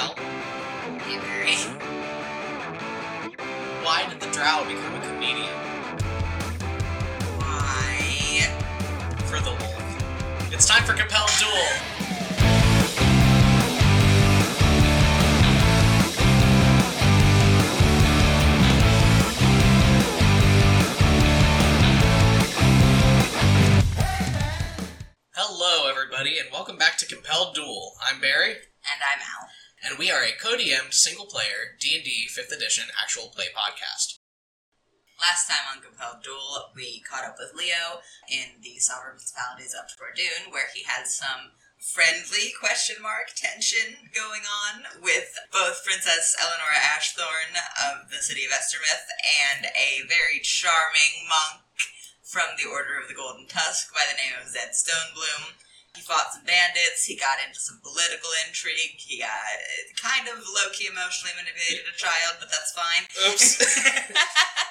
Hey, 0.00 1.58
Why 3.84 4.06
did 4.08 4.18
the 4.18 4.30
drow 4.32 4.64
become 4.66 4.94
a 4.94 5.00
comedian? 5.06 5.46
Why? 7.36 8.46
For 9.26 9.40
the 9.40 9.50
wolf. 9.50 10.52
It's 10.54 10.66
time 10.66 10.84
for 10.84 10.94
Compelled 10.94 11.28
Duel. 11.38 11.50
Hello, 25.32 25.90
everybody, 25.90 26.38
and 26.38 26.48
welcome 26.50 26.78
back 26.78 26.96
to 26.98 27.06
Compelled 27.06 27.54
Duel. 27.54 27.92
I'm 28.02 28.18
Barry, 28.20 28.50
And 28.52 29.00
I'm 29.02 29.20
Al. 29.20 29.39
And 29.80 29.98
we 29.98 30.10
are 30.10 30.22
a 30.22 30.36
co-DM'd 30.36 30.92
single-player 30.92 31.76
D&D 31.80 32.28
5th 32.28 32.52
Edition 32.52 32.92
actual 33.00 33.32
play 33.32 33.48
podcast. 33.48 34.20
Last 35.20 35.48
time 35.48 35.68
on 35.68 35.84
Compelled 35.84 36.24
Duel, 36.24 36.72
we 36.76 37.04
caught 37.04 37.24
up 37.24 37.36
with 37.36 37.56
Leo 37.56 38.00
in 38.28 38.60
the 38.60 38.80
Sovereign 38.80 39.16
Principalities 39.16 39.76
of 39.76 39.88
Dordoon, 39.96 40.52
where 40.52 40.68
he 40.72 40.84
had 40.84 41.08
some 41.08 41.56
friendly 41.80 42.52
question 42.56 43.00
mark 43.00 43.32
tension 43.36 44.12
going 44.12 44.44
on 44.44 44.84
with 45.00 45.32
both 45.52 45.84
Princess 45.84 46.36
Eleanor 46.36 46.76
Ashthorne 46.76 47.56
of 47.80 48.12
the 48.12 48.20
city 48.20 48.44
of 48.44 48.52
Estermouth 48.52 49.08
and 49.48 49.68
a 49.72 50.04
very 50.08 50.40
charming 50.44 51.24
monk 51.24 51.64
from 52.20 52.56
the 52.60 52.68
Order 52.68 53.00
of 53.00 53.08
the 53.08 53.16
Golden 53.16 53.48
Tusk 53.48 53.92
by 53.92 54.04
the 54.08 54.20
name 54.20 54.36
of 54.40 54.48
Zed 54.48 54.76
Stonebloom. 54.76 55.56
He 55.96 56.02
fought 56.02 56.32
some 56.32 56.46
bandits, 56.46 57.04
he 57.04 57.16
got 57.18 57.42
into 57.42 57.58
some 57.58 57.80
political 57.82 58.30
intrigue, 58.46 58.94
he 58.96 59.18
got 59.18 59.34
kind 59.98 60.28
of 60.30 60.38
low-key 60.38 60.86
emotionally 60.86 61.34
manipulated 61.34 61.82
a 61.82 61.96
child, 61.98 62.38
but 62.38 62.48
that's 62.48 62.72
fine. 62.72 63.04
Oops. 63.26 63.58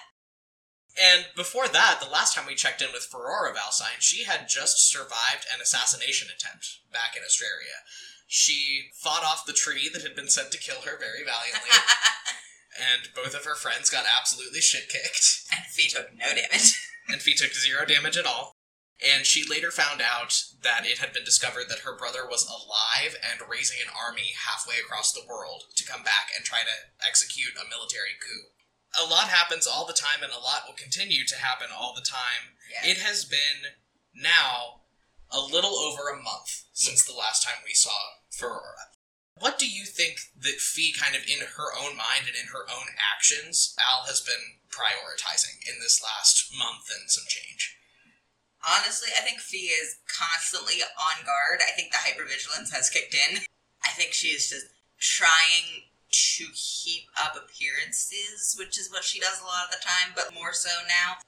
And 0.99 1.27
before 1.35 1.67
that, 1.69 1.99
the 2.01 2.11
last 2.11 2.35
time 2.35 2.45
we 2.45 2.55
checked 2.55 2.81
in 2.81 2.91
with 2.91 3.07
Phirora 3.09 3.55
Valsine, 3.55 3.99
she 3.99 4.25
had 4.25 4.49
just 4.49 4.91
survived 4.91 5.47
an 5.53 5.61
assassination 5.61 6.27
attempt 6.27 6.79
back 6.91 7.15
in 7.15 7.23
Astraria. 7.23 7.87
She 8.27 8.89
fought 8.93 9.23
off 9.23 9.45
the 9.45 9.53
tree 9.53 9.89
that 9.93 10.03
had 10.03 10.15
been 10.15 10.27
sent 10.27 10.51
to 10.51 10.57
kill 10.59 10.81
her 10.81 10.99
very 10.99 11.23
valiantly, 11.23 11.71
and 12.75 13.09
both 13.15 13.33
of 13.33 13.45
her 13.45 13.55
friends 13.55 13.89
got 13.89 14.05
absolutely 14.05 14.59
shit 14.59 14.89
kicked, 14.89 15.47
and 15.55 15.65
Fee 15.65 15.87
took 15.87 16.13
no 16.13 16.27
damage. 16.27 16.75
and 17.07 17.21
Fee 17.21 17.33
took 17.33 17.53
zero 17.53 17.85
damage 17.85 18.17
at 18.17 18.25
all. 18.25 18.58
And 18.99 19.25
she 19.25 19.47
later 19.47 19.71
found 19.71 20.03
out 20.03 20.35
that 20.61 20.83
it 20.83 20.99
had 20.99 21.13
been 21.13 21.23
discovered 21.23 21.69
that 21.69 21.87
her 21.87 21.95
brother 21.95 22.27
was 22.27 22.43
alive 22.43 23.15
and 23.23 23.49
raising 23.49 23.79
an 23.79 23.91
army 23.95 24.35
halfway 24.35 24.75
across 24.75 25.13
the 25.13 25.23
world 25.23 25.71
to 25.75 25.87
come 25.87 26.03
back 26.03 26.35
and 26.35 26.43
try 26.43 26.59
to 26.67 26.91
execute 27.07 27.55
a 27.55 27.69
military 27.69 28.19
coup. 28.19 28.51
A 28.99 29.07
lot 29.07 29.29
happens 29.29 29.67
all 29.67 29.85
the 29.85 29.93
time, 29.93 30.23
and 30.23 30.33
a 30.33 30.43
lot 30.43 30.67
will 30.67 30.75
continue 30.75 31.23
to 31.23 31.37
happen 31.37 31.67
all 31.71 31.93
the 31.95 32.03
time. 32.03 32.57
Yeah. 32.67 32.91
It 32.91 32.97
has 32.97 33.23
been 33.23 33.77
now 34.13 34.81
a 35.31 35.39
little 35.39 35.77
over 35.77 36.09
a 36.09 36.17
month 36.17 36.65
since 36.73 37.05
the 37.05 37.15
last 37.15 37.45
time 37.45 37.61
we 37.63 37.73
saw 37.73 37.95
Phirora. 38.33 38.89
What 39.39 39.57
do 39.57 39.69
you 39.69 39.85
think 39.85 40.19
that 40.41 40.59
Fee, 40.59 40.91
kind 40.91 41.15
of 41.15 41.23
in 41.23 41.39
her 41.55 41.71
own 41.71 41.95
mind 41.95 42.27
and 42.27 42.35
in 42.35 42.51
her 42.51 42.67
own 42.67 42.91
actions, 42.99 43.73
Al 43.79 44.03
has 44.07 44.19
been 44.19 44.59
prioritizing 44.67 45.63
in 45.63 45.79
this 45.79 46.03
last 46.03 46.51
month 46.51 46.91
and 46.91 47.09
some 47.09 47.23
change? 47.29 47.78
Honestly, 48.59 49.09
I 49.15 49.23
think 49.23 49.39
Fee 49.39 49.71
is 49.71 50.03
constantly 50.07 50.83
on 50.83 51.23
guard. 51.23 51.63
I 51.63 51.71
think 51.75 51.91
the 51.91 52.03
hypervigilance 52.03 52.73
has 52.75 52.89
kicked 52.89 53.15
in. 53.15 53.39
I 53.85 53.91
think 53.95 54.11
she 54.11 54.35
is 54.35 54.49
just 54.49 54.67
trying 54.99 55.87
to 56.11 56.43
keep 56.51 57.07
up 57.15 57.39
appearances, 57.39 58.55
which 58.59 58.75
is 58.75 58.91
what 58.91 59.03
she 59.03 59.19
does 59.19 59.39
a 59.39 59.47
lot 59.47 59.69
of 59.69 59.71
the 59.71 59.83
time, 59.83 60.11
but 60.15 60.35
more 60.35 60.51
so 60.51 60.69
now. 60.87 61.21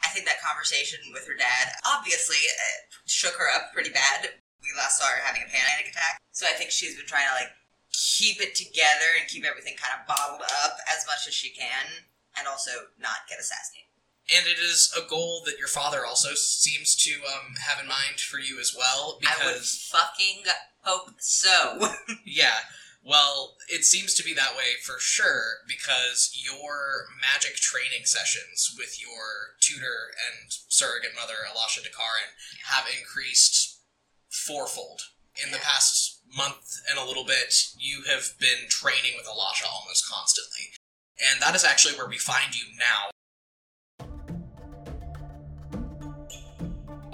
I 0.00 0.08
think 0.08 0.24
that 0.24 0.40
conversation 0.40 1.12
with 1.12 1.28
her 1.28 1.36
dad 1.36 1.76
obviously 1.84 2.40
uh, 2.40 2.96
shook 3.04 3.36
her 3.36 3.52
up 3.52 3.72
pretty 3.74 3.90
bad. 3.92 4.32
We 4.64 4.72
last 4.72 4.96
saw 4.96 5.04
her 5.04 5.20
having 5.20 5.44
a 5.44 5.52
panic 5.52 5.92
attack. 5.92 6.16
So 6.32 6.46
I 6.48 6.56
think 6.56 6.70
she's 6.70 6.96
been 6.96 7.04
trying 7.04 7.28
to 7.28 7.36
like 7.36 7.52
keep 7.92 8.40
it 8.40 8.54
together 8.54 9.18
and 9.20 9.28
keep 9.28 9.44
everything 9.44 9.76
kind 9.76 9.92
of 10.00 10.08
bottled 10.08 10.40
up 10.64 10.80
as 10.88 11.04
much 11.04 11.28
as 11.28 11.34
she 11.34 11.50
can 11.52 12.08
and 12.38 12.48
also 12.48 12.70
not 12.96 13.28
get 13.28 13.40
assassinated. 13.40 13.92
And 14.34 14.46
it 14.46 14.58
is 14.62 14.92
a 14.96 15.08
goal 15.08 15.42
that 15.46 15.58
your 15.58 15.68
father 15.68 16.06
also 16.06 16.34
seems 16.34 16.94
to 16.96 17.10
um, 17.26 17.54
have 17.66 17.82
in 17.82 17.88
mind 17.88 18.20
for 18.20 18.38
you 18.38 18.60
as 18.60 18.74
well, 18.76 19.18
I 19.26 19.44
would 19.44 19.62
fucking 19.62 20.44
hope 20.82 21.14
so. 21.18 21.78
Yeah. 22.24 22.54
Well, 23.02 23.56
it 23.68 23.84
seems 23.84 24.14
to 24.14 24.24
be 24.24 24.34
that 24.34 24.56
way 24.56 24.76
for 24.82 24.98
sure 24.98 25.64
because 25.66 26.30
your 26.36 27.06
magic 27.20 27.56
training 27.56 28.04
sessions 28.04 28.74
with 28.76 29.00
your 29.00 29.56
tutor 29.60 30.12
and 30.12 30.52
surrogate 30.68 31.16
mother, 31.18 31.34
Elasha 31.48 31.80
Dakaran, 31.80 32.36
have 32.66 32.84
increased 32.98 33.80
fourfold. 34.28 35.00
In 35.42 35.50
the 35.50 35.58
past 35.58 36.20
month 36.36 36.80
and 36.90 36.98
a 36.98 37.04
little 37.04 37.24
bit, 37.24 37.54
you 37.78 38.02
have 38.06 38.38
been 38.38 38.68
training 38.68 39.12
with 39.16 39.26
Elasha 39.26 39.66
almost 39.72 40.08
constantly. 40.08 40.76
And 41.18 41.40
that 41.40 41.54
is 41.54 41.64
actually 41.64 41.94
where 41.94 42.08
we 42.08 42.18
find 42.18 42.54
you 42.54 42.66
now. 42.78 43.09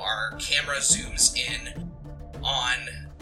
Our 0.06 0.37
camera 0.39 0.77
zooms 0.77 1.37
in 1.37 1.91
on 2.44 2.77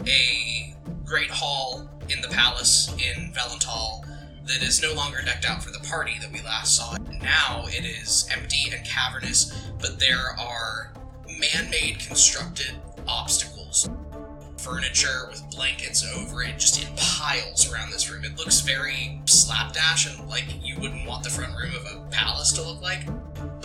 a 0.05 0.75
great 1.03 1.31
hall 1.31 1.89
in 2.09 2.21
the 2.21 2.27
palace 2.27 2.93
in 2.93 3.33
Valental 3.33 4.05
that 4.45 4.61
is 4.61 4.83
no 4.83 4.93
longer 4.93 5.17
decked 5.25 5.49
out 5.49 5.63
for 5.63 5.71
the 5.71 5.79
party 5.79 6.19
that 6.21 6.31
we 6.31 6.43
last 6.43 6.75
saw. 6.75 6.95
Now 7.23 7.65
it 7.69 7.85
is 7.85 8.29
empty 8.31 8.69
and 8.71 8.85
cavernous, 8.85 9.51
but 9.81 9.99
there 9.99 10.39
are 10.39 10.93
man 11.39 11.71
made 11.71 11.97
constructed 11.97 12.75
obstacles. 13.07 13.89
Furniture 14.57 15.27
with 15.29 15.43
blankets 15.49 16.05
over 16.15 16.43
it, 16.43 16.59
just 16.59 16.79
in 16.83 16.95
piles 16.95 17.71
around 17.71 17.91
this 17.91 18.11
room. 18.11 18.23
It 18.23 18.37
looks 18.37 18.61
very 18.61 19.21
slapdash 19.25 20.07
and 20.07 20.29
like 20.29 20.45
you 20.61 20.79
wouldn't 20.79 21.07
want 21.07 21.23
the 21.23 21.31
front 21.31 21.55
room 21.55 21.73
of 21.75 21.85
a 21.85 22.05
palace 22.11 22.51
to 22.53 22.61
look 22.61 22.81
like. 22.81 23.07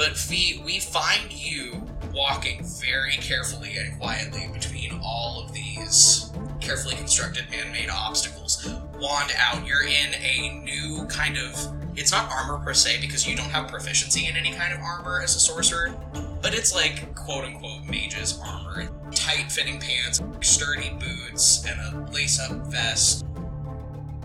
But 0.01 0.17
Fee, 0.17 0.63
we 0.65 0.81
find 0.81 1.31
you 1.31 1.87
walking 2.15 2.65
very 2.65 3.13
carefully 3.17 3.77
and 3.77 4.01
quietly 4.01 4.49
between 4.51 4.99
all 5.05 5.45
of 5.45 5.53
these 5.53 6.33
carefully 6.59 6.95
constructed 6.95 7.51
man-made 7.51 7.91
obstacles. 7.91 8.67
Wand 8.95 9.31
out, 9.37 9.67
you're 9.67 9.85
in 9.85 10.15
a 10.15 10.63
new 10.65 11.05
kind 11.11 11.37
of 11.37 11.77
it's 11.97 12.13
not 12.13 12.31
armor 12.31 12.65
per 12.65 12.73
se 12.73 13.03
because 13.03 13.27
you 13.27 13.37
don't 13.37 13.51
have 13.51 13.69
proficiency 13.69 14.27
in 14.27 14.39
any 14.39 14.55
kind 14.55 14.73
of 14.73 14.81
armor 14.81 15.21
as 15.21 15.37
a 15.37 15.39
sorcerer, 15.39 15.95
but 16.41 16.55
it's 16.55 16.75
like 16.75 17.15
quote 17.15 17.45
unquote 17.45 17.85
mage's 17.85 18.41
armor. 18.43 18.89
Tight 19.15 19.53
fitting 19.53 19.79
pants, 19.79 20.23
sturdy 20.41 20.97
boots, 20.99 21.67
and 21.67 21.79
a 21.79 22.11
lace-up 22.11 22.53
vest. 22.69 23.27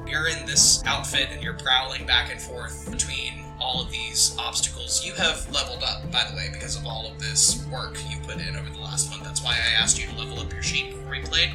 You're 0.08 0.30
in 0.30 0.46
this 0.46 0.81
outfit 0.85 1.31
and 1.31 1.44
you're 1.44 1.58
prowling 1.58 2.06
back 2.06 2.31
and 2.31 2.41
forth 2.41 2.90
between 2.90 3.44
all 3.66 3.81
of 3.81 3.90
these 3.90 4.36
obstacles. 4.38 5.03
You 5.03 5.14
have 5.14 5.52
leveled 5.52 5.81
up, 5.81 6.09
by 6.12 6.24
the 6.30 6.36
way, 6.36 6.50
because 6.53 6.76
of 6.78 6.86
all 6.86 7.08
of 7.08 7.20
this 7.20 7.66
work 7.74 7.98
you 8.08 8.18
put 8.20 8.36
in 8.36 8.56
over 8.56 8.70
the 8.70 8.80
last 8.80 9.09
month. 9.09 9.24
That's 9.24 9.44
why 9.44 9.53
I 9.53 9.81
asked 9.81 10.00
you 10.00 10.08
to 10.08 10.16
level 10.16 10.40
up 10.40 10.53
your 10.53 10.62
sheet 10.62 10.92
before 10.92 11.12
we 11.12 11.22
played. 11.22 11.52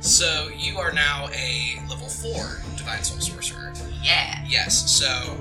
So 0.00 0.48
you 0.56 0.78
are 0.78 0.90
now 0.92 1.28
a 1.34 1.82
level 1.90 2.08
4 2.08 2.62
Divine 2.78 3.04
Soul 3.04 3.20
Sorcerer. 3.20 3.74
Yeah. 4.02 4.42
Yes, 4.48 4.90
so 4.90 5.36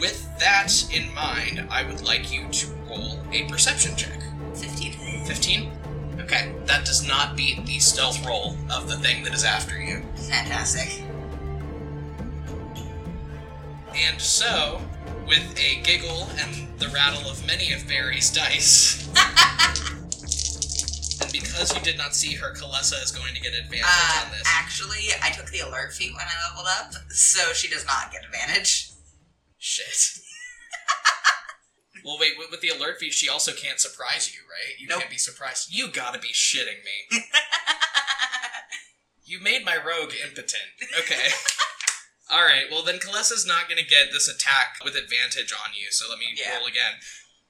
with 0.00 0.26
that 0.38 0.72
in 0.94 1.12
mind, 1.14 1.66
I 1.70 1.84
would 1.84 2.02
like 2.02 2.32
you 2.32 2.48
to 2.48 2.66
roll 2.88 3.20
a 3.30 3.44
perception 3.50 3.96
check. 3.96 4.22
15. 4.54 5.26
15? 5.26 5.70
Okay, 6.20 6.54
that 6.64 6.86
does 6.86 7.06
not 7.06 7.36
beat 7.36 7.66
the 7.66 7.78
stealth 7.78 8.24
roll 8.26 8.56
of 8.72 8.88
the 8.88 8.96
thing 8.96 9.24
that 9.24 9.34
is 9.34 9.44
after 9.44 9.78
you. 9.78 10.02
Fantastic. 10.16 11.02
And 13.94 14.20
so, 14.20 14.80
with 15.28 15.54
a 15.58 15.80
giggle 15.82 16.28
and 16.38 16.68
the 16.80 16.88
rattle 16.88 17.28
of 17.30 17.46
many 17.46 17.72
of 17.72 17.86
Barry's 17.86 18.30
dice, 18.32 19.06
and 21.22 21.32
because 21.32 21.74
you 21.74 21.80
did 21.82 21.98
not 21.98 22.14
see 22.14 22.34
her, 22.34 22.54
Kalessa 22.54 23.02
is 23.02 23.10
going 23.12 23.34
to 23.34 23.40
get 23.40 23.52
advantage 23.52 23.84
Uh, 23.86 24.24
on 24.24 24.30
this. 24.32 24.42
actually, 24.46 25.08
I 25.22 25.30
took 25.30 25.46
the 25.50 25.60
alert 25.60 25.92
feat 25.92 26.12
when 26.14 26.24
I 26.24 26.48
leveled 26.48 26.66
up, 26.80 26.94
so 27.10 27.52
she 27.52 27.68
does 27.68 27.84
not 27.86 28.10
get 28.12 28.24
advantage. 28.24 28.90
Shit. 29.58 30.18
well, 32.04 32.16
wait, 32.20 32.32
with 32.38 32.50
with 32.50 32.60
the 32.60 32.68
alert 32.70 32.98
fee, 32.98 33.10
she 33.10 33.28
also 33.28 33.52
can't 33.52 33.80
surprise 33.80 34.32
you, 34.32 34.40
right? 34.48 34.78
You 34.78 34.86
Nope. 34.88 35.00
can't 35.00 35.10
be 35.10 35.18
surprised. 35.18 35.74
You 35.74 35.88
gotta 35.90 36.18
be 36.18 36.28
shitting 36.28 36.82
me. 36.84 37.22
You 39.30 39.38
made 39.42 39.62
my 39.62 39.76
rogue 39.76 40.14
impotent. 40.24 40.72
Okay. 41.00 41.28
Alright, 42.30 42.66
well 42.70 42.82
then 42.82 42.98
Kalessa's 42.98 43.46
not 43.46 43.68
gonna 43.68 43.82
get 43.82 44.12
this 44.12 44.28
attack 44.28 44.76
with 44.84 44.94
advantage 44.94 45.52
on 45.52 45.72
you, 45.74 45.90
so 45.90 46.08
let 46.08 46.18
me 46.18 46.32
Yeah. 46.34 46.56
roll 46.58 46.66
again. 46.66 47.00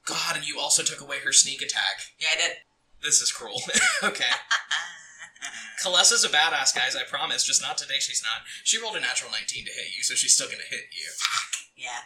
God, 0.04 0.36
and 0.36 0.46
you 0.46 0.58
also 0.60 0.82
took 0.82 1.00
away 1.00 1.18
her 1.20 1.32
sneak 1.32 1.60
attack. 1.62 2.12
yeah, 2.18 2.28
I 2.32 2.36
did. 2.36 2.56
This 3.02 3.20
is 3.20 3.30
cruel. 3.32 3.62
okay. 4.02 4.30
Kalessa's 5.84 6.24
a 6.24 6.28
badass, 6.28 6.74
guys, 6.74 6.96
I 6.96 7.04
promise. 7.04 7.44
Just 7.44 7.62
not 7.62 7.78
today, 7.78 7.98
she's 8.00 8.22
not. 8.22 8.42
She 8.64 8.80
rolled 8.82 8.96
a 8.96 9.00
natural 9.00 9.30
19 9.30 9.64
to 9.66 9.70
hit 9.72 9.96
you, 9.96 10.02
so 10.02 10.14
she's 10.14 10.34
still 10.34 10.48
gonna 10.48 10.66
hit 10.68 10.86
you. 10.92 11.10
yeah. 11.76 12.02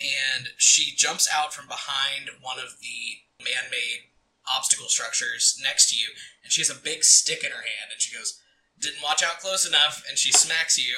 And 0.00 0.50
she 0.56 0.94
jumps 0.94 1.28
out 1.32 1.52
from 1.52 1.66
behind 1.66 2.30
one 2.40 2.58
of 2.60 2.78
the 2.80 3.22
man 3.44 3.70
made 3.70 4.10
obstacle 4.46 4.88
structures 4.88 5.58
next 5.62 5.90
to 5.90 5.96
you, 5.96 6.10
and 6.44 6.52
she 6.52 6.60
has 6.60 6.70
a 6.70 6.74
big 6.74 7.02
stick 7.02 7.42
in 7.42 7.50
her 7.50 7.62
hand, 7.62 7.90
and 7.92 8.00
she 8.00 8.14
goes, 8.14 8.40
Didn't 8.78 9.02
watch 9.02 9.22
out 9.24 9.40
close 9.40 9.66
enough, 9.66 10.04
and 10.08 10.16
she 10.16 10.30
smacks 10.30 10.78
you 10.78 10.94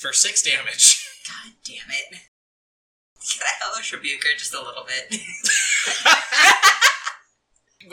for 0.00 0.12
six 0.14 0.42
damage. 0.42 1.06
God 1.28 1.52
damn 1.64 1.90
it. 1.90 2.18
Can 3.30 3.42
I 3.44 3.52
hellish 3.62 3.92
rebuke 3.92 4.24
her 4.24 4.36
just 4.36 4.54
a 4.54 4.58
little 4.58 4.84
bit? 4.84 5.12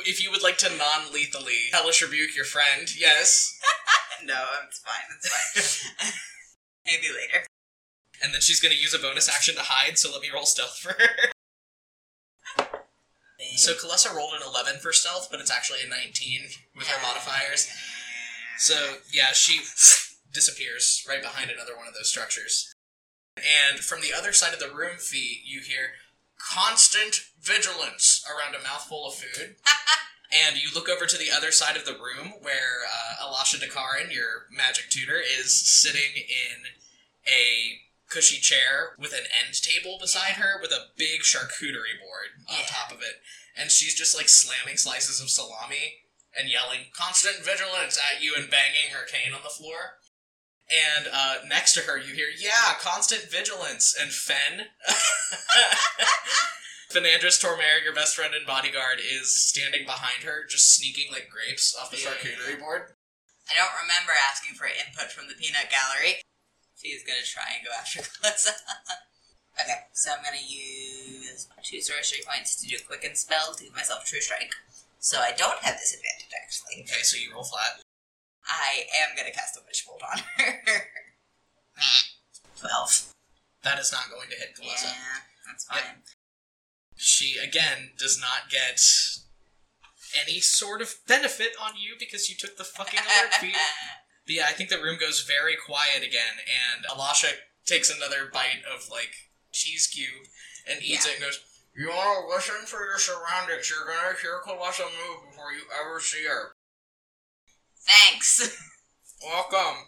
if 0.08 0.24
you 0.24 0.32
would 0.32 0.42
like 0.42 0.58
to 0.60 0.70
non 0.70 1.14
lethally 1.14 1.68
hellish 1.72 2.02
rebuke 2.02 2.34
your 2.34 2.46
friend, 2.46 2.88
yes. 2.98 3.60
no, 4.26 4.46
it's 4.66 4.80
fine. 4.80 5.04
It's 5.18 5.84
fine. 5.84 6.14
Maybe 6.86 7.08
later. 7.10 7.46
And 8.24 8.34
then 8.34 8.40
she's 8.40 8.62
gonna 8.62 8.76
use 8.76 8.94
a 8.94 9.00
bonus 9.00 9.30
action 9.30 9.56
to 9.56 9.62
hide, 9.62 9.98
so 9.98 10.10
let 10.12 10.22
me 10.22 10.30
roll 10.34 10.46
stealth 10.46 10.80
for 10.80 10.94
her. 10.94 11.10
So 13.58 13.74
Kalessa 13.74 14.16
rolled 14.16 14.34
an 14.34 14.42
11 14.48 14.80
for 14.80 14.94
stealth, 14.94 15.28
but 15.30 15.40
it's 15.40 15.52
actually 15.52 15.80
a 15.86 15.90
19 15.90 16.42
with 16.76 16.88
her 16.88 17.02
modifiers. 17.02 17.70
So, 18.58 18.98
yeah, 19.12 19.34
she 19.34 19.60
disappears 20.38 21.04
right 21.10 21.22
behind 21.22 21.50
another 21.50 21.76
one 21.76 21.88
of 21.88 21.96
those 21.96 22.10
structures. 22.10 22.72
And 23.38 23.80
from 23.80 24.02
the 24.02 24.14
other 24.16 24.34
side 24.34 24.54
of 24.54 24.60
the 24.60 24.70
room, 24.74 24.98
Fee, 24.98 25.42
you 25.44 25.62
hear 25.62 25.98
constant 26.38 27.22
vigilance 27.42 28.24
around 28.30 28.54
a 28.54 28.64
mouthful 28.64 29.08
of 29.08 29.16
food. 29.16 29.56
and 30.32 30.58
you 30.62 30.70
look 30.76 30.90
over 30.90 31.08
to 31.08 31.18
the 31.18 31.32
other 31.36 31.52
side 31.52 31.76
of 31.76 31.86
the 31.86 31.94
room 31.98 32.34
where 32.42 32.86
uh, 32.86 33.26
Alasha 33.26 33.58
Dakarin, 33.58 34.14
your 34.14 34.46
magic 34.56 34.90
tutor, 34.90 35.18
is 35.20 35.54
sitting 35.54 36.14
in 36.16 36.70
a 37.26 37.82
cushy 38.10 38.40
chair 38.40 38.94
with 39.00 39.12
an 39.14 39.26
end 39.44 39.60
table 39.62 39.98
beside 40.00 40.34
her 40.38 40.62
with 40.62 40.72
a 40.72 40.94
big 40.98 41.22
charcuterie 41.22 41.98
board 42.00 42.46
on 42.48 42.58
Yeah. 42.60 42.66
top 42.68 42.92
of 42.92 43.02
it. 43.02 43.22
And 43.58 43.72
she's 43.72 43.96
just 43.96 44.16
like 44.16 44.30
slamming 44.30 44.78
slices 44.78 45.20
of 45.20 45.30
salami 45.30 46.06
and 46.38 46.48
yelling 46.50 46.94
constant 46.94 47.44
vigilance 47.44 47.98
at 47.98 48.22
you 48.24 48.36
and 48.38 48.50
banging 48.50 48.92
her 48.94 49.06
cane 49.06 49.34
on 49.34 49.42
the 49.44 49.50
floor. 49.50 49.97
And 50.68 51.08
uh, 51.08 51.48
next 51.48 51.74
to 51.74 51.88
her, 51.88 51.98
you 51.98 52.14
hear, 52.14 52.28
yeah, 52.38 52.76
constant 52.80 53.32
vigilance. 53.32 53.96
And 53.96 54.12
Fen, 54.12 54.68
Fenandris 56.92 57.40
Tormare, 57.40 57.84
your 57.84 57.96
best 57.96 58.16
friend 58.16 58.36
and 58.36 58.46
bodyguard, 58.46 59.00
is 59.00 59.32
standing 59.32 59.86
behind 59.86 60.24
her, 60.24 60.44
just 60.44 60.76
sneaking 60.76 61.08
like 61.12 61.32
grapes 61.32 61.76
off 61.80 61.92
the 61.92 61.98
charcuterie 61.98 62.60
board. 62.60 63.00
I 63.48 63.56
don't 63.56 63.80
remember 63.80 64.12
asking 64.28 64.60
for 64.60 64.68
input 64.68 65.08
from 65.08 65.32
the 65.32 65.40
peanut 65.40 65.72
gallery. 65.72 66.20
She's 66.76 67.04
gonna 67.08 67.24
try 67.24 67.48
and 67.56 67.64
go 67.64 67.72
after 67.72 68.00
Kalessa. 68.04 68.52
okay, 69.56 69.88
so 69.96 70.12
I'm 70.12 70.24
gonna 70.24 70.44
use 70.44 71.48
two 71.64 71.80
sorcery 71.80 72.28
points 72.28 72.60
to 72.60 72.68
do 72.68 72.76
a 72.76 72.84
quicken 72.84 73.16
spell 73.16 73.56
to 73.56 73.64
give 73.64 73.74
myself 73.74 74.04
true 74.04 74.20
strike. 74.20 74.52
So 75.00 75.24
I 75.24 75.32
don't 75.32 75.64
have 75.64 75.80
this 75.80 75.96
advantage 75.96 76.36
actually. 76.36 76.84
Okay, 76.84 77.08
so 77.08 77.16
you 77.16 77.32
roll 77.32 77.48
flat. 77.48 77.87
I 78.48 78.86
am 79.04 79.16
gonna 79.16 79.32
cast 79.32 79.58
a 79.58 79.62
witch 79.66 79.84
bolt 79.86 80.02
on 80.04 80.20
her. 80.38 80.54
Twelve. 82.60 83.14
That 83.64 83.80
is 83.80 83.92
not 83.92 84.10
going 84.10 84.30
to 84.30 84.36
hit 84.36 84.58
Yeah, 84.62 84.94
that's 85.46 85.66
fine. 85.66 86.02
She, 86.96 87.38
again, 87.38 87.92
does 87.98 88.20
not 88.20 88.50
get 88.50 88.82
any 90.20 90.40
sort 90.40 90.82
of 90.82 90.96
benefit 91.08 91.50
on 91.62 91.74
you 91.78 91.96
because 92.00 92.30
you 92.30 92.36
took 92.36 92.58
the 92.58 92.64
fucking 92.64 93.00
alert 93.00 93.34
feat. 93.42 93.54
But 94.26 94.36
yeah, 94.36 94.46
I 94.48 94.54
think 94.54 94.70
the 94.70 94.82
room 94.82 94.98
goes 95.00 95.22
very 95.22 95.56
quiet 95.56 95.98
again, 96.02 96.42
and 96.48 96.86
Alasha 96.86 97.34
takes 97.66 97.90
another 97.94 98.30
bite 98.32 98.64
of 98.74 98.90
like 98.90 99.12
cheese 99.52 99.88
cube 99.88 100.26
and 100.70 100.82
eats 100.82 101.06
Yeah. 101.06 101.12
it 101.12 101.16
and 101.18 101.26
goes, 101.26 101.40
You 101.76 101.90
wanna 101.90 102.28
listen 102.28 102.66
for 102.66 102.86
your 102.86 102.98
surroundings. 103.00 103.70
You're 103.70 103.86
gonna 103.86 104.18
hear 104.22 104.42
Kalessa 104.46 104.86
move 104.86 105.30
before 105.30 105.52
you 105.54 105.62
ever 105.80 106.00
see 106.00 106.26
her. 106.26 106.52
Thanks. 107.88 108.58
Welcome. 109.24 109.88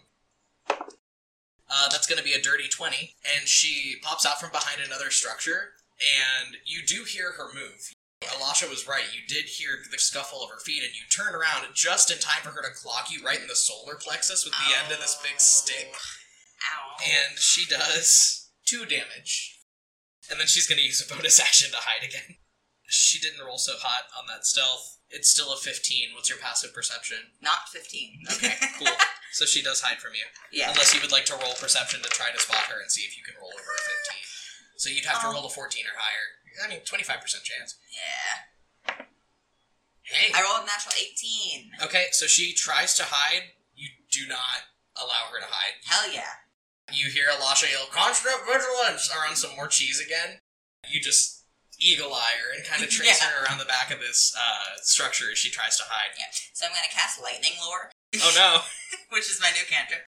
Uh, 0.69 1.87
that's 1.91 2.07
gonna 2.07 2.23
be 2.23 2.33
a 2.33 2.41
dirty 2.41 2.67
20, 2.67 3.15
and 3.37 3.47
she 3.47 3.97
pops 4.01 4.25
out 4.25 4.39
from 4.39 4.51
behind 4.51 4.81
another 4.81 5.11
structure, 5.11 5.73
and 5.99 6.57
you 6.65 6.81
do 6.85 7.03
hear 7.03 7.33
her 7.33 7.53
move. 7.53 7.93
Alasha 8.21 8.69
was 8.69 8.87
right. 8.87 9.03
You 9.13 9.21
did 9.27 9.45
hear 9.45 9.69
the 9.91 9.97
scuffle 9.97 10.43
of 10.43 10.49
her 10.49 10.59
feet, 10.59 10.83
and 10.83 10.93
you 10.93 11.03
turn 11.09 11.35
around 11.35 11.67
just 11.73 12.11
in 12.11 12.19
time 12.19 12.41
for 12.43 12.49
her 12.49 12.61
to 12.61 12.75
clock 12.75 13.11
you 13.11 13.23
right 13.23 13.39
in 13.39 13.47
the 13.47 13.55
solar 13.55 13.95
plexus 13.95 14.43
with 14.43 14.53
the 14.53 14.75
end 14.83 14.91
of 14.91 14.99
this 14.99 15.19
big 15.23 15.39
stick. 15.39 15.93
Ow. 15.93 16.95
And 17.05 17.37
she 17.37 17.65
does 17.65 18.49
two 18.65 18.85
damage. 18.85 19.59
And 20.29 20.39
then 20.39 20.47
she's 20.47 20.67
going 20.67 20.79
to 20.79 20.85
use 20.85 21.01
a 21.01 21.13
bonus 21.13 21.39
action 21.47 21.71
to 21.71 21.77
hide 21.77 22.07
again. 22.07 22.37
She 22.87 23.19
didn't 23.19 23.45
roll 23.45 23.57
so 23.57 23.73
hot 23.77 24.03
on 24.17 24.25
that 24.27 24.45
stealth. 24.45 24.98
It's 25.11 25.29
still 25.29 25.51
a 25.51 25.57
15. 25.57 26.09
What's 26.13 26.29
your 26.29 26.37
passive 26.37 26.73
perception? 26.73 27.17
Not 27.41 27.67
fifteen. 27.71 28.21
Okay, 28.33 28.53
cool. 28.77 28.87
So 29.31 29.45
she 29.45 29.61
does 29.61 29.79
hide 29.79 30.01
from 30.01 30.17
you. 30.17 30.25
yeah. 30.51 30.71
Unless 30.73 30.95
you 30.95 31.01
would 31.05 31.11
like 31.13 31.25
to 31.29 31.37
roll 31.37 31.53
perception 31.61 32.01
to 32.01 32.09
try 32.09 32.31
to 32.33 32.39
spot 32.41 32.65
her 32.65 32.81
and 32.81 32.89
see 32.89 33.05
if 33.05 33.13
you 33.15 33.21
can 33.23 33.35
roll 33.37 33.53
over 33.53 33.61
a 33.61 33.81
15. 34.09 34.25
So 34.81 34.89
you'd 34.89 35.05
have 35.05 35.21
to 35.21 35.27
Um, 35.29 35.33
roll 35.37 35.45
a 35.45 35.49
14 35.53 35.85
or 35.85 35.93
higher. 35.93 36.65
I 36.65 36.67
mean, 36.67 36.81
25% 36.81 37.21
chance. 37.45 37.77
Yeah. 37.93 39.05
Hey! 40.01 40.31
I 40.33 40.41
rolled 40.41 40.63
a 40.63 40.65
natural 40.65 40.93
eighteen. 40.97 41.71
Okay, 41.83 42.07
so 42.11 42.25
she 42.25 42.53
tries 42.53 42.95
to 42.97 43.03
hide. 43.05 43.53
You 43.75 43.89
do 44.11 44.27
not 44.27 44.65
allow 44.97 45.29
her 45.31 45.39
to 45.39 45.45
hide. 45.45 45.77
Hell 45.85 46.11
yeah. 46.11 46.41
You 46.91 47.11
hear 47.11 47.25
Alasha 47.29 47.69
yell, 47.71 47.85
constant 47.91 48.41
vigilance, 48.47 49.13
around 49.13 49.35
some 49.37 49.55
more 49.55 49.67
cheese 49.67 50.01
again. 50.03 50.39
You 50.89 50.99
just 50.99 51.38
eagle 51.79 52.13
eye 52.13 52.35
and 52.55 52.63
kind 52.67 52.83
of 52.83 52.89
trace 52.91 53.19
Yeah. 53.23 53.27
her 53.31 53.45
around 53.47 53.57
the 53.59 53.65
back 53.69 53.89
of 53.91 53.99
this 53.99 54.35
uh, 54.37 54.77
structure 54.83 55.31
as 55.31 55.37
she 55.39 55.49
tries 55.49 55.77
to 55.77 55.83
hide. 55.87 56.11
Yeah. 56.19 56.27
So 56.53 56.67
I'm 56.67 56.71
gonna 56.75 56.91
cast 56.91 57.21
lightning 57.23 57.55
lure, 57.63 57.89
Oh 58.21 58.33
no! 58.35 58.61
which 59.15 59.31
is 59.31 59.39
my 59.41 59.49
new 59.55 59.63
cantrip. 59.69 60.03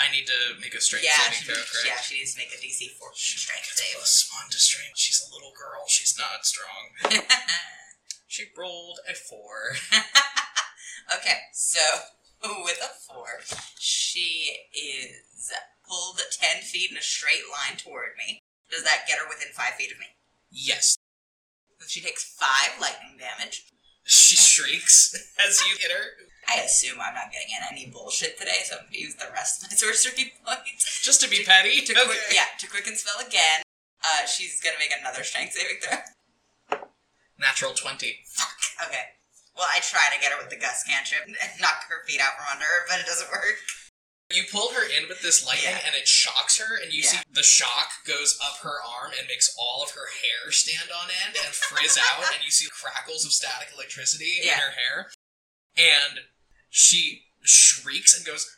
I 0.00 0.08
need 0.10 0.24
to 0.26 0.56
make 0.60 0.72
a 0.74 0.80
strength 0.80 1.04
Yeah, 1.04 1.16
saving 1.28 1.44
throw, 1.44 1.60
correct? 1.60 1.84
yeah, 1.86 2.00
she 2.00 2.16
needs 2.18 2.32
to 2.34 2.40
make 2.40 2.50
a 2.56 2.58
DC 2.58 2.88
14 2.96 3.12
strength 3.14 3.68
save. 3.76 3.94
Plus 4.00 4.30
one 4.32 4.48
to 4.50 4.56
strength. 4.58 4.96
She's 4.96 5.20
a 5.20 5.28
little 5.28 5.52
girl. 5.52 5.84
She's 5.88 6.16
not 6.18 6.44
strong. 6.48 6.96
She 8.30 8.44
rolled 8.56 9.00
a 9.10 9.14
four. 9.14 9.74
okay, 11.18 11.38
so 11.52 11.80
with 12.64 12.78
a 12.80 12.94
four, 13.02 13.40
she 13.76 14.54
is 14.72 15.50
pulled 15.86 16.20
ten 16.40 16.62
feet 16.62 16.92
in 16.92 16.96
a 16.96 17.02
straight 17.02 17.42
line 17.50 17.76
toward 17.76 18.10
me. 18.16 18.38
Does 18.70 18.84
that 18.84 19.06
get 19.08 19.18
her 19.18 19.28
within 19.28 19.48
five 19.52 19.74
feet 19.74 19.90
of 19.90 19.98
me? 19.98 20.06
Yes. 20.50 20.96
She 21.86 22.00
takes 22.00 22.24
five 22.24 22.80
lightning 22.80 23.18
damage. 23.18 23.64
She 24.04 24.36
shrieks 24.50 25.14
as 25.46 25.60
you 25.62 25.76
hit 25.80 25.90
her. 25.90 26.26
I 26.48 26.62
assume 26.62 26.98
I'm 26.98 27.14
not 27.14 27.30
getting 27.30 27.54
in 27.54 27.62
any 27.70 27.86
bullshit 27.86 28.38
today, 28.38 28.66
so 28.66 28.76
I'm 28.76 28.86
gonna 28.90 28.98
use 28.98 29.14
the 29.14 29.30
rest 29.32 29.62
of 29.62 29.70
my 29.70 29.76
sorcery 29.78 30.32
points. 30.44 31.02
Just 31.02 31.20
to 31.22 31.30
be 31.30 31.44
petty. 31.44 31.80
To 31.80 31.92
okay. 31.92 32.04
quick, 32.04 32.18
yeah, 32.34 32.50
to 32.58 32.66
quicken 32.66 32.96
spell 32.96 33.20
again. 33.22 33.62
Uh, 34.02 34.26
she's 34.26 34.60
gonna 34.60 34.80
make 34.80 34.90
another 34.98 35.22
strength 35.22 35.52
saving 35.52 35.78
throw. 35.78 35.98
Natural 37.38 37.72
20. 37.72 38.20
Fuck. 38.26 38.88
Okay. 38.88 39.16
Well, 39.56 39.68
I 39.68 39.80
try 39.80 40.08
to 40.12 40.20
get 40.20 40.32
her 40.32 40.38
with 40.40 40.50
the 40.50 40.56
gust 40.60 40.86
cantrip 40.86 41.24
and 41.26 41.36
knock 41.60 41.84
her 41.88 42.04
feet 42.06 42.20
out 42.20 42.36
from 42.36 42.48
under 42.52 42.64
her, 42.64 42.88
but 42.88 43.00
it 43.00 43.06
doesn't 43.06 43.30
work. 43.30 43.60
You 44.32 44.44
pull 44.50 44.72
her 44.74 44.84
in 44.86 45.08
with 45.08 45.22
this 45.22 45.44
lightning 45.44 45.70
Yeah. 45.72 45.82
and 45.86 45.94
it 45.94 46.06
shocks 46.06 46.58
her, 46.58 46.76
and 46.76 46.92
you 46.92 47.02
Yeah. 47.02 47.10
see 47.10 47.18
the 47.30 47.42
shock 47.42 48.04
goes 48.04 48.38
up 48.40 48.58
her 48.58 48.80
arm 48.82 49.12
and 49.18 49.26
makes 49.26 49.52
all 49.58 49.82
of 49.82 49.90
her 49.90 50.06
hair 50.06 50.52
stand 50.52 50.90
on 50.90 51.10
end 51.10 51.36
and 51.36 51.54
frizz 51.54 51.98
out, 51.98 52.32
and 52.34 52.44
you 52.44 52.50
see 52.50 52.68
crackles 52.70 53.24
of 53.24 53.32
static 53.32 53.70
electricity 53.74 54.40
in 54.40 54.48
her 54.48 54.70
hair. 54.70 55.10
And 55.76 56.20
she 56.70 57.26
shrieks 57.42 58.16
and 58.16 58.24
goes, 58.24 58.56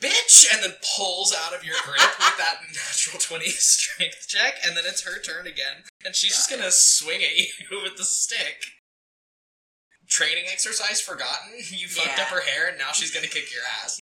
Bitch! 0.00 0.52
And 0.52 0.60
then 0.64 0.74
pulls 0.96 1.32
out 1.32 1.54
of 1.54 1.62
your 1.62 1.76
grip 1.84 2.00
with 2.18 2.36
that 2.38 2.62
natural 2.74 3.20
20 3.20 3.48
strength 3.50 4.26
check, 4.26 4.58
and 4.64 4.76
then 4.76 4.84
it's 4.84 5.02
her 5.02 5.20
turn 5.20 5.46
again. 5.46 5.84
And 6.04 6.16
she's 6.16 6.34
just 6.34 6.50
gonna 6.50 6.72
swing 6.72 7.22
at 7.22 7.36
you 7.36 7.46
with 7.82 7.96
the 7.96 8.04
stick. 8.04 8.64
Training 10.08 10.46
exercise 10.48 11.00
forgotten. 11.00 11.54
You 11.70 11.88
fucked 11.88 12.18
Yeah. 12.18 12.24
up 12.24 12.28
her 12.30 12.40
hair, 12.40 12.66
and 12.66 12.78
now 12.78 12.90
she's 12.90 13.12
gonna 13.12 13.28
kick 13.28 13.52
your 13.52 13.62
ass. 13.64 14.00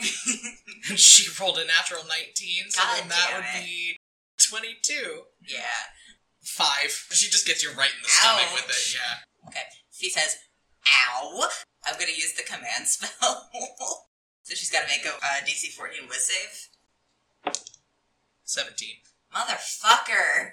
She 0.96 1.28
rolled 1.40 1.58
a 1.58 1.66
natural 1.66 2.02
19, 2.08 2.70
so 2.70 2.82
God 2.82 2.98
then 2.98 3.08
that 3.08 3.30
would 3.36 3.62
it. 3.62 3.64
be 3.64 3.96
22. 4.40 5.22
yeah. 5.46 5.60
Five. 6.42 6.90
She 7.12 7.30
just 7.30 7.46
gets 7.46 7.62
you 7.62 7.70
right 7.76 7.90
in 7.94 8.02
the 8.02 8.08
stomach 8.08 8.50
with 8.54 8.64
it, 8.68 8.96
yeah. 8.96 9.48
Okay. 9.48 9.60
She 9.92 10.08
says, 10.08 10.38
"Ow!" 10.88 11.48
I'm 11.86 11.94
gonna 11.94 12.16
use 12.16 12.32
the 12.34 12.42
command 12.42 12.88
spell. 12.88 13.50
so 14.42 14.54
she's 14.54 14.70
got 14.70 14.82
to 14.82 14.88
make 14.88 15.04
a 15.04 15.14
uh, 15.14 15.44
DC 15.46 15.72
14 15.76 16.08
whiz 16.08 16.26
save. 16.26 17.54
17. 18.44 18.88
Motherfucker! 19.34 20.52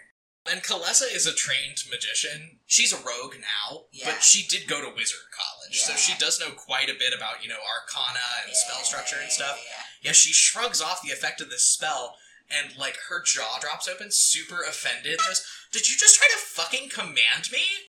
And 0.49 0.63
Kalessa 0.63 1.13
is 1.13 1.25
a 1.27 1.33
trained 1.33 1.83
magician. 1.89 2.59
She's 2.65 2.93
a 2.93 2.97
rogue 2.97 3.35
now, 3.39 3.85
Yeah. 3.91 4.11
but 4.11 4.23
she 4.23 4.47
did 4.47 4.67
go 4.67 4.81
to 4.81 4.95
wizard 4.95 5.27
college, 5.31 5.79
so 5.81 5.93
she 5.95 6.13
does 6.17 6.39
know 6.39 6.51
quite 6.51 6.89
a 6.89 6.93
bit 6.93 7.13
about, 7.13 7.43
you 7.43 7.49
know, 7.49 7.59
arcana 7.59 8.19
and 8.45 8.55
spell 8.55 8.83
structure 8.83 9.17
and 9.21 9.31
stuff. 9.31 9.61
Yeah. 9.65 9.83
Yeah, 10.01 10.11
she 10.13 10.31
shrugs 10.31 10.81
off 10.81 11.01
the 11.01 11.11
effect 11.11 11.41
of 11.41 11.49
this 11.49 11.65
spell, 11.67 12.15
and 12.49 12.75
like 12.77 12.97
her 13.09 13.21
jaw 13.21 13.59
drops 13.59 13.87
open, 13.87 14.11
super 14.11 14.63
offended. 14.63 15.19
Goes, 15.19 15.45
"Did 15.71 15.89
you 15.89 15.97
just 15.97 16.15
try 16.15 16.27
to 16.29 16.37
fucking 16.37 16.89
command 16.89 17.51
me? 17.51 17.89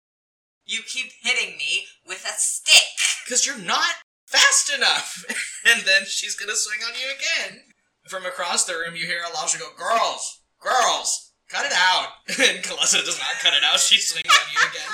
You 0.64 0.82
keep 0.82 1.12
hitting 1.20 1.56
me 1.58 1.88
with 2.04 2.24
a 2.24 2.32
stick. 2.38 2.96
Because 3.24 3.44
you're 3.44 3.58
not 3.58 3.96
fast 4.26 4.70
enough." 4.72 5.24
and 5.64 5.82
then 5.82 6.06
she's 6.06 6.34
gonna 6.36 6.56
swing 6.56 6.82
on 6.84 6.98
you 6.98 7.10
again. 7.10 7.74
From 8.08 8.24
across 8.24 8.64
the 8.64 8.74
room, 8.78 8.94
you 8.96 9.04
hear 9.06 9.20
Elisha 9.22 9.58
go, 9.58 9.72
"Girls, 9.74 10.40
girls, 10.60 11.25
cut 11.48 11.66
it 11.66 11.72
out!" 11.74 12.08
and 12.28 12.62
Kalessa 12.64 13.04
does 13.04 13.18
not 13.18 13.38
cut 13.40 13.54
it 13.54 13.62
out. 13.64 13.78
She 13.80 13.98
swings 13.98 14.26
on 14.28 14.46
you 14.52 14.60
again 14.68 14.92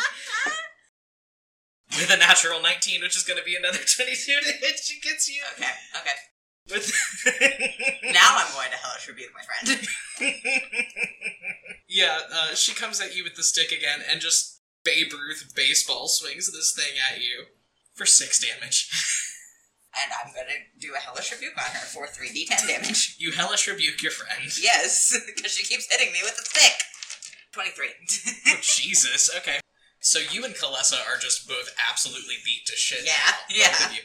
with 1.99 2.11
a 2.11 2.17
natural 2.17 2.61
19, 2.63 3.03
which 3.03 3.17
is 3.17 3.23
gonna 3.25 3.43
be 3.45 3.55
another 3.57 3.79
22 3.97 4.15
to 4.41 4.53
hit. 4.53 4.79
She 4.83 5.01
gets 5.01 5.29
you 5.29 5.43
Okay, 5.57 5.71
okay. 6.01 6.17
with. 6.71 6.93
Now 8.13 8.37
I'm 8.37 8.53
going 8.53 8.71
to 8.71 8.77
hellish 8.77 9.09
rebuke 9.09 9.31
my 9.35 9.43
friend. 9.43 9.89
yeah, 11.89 12.19
uh, 12.33 12.55
she 12.55 12.75
comes 12.75 13.01
at 13.01 13.17
you 13.17 13.25
with 13.25 13.37
the 13.37 13.43
stick 13.43 13.73
again 13.73 14.01
and 14.09 14.21
just 14.21 14.61
Babe 14.85 15.13
Ruth 15.13 15.53
baseball 15.57 16.09
swings 16.09 16.53
this 16.53 16.75
thing 16.77 16.93
at 17.11 17.21
you 17.21 17.45
for 17.95 18.05
six 18.05 18.39
damage. 18.39 18.91
And 19.93 20.11
I'm 20.13 20.33
to 20.33 20.81
do 20.81 20.95
a 20.95 20.99
hellish 20.99 21.33
rebuke 21.33 21.53
on 21.59 21.71
her 21.73 21.85
for 21.85 22.07
3d10 22.07 22.67
damage. 22.67 23.17
You 23.19 23.33
hellish 23.33 23.69
rebuke 23.69 24.03
your 24.03 24.13
friend. 24.13 24.51
Yes, 24.61 25.13
because 25.37 25.53
she 25.53 25.67
keeps 25.67 25.91
hitting 25.91 26.13
me 26.13 26.21
with 26.23 26.33
a 26.33 26.45
stick. 26.45 26.81
23. 27.53 27.89
Oh, 28.49 28.57
Jesus, 28.63 29.31
okay. 29.37 29.61
So 30.01 30.19
you 30.19 30.45
and 30.45 30.55
Kalessa 30.55 30.99
are 31.07 31.19
just 31.19 31.47
both 31.47 31.71
absolutely 31.91 32.37
beat 32.45 32.67
to 32.67 32.77
shit. 32.77 33.05
Yeah, 33.05 33.13
now, 33.51 33.57
yeah. 33.57 33.93
you. 33.93 34.01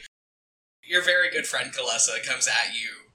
Your 0.84 1.02
very 1.02 1.30
good 1.30 1.46
friend 1.46 1.72
Kalessa 1.72 2.24
comes 2.24 2.46
at 2.46 2.74
you, 2.74 3.12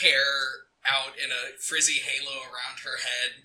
hair 0.00 0.64
out 0.86 1.18
in 1.18 1.30
a 1.30 1.58
frizzy 1.60 2.00
halo 2.00 2.42
around 2.42 2.80
her 2.84 2.98
head, 3.02 3.44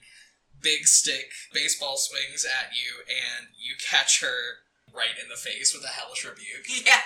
big 0.61 0.85
stick, 0.85 1.31
baseball 1.53 1.97
swings 1.97 2.45
at 2.45 2.75
you, 2.75 3.03
and 3.07 3.47
you 3.57 3.75
catch 3.79 4.21
her 4.21 4.63
right 4.93 5.17
in 5.21 5.29
the 5.29 5.35
face 5.35 5.73
with 5.73 5.83
a 5.83 5.87
hellish 5.87 6.25
rebuke. 6.25 6.67
yeah. 6.85 7.01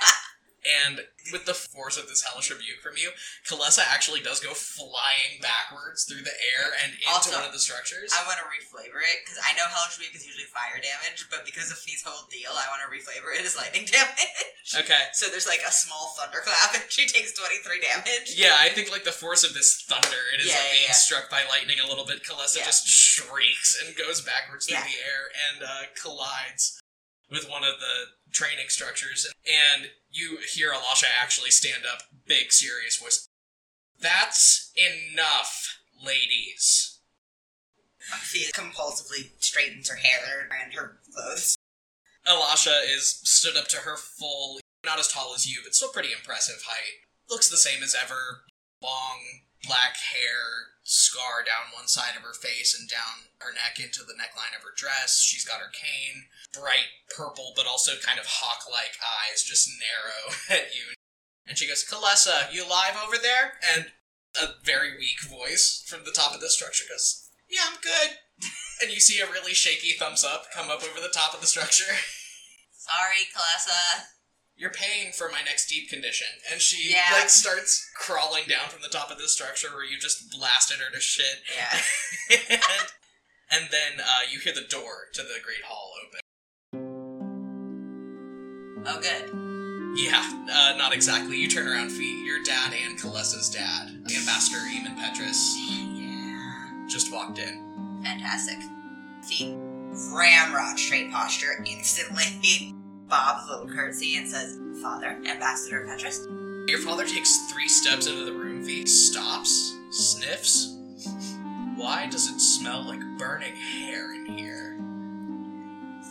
And 0.64 1.04
with 1.36 1.44
the 1.44 1.54
force 1.54 2.00
of 2.00 2.08
this 2.08 2.24
hellish 2.24 2.48
rebuke 2.48 2.80
from 2.80 2.96
you, 2.96 3.12
Kalessa 3.44 3.84
actually 3.84 4.24
does 4.24 4.40
go 4.40 4.56
flying 4.56 5.44
backwards 5.44 6.08
through 6.08 6.24
the 6.24 6.36
air 6.56 6.72
and 6.84 6.96
into 6.96 7.12
Also, 7.12 7.36
one 7.36 7.44
of 7.44 7.52
the 7.52 7.60
structures. 7.60 8.16
I 8.16 8.24
want 8.24 8.40
to 8.40 8.48
reflavor 8.48 9.04
it 9.04 9.24
because 9.28 9.40
I 9.44 9.52
know 9.60 9.68
hellish 9.68 10.00
rebuke 10.00 10.16
is 10.16 10.24
usually 10.24 10.48
fire 10.48 10.80
damage, 10.80 11.28
but 11.28 11.44
because 11.44 11.68
of 11.72 11.78
Fee's 11.84 12.04
whole 12.04 12.28
deal, 12.32 12.56
I 12.56 12.64
want 12.72 12.80
to 12.84 12.90
reflavor 12.92 13.36
it 13.36 13.44
as 13.44 13.56
lightning 13.60 13.84
damage. 13.92 14.72
okay. 14.72 15.12
So 15.12 15.28
there's 15.28 15.48
like 15.48 15.62
a 15.68 15.72
small 15.72 16.16
thunderclap 16.16 16.76
and 16.80 16.84
she 16.88 17.08
takes 17.12 17.36
23 17.36 17.84
damage. 17.84 18.36
Yeah, 18.40 18.56
I 18.60 18.70
think 18.72 18.88
like 18.92 19.04
the 19.04 19.16
force 19.16 19.44
of 19.44 19.52
this 19.54 19.84
thunder, 19.84 20.24
it 20.36 20.40
is 20.40 20.48
Yeah, 20.48 20.60
like 20.60 20.64
yeah, 20.64 20.80
being 20.80 20.92
yeah. 20.96 21.04
struck 21.04 21.28
by 21.28 21.44
lightning 21.52 21.84
a 21.84 21.88
little 21.88 22.08
bit. 22.08 22.24
Kalessa 22.24 22.64
just 22.64 22.88
shrieks 22.88 23.80
and 23.84 23.96
goes 23.96 24.22
backwards 24.22 24.68
through 24.68 24.80
the 24.80 25.00
air 25.04 25.28
and 25.52 25.64
uh, 25.64 25.92
collides 26.00 26.80
with 27.34 27.50
one 27.50 27.64
of 27.64 27.80
the 27.80 28.32
training 28.32 28.70
structures. 28.70 29.28
And 29.46 29.90
you 30.12 30.38
hear 30.54 30.72
Alasha 30.72 31.06
actually 31.22 31.50
stand 31.50 31.84
up, 31.92 32.04
big 32.28 32.52
serious 32.52 32.98
voice. 32.98 33.28
That's 34.00 34.72
enough, 34.78 35.80
ladies. 36.02 37.00
Fee 38.00 38.52
compulsively 38.54 39.32
straightens 39.40 39.90
her 39.90 39.96
hair 39.96 40.50
and 40.64 40.74
her 40.74 41.00
clothes. 41.14 41.58
Alasha 42.28 42.82
is 42.86 43.22
stood 43.24 43.58
up 43.58 43.68
to 43.70 43.78
her 43.78 43.98
full, 43.98 44.60
not 44.86 45.00
as 45.00 45.08
tall 45.08 45.34
as 45.34 45.48
you, 45.48 45.62
but 45.64 45.74
still 45.74 45.90
pretty 45.90 46.10
impressive 46.12 46.64
height. 46.68 47.08
Looks 47.30 47.50
the 47.50 47.58
same 47.58 47.82
as 47.82 47.96
ever. 47.96 48.44
Long 48.82 49.20
black 49.66 49.96
hair, 49.96 50.76
scar 50.84 51.44
down 51.44 51.72
one 51.74 51.88
side 51.88 52.16
of 52.16 52.24
her 52.24 52.36
face 52.36 52.76
and 52.78 52.90
down 52.90 53.32
her 53.40 53.54
neck 53.54 53.80
into 53.80 54.04
the 54.04 54.14
neckline 54.20 54.56
of 54.56 54.64
her 54.64 54.76
dress. 54.76 55.22
She's 55.22 55.46
got 55.46 55.60
her 55.60 55.72
cane, 55.72 56.28
bright 56.54 57.08
purple, 57.16 57.54
but 57.56 57.68
also 57.68 57.94
kind 58.04 58.20
of 58.20 58.28
hawk 58.28 58.68
like 58.70 59.00
eyes, 59.00 59.44
just 59.44 59.70
narrow 59.80 60.36
at 60.50 60.76
you. 60.76 60.96
And 61.48 61.58
she 61.58 61.68
goes, 61.68 61.84
Kalessa, 61.84 62.52
you 62.54 62.64
alive 62.64 62.96
over 62.96 63.18
there? 63.18 63.60
And 63.76 63.92
a 64.42 64.60
very 64.64 64.98
weak 64.98 65.22
voice 65.24 65.84
from 65.86 66.06
the 66.06 66.16
top 66.16 66.34
of 66.34 66.42
the 66.42 66.50
structure 66.50 66.86
goes, 66.90 67.30
Yeah, 67.50 67.68
I'm 67.68 67.78
good. 67.82 68.18
and 68.82 68.92
you 68.92 69.00
see 69.00 69.20
a 69.20 69.30
really 69.30 69.54
shaky 69.54 69.94
thumbs 69.94 70.24
up 70.24 70.48
come 70.54 70.70
up 70.70 70.84
over 70.84 71.00
the 71.00 71.14
top 71.14 71.34
of 71.34 71.42
the 71.42 71.48
structure. 71.48 71.94
Sorry, 72.72 73.28
Kalessa. 73.36 74.13
You're 74.56 74.70
paying 74.72 75.12
for 75.14 75.30
my 75.32 75.42
next 75.46 75.68
deep 75.68 75.90
condition. 75.90 76.28
And 76.52 76.62
she 76.62 76.92
Yeah. 76.92 77.12
like 77.14 77.30
starts 77.30 77.90
crawling 77.96 78.44
down 78.48 78.70
from 78.70 78.82
the 78.82 78.88
top 78.90 79.10
of 79.12 79.18
the 79.18 79.28
structure 79.28 79.70
where 79.74 79.84
you 79.84 79.98
just 79.98 80.30
blasted 80.32 80.78
her 80.78 80.92
to 80.94 81.00
shit. 81.00 81.42
Yeah. 81.56 81.82
and, 82.52 82.62
and 83.52 83.66
then 83.72 84.00
uh, 84.00 84.22
you 84.32 84.40
hear 84.40 84.54
the 84.54 84.68
door 84.70 85.08
to 85.14 85.22
the 85.24 85.40
Great 85.44 85.64
Hall 85.66 85.92
open. 86.06 86.20
Oh, 88.86 89.00
good. 89.02 89.32
Yeah, 89.98 90.44
uh, 90.52 90.76
not 90.78 90.94
exactly. 90.94 91.38
You 91.38 91.48
turn 91.50 91.68
around, 91.68 91.90
feet. 91.90 92.26
Your 92.26 92.44
dad 92.44 92.74
and 92.74 92.98
Kalessa's 93.00 93.50
dad, 93.50 93.90
Ambassador 93.90 94.58
Eamon 94.58 94.98
Petrus, 94.98 95.56
Yeah. 95.70 96.86
just 96.90 97.12
walked 97.12 97.40
in. 97.40 98.02
Fantastic. 98.04 98.58
Fee 99.24 99.54
ramrod 100.12 100.78
straight 100.80 101.12
posture 101.12 101.64
instantly. 101.66 102.74
Bob's 103.10 103.50
little 103.50 103.68
curtsy 103.68 104.18
and 104.18 104.28
says, 104.28 104.60
Father, 104.82 105.18
Ambassador 105.26 105.86
Petrus. 105.88 106.28
Your 106.68 106.80
father 106.80 107.06
takes 107.06 107.52
three 107.52 107.68
steps 107.68 108.08
into 108.08 108.26
the 108.26 108.34
room, 108.34 108.64
V 108.64 108.86
stops, 108.86 109.76
sniffs. 109.90 110.78
Why 111.76 112.08
does 112.10 112.30
it 112.30 112.40
smell 112.40 112.84
like 112.84 113.02
burning 113.18 113.56
hair 113.56 114.14
in 114.14 114.26
here? 114.26 114.78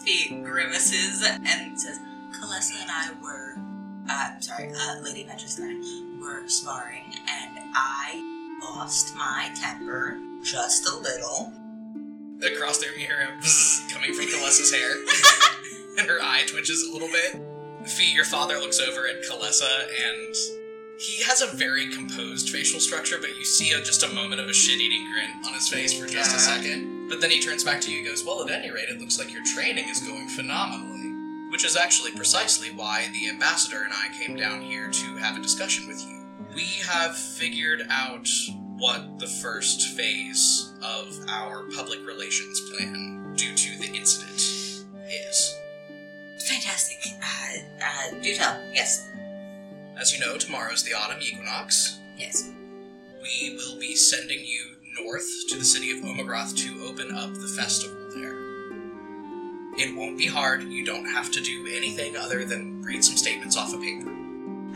Fee 0.04 0.40
grimaces 0.42 1.22
and 1.26 1.80
says, 1.80 1.98
Kalessa 2.32 2.80
and 2.82 2.90
I 2.90 3.10
were, 3.22 3.54
uh, 4.10 4.40
sorry, 4.40 4.72
uh, 4.74 5.00
Lady 5.02 5.24
Petrus 5.24 5.58
and 5.58 5.84
I 5.84 6.20
were 6.20 6.46
sparring, 6.48 7.04
and 7.28 7.58
I 7.74 8.58
lost 8.62 9.14
my 9.16 9.50
temper 9.54 10.18
just 10.42 10.88
a 10.88 10.96
little. 10.96 11.52
Across 12.44 12.78
the 12.78 12.86
room, 12.88 12.98
you 12.98 13.06
hear 13.06 13.20
a 13.20 13.26
bzzz 13.42 13.92
coming 13.92 14.12
from 14.12 14.26
Kalessa's 14.26 14.72
hair, 14.74 14.90
and 15.98 16.06
her 16.08 16.18
eye 16.20 16.44
twitches 16.46 16.82
a 16.88 16.92
little 16.92 17.08
bit. 17.08 17.40
Fee, 17.86 18.12
your 18.12 18.24
father 18.24 18.58
looks 18.58 18.80
over 18.80 19.06
at 19.08 19.22
Kalessa, 19.22 19.88
and 20.06 20.34
he 20.98 21.22
has 21.24 21.42
a 21.42 21.56
very 21.56 21.92
composed 21.92 22.50
facial 22.50 22.78
structure, 22.78 23.16
but 23.20 23.36
you 23.36 23.44
see 23.44 23.72
a, 23.72 23.82
just 23.82 24.04
a 24.04 24.14
moment 24.14 24.40
of 24.40 24.48
a 24.48 24.54
shit-eating 24.54 25.10
grin 25.12 25.30
on 25.46 25.54
his 25.54 25.68
face 25.68 25.98
for 25.98 26.06
just 26.06 26.34
a 26.34 26.38
second. 26.38 27.08
But 27.08 27.20
then 27.20 27.30
he 27.30 27.42
turns 27.42 27.64
back 27.64 27.80
to 27.82 27.90
you 27.90 27.98
and 27.98 28.06
goes, 28.06 28.24
Well, 28.24 28.42
at 28.42 28.50
any 28.50 28.70
rate, 28.70 28.88
it 28.88 29.00
looks 29.00 29.18
like 29.18 29.32
your 29.32 29.44
training 29.44 29.88
is 29.88 30.00
going 30.00 30.28
phenomenally. 30.28 31.50
Which 31.50 31.64
is 31.64 31.76
actually 31.76 32.12
precisely 32.12 32.68
why 32.68 33.08
the 33.12 33.28
ambassador 33.28 33.82
and 33.82 33.92
I 33.92 34.08
came 34.18 34.36
down 34.36 34.62
here 34.62 34.90
to 34.90 35.16
have 35.16 35.36
a 35.36 35.42
discussion 35.42 35.86
with 35.86 36.02
you. 36.06 36.24
We 36.54 36.64
have 36.88 37.16
figured 37.16 37.82
out 37.90 38.28
what 38.78 39.18
the 39.18 39.26
first 39.26 39.96
phase 39.96 40.72
of 40.82 41.18
our 41.28 41.64
public 41.74 42.06
relations 42.06 42.70
plan, 42.70 43.34
due 43.36 43.54
to 43.54 43.78
the 43.78 43.94
incident, 43.94 44.40
is. 44.40 45.61
Fantastic. 46.48 46.98
Uh, 47.22 47.58
uh, 47.84 48.20
do 48.20 48.34
tell. 48.34 48.60
Yes. 48.72 49.08
As 49.98 50.12
you 50.12 50.20
know, 50.20 50.36
tomorrow's 50.36 50.82
the 50.82 50.94
autumn 50.94 51.20
equinox. 51.20 51.98
Yes. 52.16 52.50
We 53.22 53.56
will 53.56 53.78
be 53.78 53.94
sending 53.94 54.44
you 54.44 54.76
north 55.00 55.28
to 55.48 55.58
the 55.58 55.64
city 55.64 55.90
of 55.92 56.04
Omegroth 56.04 56.56
to 56.56 56.84
open 56.84 57.14
up 57.14 57.32
the 57.34 57.48
festival 57.48 57.96
there. 58.14 58.32
It 59.78 59.96
won't 59.96 60.18
be 60.18 60.26
hard. 60.26 60.64
You 60.64 60.84
don't 60.84 61.06
have 61.06 61.30
to 61.32 61.40
do 61.40 61.68
anything 61.74 62.16
other 62.16 62.44
than 62.44 62.82
read 62.82 63.04
some 63.04 63.16
statements 63.16 63.56
off 63.56 63.72
of 63.72 63.80
paper. 63.80 64.10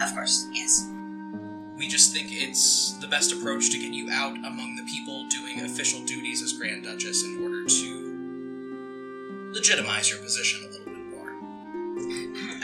Of 0.00 0.14
course. 0.14 0.46
Yes. 0.52 0.88
We 1.76 1.88
just 1.88 2.14
think 2.14 2.28
it's 2.30 2.92
the 3.00 3.08
best 3.08 3.32
approach 3.32 3.70
to 3.70 3.78
get 3.78 3.92
you 3.92 4.08
out 4.10 4.36
among 4.36 4.76
the 4.76 4.84
people 4.84 5.26
doing 5.28 5.60
official 5.60 6.00
duties 6.06 6.40
as 6.42 6.54
Grand 6.54 6.84
Duchess 6.84 7.24
in 7.24 7.42
order 7.42 7.64
to 7.64 9.52
legitimize 9.52 10.08
your 10.10 10.20
position 10.20 10.64
a 10.64 10.68
little. 10.70 10.85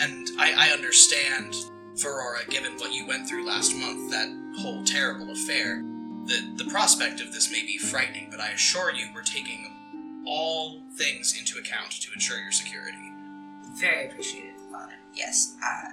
And 0.00 0.28
I, 0.38 0.68
I 0.68 0.72
understand, 0.72 1.54
Phirora, 1.96 2.48
given 2.48 2.72
what 2.78 2.92
you 2.92 3.06
went 3.06 3.28
through 3.28 3.46
last 3.46 3.74
month, 3.74 4.10
that 4.10 4.28
whole 4.60 4.82
terrible 4.84 5.30
affair, 5.30 5.82
that 6.26 6.54
the 6.56 6.64
prospect 6.70 7.20
of 7.20 7.32
this 7.32 7.50
may 7.50 7.62
be 7.62 7.78
frightening, 7.78 8.28
but 8.30 8.40
I 8.40 8.50
assure 8.50 8.92
you 8.92 9.08
we're 9.14 9.22
taking 9.22 10.22
all 10.26 10.80
things 10.96 11.36
into 11.38 11.58
account 11.58 11.90
to 12.02 12.12
ensure 12.12 12.38
your 12.40 12.52
security. 12.52 12.98
Very 13.80 14.06
appreciated, 14.08 14.54
Father. 14.70 14.94
Yes. 15.14 15.56
Uh, 15.64 15.88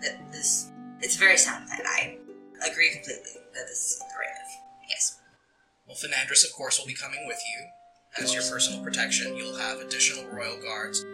th- 0.00 0.14
this 0.30 0.70
it's 1.00 1.16
a 1.16 1.18
very 1.18 1.36
sound 1.36 1.66
plan. 1.66 1.80
I 1.86 2.18
agree 2.70 2.90
completely 2.92 3.40
that 3.54 3.66
this 3.66 3.92
is 3.92 3.98
the 3.98 4.04
right 4.18 4.28
move. 4.28 4.62
Yes. 4.88 5.20
Well, 5.86 5.96
Fenandris, 5.96 6.44
of 6.44 6.52
course, 6.52 6.78
will 6.78 6.86
be 6.86 6.94
coming 6.94 7.26
with 7.26 7.38
you. 7.54 8.22
as 8.24 8.34
your 8.34 8.42
personal 8.42 8.82
protection. 8.82 9.36
You'll 9.36 9.56
have 9.56 9.78
additional 9.80 10.26
royal 10.30 10.60
guards. 10.60 11.04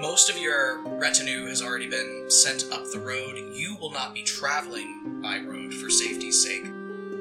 Most 0.00 0.30
of 0.30 0.38
your 0.38 0.80
retinue 0.98 1.46
has 1.46 1.62
already 1.62 1.88
been 1.88 2.30
sent 2.30 2.64
up 2.72 2.90
the 2.90 3.00
road. 3.00 3.36
You 3.52 3.76
will 3.80 3.90
not 3.90 4.14
be 4.14 4.22
traveling 4.22 5.20
by 5.22 5.38
road 5.40 5.74
for 5.74 5.90
safety's 5.90 6.40
sake. 6.42 6.64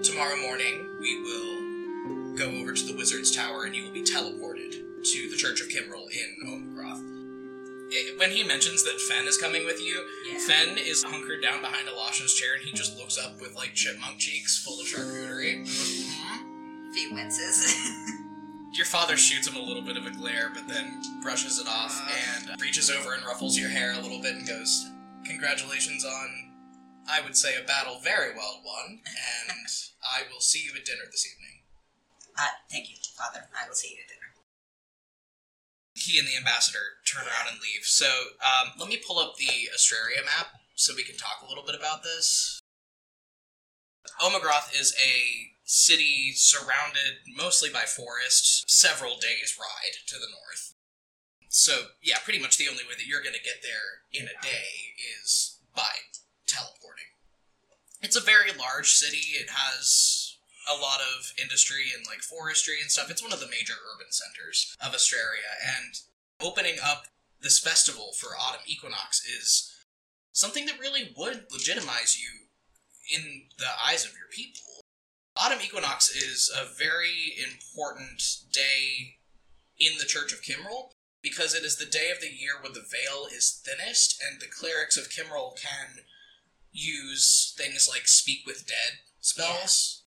Tomorrow 0.04 0.38
morning, 0.42 0.88
we 1.00 1.22
will 1.22 2.36
go 2.38 2.50
over 2.62 2.74
to 2.74 2.86
the 2.86 2.96
Wizard's 2.96 3.36
Tower 3.36 3.64
and 3.66 3.76
you 3.76 3.84
will 3.84 3.92
be 3.94 4.04
teleported 4.04 4.72
to 5.04 5.30
the 5.30 5.36
Church 5.38 5.62
of 5.62 5.70
Kimrel 5.70 6.06
in 6.12 6.48
Omegroth. 6.48 7.04
Eh, 7.94 8.18
When 8.18 8.32
he 8.32 8.44
mentions 8.44 8.84
that 8.84 9.00
Fen 9.02 9.26
is 9.28 9.38
coming 9.38 9.66
with 9.66 9.82
you, 9.82 10.04
Yeah. 10.32 10.40
Fen 10.40 10.78
is 10.78 11.04
hunkered 11.04 11.42
down 11.42 11.62
behind 11.62 11.88
Elisha's 11.88 12.34
chair 12.34 12.56
and 12.56 12.64
he 12.64 12.72
just 12.74 12.98
looks 12.98 13.18
up 13.18 13.40
with 13.42 13.56
like 13.56 13.74
chipmunk 13.74 14.18
cheeks 14.20 14.58
full 14.64 14.80
of 14.80 14.86
charcuterie. 14.88 15.66
Mhm. 15.66 16.94
Fee 16.94 17.08
winces. 17.12 17.76
Your 18.74 18.86
father 18.86 19.18
shoots 19.18 19.48
him 19.48 19.56
a 19.56 19.66
little 19.66 19.82
bit 19.82 19.98
of 19.98 20.06
a 20.06 20.12
glare, 20.12 20.52
but 20.54 20.68
then 20.68 21.02
brushes 21.22 21.60
it 21.60 21.68
off 21.68 21.96
and 22.12 22.60
reaches 22.62 22.92
over 22.92 23.14
and 23.14 23.26
ruffles 23.26 23.58
your 23.58 23.70
hair 23.70 23.94
a 23.94 24.00
little 24.00 24.22
bit 24.22 24.36
and 24.36 24.48
goes, 24.48 24.86
Congratulations 25.26 26.06
on, 26.06 26.52
I 27.10 27.22
would 27.22 27.36
say, 27.36 27.56
a 27.56 27.66
battle 27.66 28.00
very 28.04 28.34
well 28.36 28.62
won, 28.64 29.00
and 29.50 29.68
I 30.04 30.24
will 30.32 30.40
see 30.42 30.64
you 30.64 30.72
at 30.78 30.86
dinner 30.86 31.04
this 31.10 31.26
evening. 31.26 31.64
uh, 32.38 32.48
thank 32.72 32.90
you, 32.90 32.96
Father. 33.18 33.48
I 33.60 33.68
will 33.68 33.76
see 33.76 33.90
you 33.90 33.98
at 34.04 34.08
dinner. 34.10 34.22
He 35.96 36.20
and 36.20 36.28
the 36.28 36.38
ambassador 36.38 37.02
turn 37.12 37.24
around 37.24 37.50
and 37.52 37.58
leave. 37.60 37.84
So 37.84 38.06
um, 38.46 38.74
let 38.80 38.88
me 38.90 39.02
pull 39.06 39.18
up 39.18 39.36
the 39.38 39.70
Astraria 39.76 40.24
map 40.24 40.48
so 40.76 40.94
we 40.96 41.04
can 41.04 41.18
talk 41.18 41.42
a 41.44 41.50
little 41.50 41.66
bit 41.66 41.76
about 41.76 42.04
this. 42.04 42.62
Omegroth 44.22 44.80
is 44.80 44.94
a 45.04 45.57
city 45.68 46.32
surrounded 46.34 47.28
mostly 47.36 47.70
by 47.70 47.84
forests, 47.84 48.64
several 48.68 49.20
days' 49.20 49.60
ride 49.60 50.00
to 50.08 50.16
the 50.16 50.32
north. 50.32 50.74
So, 51.50 51.92
yeah, 52.02 52.18
pretty 52.24 52.40
much 52.40 52.58
the 52.58 52.70
only 52.70 52.84
way 52.84 52.96
that 52.98 53.06
you're 53.06 53.22
going 53.22 53.36
to 53.36 53.44
get 53.44 53.62
there 53.62 54.08
in 54.14 54.28
a 54.28 54.42
day 54.42 54.96
is 55.22 55.60
by 55.76 56.16
teleporting. 56.48 57.12
It's 58.02 58.16
a 58.16 58.22
very 58.22 58.52
large 58.58 58.94
city. 58.94 59.36
It 59.36 59.50
has 59.50 60.38
a 60.72 60.80
lot 60.80 61.00
of 61.02 61.34
industry 61.42 61.92
and 61.96 62.06
like 62.08 62.20
forestry 62.20 62.76
and 62.82 62.90
stuff. 62.90 63.12
It's 63.12 63.24
one 63.24 63.34
of 63.34 63.40
the 63.40 63.52
major 63.52 63.76
urban 63.94 64.12
centers 64.12 64.76
of 64.80 64.94
Astraria, 64.94 65.52
and 65.80 65.96
opening 66.40 66.78
up 66.84 67.08
this 67.42 67.60
festival 67.60 68.12
for 68.18 68.38
autumn 68.40 68.62
equinox 68.66 69.22
is 69.26 69.74
something 70.32 70.66
that 70.68 70.80
really 70.80 71.14
would 71.18 71.46
legitimize 71.52 72.18
you 72.20 72.48
in 73.14 73.48
the 73.58 73.72
eyes 73.86 74.06
of 74.06 74.12
your 74.12 74.30
people. 74.32 74.86
Autumn 75.48 75.64
equinox 75.64 76.10
is 76.14 76.52
a 76.54 76.66
very 76.78 77.34
important 77.42 78.22
day 78.52 79.16
in 79.80 79.98
the 79.98 80.04
Church 80.04 80.34
of 80.34 80.42
Kimrel 80.42 80.90
because 81.22 81.56
it 81.56 81.64
is 81.64 81.78
the 81.78 81.86
day 81.86 82.10
of 82.14 82.20
the 82.20 82.28
year 82.28 82.60
when 82.62 82.74
the 82.74 82.82
veil 82.84 83.28
is 83.34 83.64
thinnest 83.64 84.22
and 84.28 84.42
the 84.42 84.48
clerics 84.48 84.98
of 84.98 85.08
Kimrel 85.10 85.56
can 85.56 86.04
use 86.74 87.56
things 87.58 87.88
like 87.90 88.10
speak 88.10 88.40
with 88.46 88.68
dead 88.68 89.00
spells. 89.22 90.04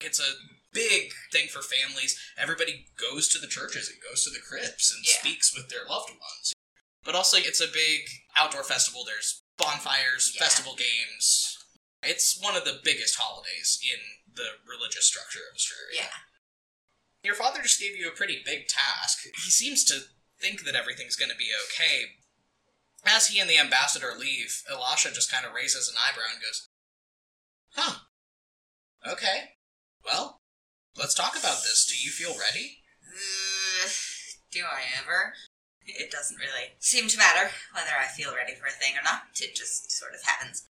Yeah. 0.00 0.08
It's 0.08 0.18
a 0.18 0.34
big 0.72 1.12
thing 1.30 1.46
for 1.46 1.62
families. 1.62 2.18
Everybody 2.36 2.86
goes 2.98 3.28
to 3.28 3.38
the 3.38 3.46
churches 3.46 3.88
and 3.88 3.98
goes 4.10 4.24
to 4.24 4.30
the 4.30 4.40
crypts 4.44 4.92
and 4.92 5.06
Yeah. 5.06 5.20
speaks 5.20 5.54
with 5.54 5.68
their 5.68 5.86
loved 5.86 6.10
ones. 6.10 6.52
But 7.04 7.14
also, 7.14 7.36
it's 7.36 7.60
a 7.60 7.68
big 7.68 8.08
outdoor 8.36 8.64
festival. 8.64 9.04
There's 9.04 9.40
bonfires, 9.56 10.32
Yeah. 10.34 10.40
festival 10.40 10.74
games. 10.74 11.47
It's 12.02 12.38
one 12.40 12.56
of 12.56 12.64
the 12.64 12.80
biggest 12.84 13.18
holidays 13.18 13.80
in 13.82 13.98
the 14.34 14.62
religious 14.68 15.06
structure 15.06 15.40
of 15.50 15.56
Astraria. 15.56 16.06
Yeah. 16.06 16.18
Your 17.24 17.34
father 17.34 17.62
just 17.62 17.80
gave 17.80 17.96
you 17.96 18.08
a 18.08 18.16
pretty 18.16 18.38
big 18.44 18.68
task. 18.68 19.24
He 19.24 19.50
seems 19.50 19.84
to 19.84 20.00
think 20.40 20.64
that 20.64 20.76
everything's 20.76 21.16
going 21.16 21.30
to 21.30 21.36
be 21.36 21.50
okay. 21.66 22.14
As 23.04 23.28
he 23.28 23.40
and 23.40 23.50
the 23.50 23.58
ambassador 23.58 24.12
leave, 24.16 24.62
Elisha 24.70 25.10
just 25.12 25.32
kind 25.32 25.44
of 25.44 25.54
raises 25.54 25.88
an 25.88 25.96
eyebrow 25.98 26.30
and 26.32 26.42
goes, 26.42 26.68
Huh. 27.74 27.94
Okay. 29.06 29.54
Well, 30.04 30.40
let's 30.96 31.14
talk 31.14 31.38
about 31.38 31.62
this. 31.62 31.86
Do 31.86 31.96
you 31.98 32.10
feel 32.10 32.38
ready? 32.38 32.78
Uh, 33.02 33.88
do 34.52 34.60
I 34.64 34.82
ever? 35.00 35.34
It 35.86 36.10
doesn't 36.10 36.36
really 36.36 36.76
seem 36.78 37.08
to 37.08 37.18
matter 37.18 37.50
whether 37.72 37.92
I 37.98 38.06
feel 38.06 38.34
ready 38.34 38.54
for 38.54 38.66
a 38.66 38.70
thing 38.70 38.94
or 38.94 39.02
not. 39.02 39.22
It 39.40 39.54
just 39.54 39.90
sort 39.90 40.14
of 40.14 40.22
happens. 40.22 40.67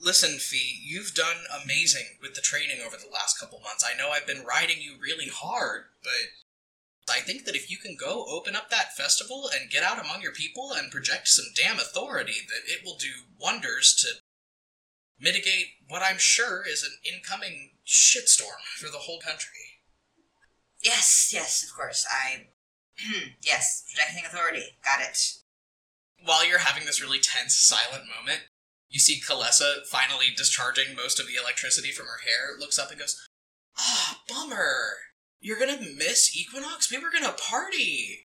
Listen, 0.00 0.38
Fee, 0.38 0.80
you've 0.84 1.14
done 1.14 1.44
amazing 1.62 2.18
with 2.22 2.34
the 2.34 2.40
training 2.40 2.78
over 2.84 2.96
the 2.96 3.12
last 3.12 3.38
couple 3.38 3.60
months. 3.60 3.84
I 3.84 3.98
know 3.98 4.10
I've 4.10 4.26
been 4.26 4.44
riding 4.44 4.80
you 4.80 4.94
really 5.00 5.28
hard, 5.28 5.86
but 6.02 7.12
I 7.12 7.20
think 7.20 7.44
that 7.44 7.56
if 7.56 7.70
you 7.70 7.78
can 7.78 7.96
go 7.98 8.24
open 8.28 8.54
up 8.54 8.70
that 8.70 8.96
festival 8.96 9.50
and 9.52 9.70
get 9.70 9.82
out 9.82 10.02
among 10.02 10.22
your 10.22 10.32
people 10.32 10.72
and 10.72 10.92
project 10.92 11.28
some 11.28 11.46
damn 11.56 11.78
authority, 11.78 12.34
that 12.46 12.72
it 12.72 12.84
will 12.84 12.96
do 12.96 13.10
wonders 13.40 13.94
to 14.02 14.22
mitigate 15.20 15.66
what 15.88 16.02
I'm 16.02 16.18
sure 16.18 16.64
is 16.66 16.84
an 16.84 16.96
incoming 17.04 17.70
shitstorm 17.86 18.62
for 18.76 18.86
the 18.86 18.98
whole 18.98 19.20
country. 19.20 19.82
Yes, 20.82 21.30
yes, 21.32 21.64
of 21.64 21.76
course. 21.76 22.06
I. 22.08 22.46
yes, 23.42 23.84
projecting 23.92 24.24
authority. 24.26 24.76
Got 24.84 25.00
it. 25.00 25.18
While 26.24 26.46
you're 26.46 26.58
having 26.58 26.84
this 26.84 27.02
really 27.02 27.20
tense, 27.20 27.54
silent 27.54 28.04
moment, 28.16 28.42
you 28.88 28.98
see 28.98 29.20
Kalessa 29.20 29.86
finally 29.86 30.26
discharging 30.36 30.96
most 30.96 31.20
of 31.20 31.26
the 31.26 31.36
electricity 31.40 31.90
from 31.90 32.06
her 32.06 32.20
hair, 32.24 32.58
looks 32.58 32.78
up 32.78 32.90
and 32.90 32.98
goes, 32.98 33.16
Ah, 33.78 34.20
bummer. 34.28 34.96
You're 35.40 35.58
gonna 35.58 35.80
miss 35.96 36.36
Equinox? 36.36 36.90
We 36.90 36.98
were 36.98 37.10
gonna 37.12 37.32
party. 37.32 38.24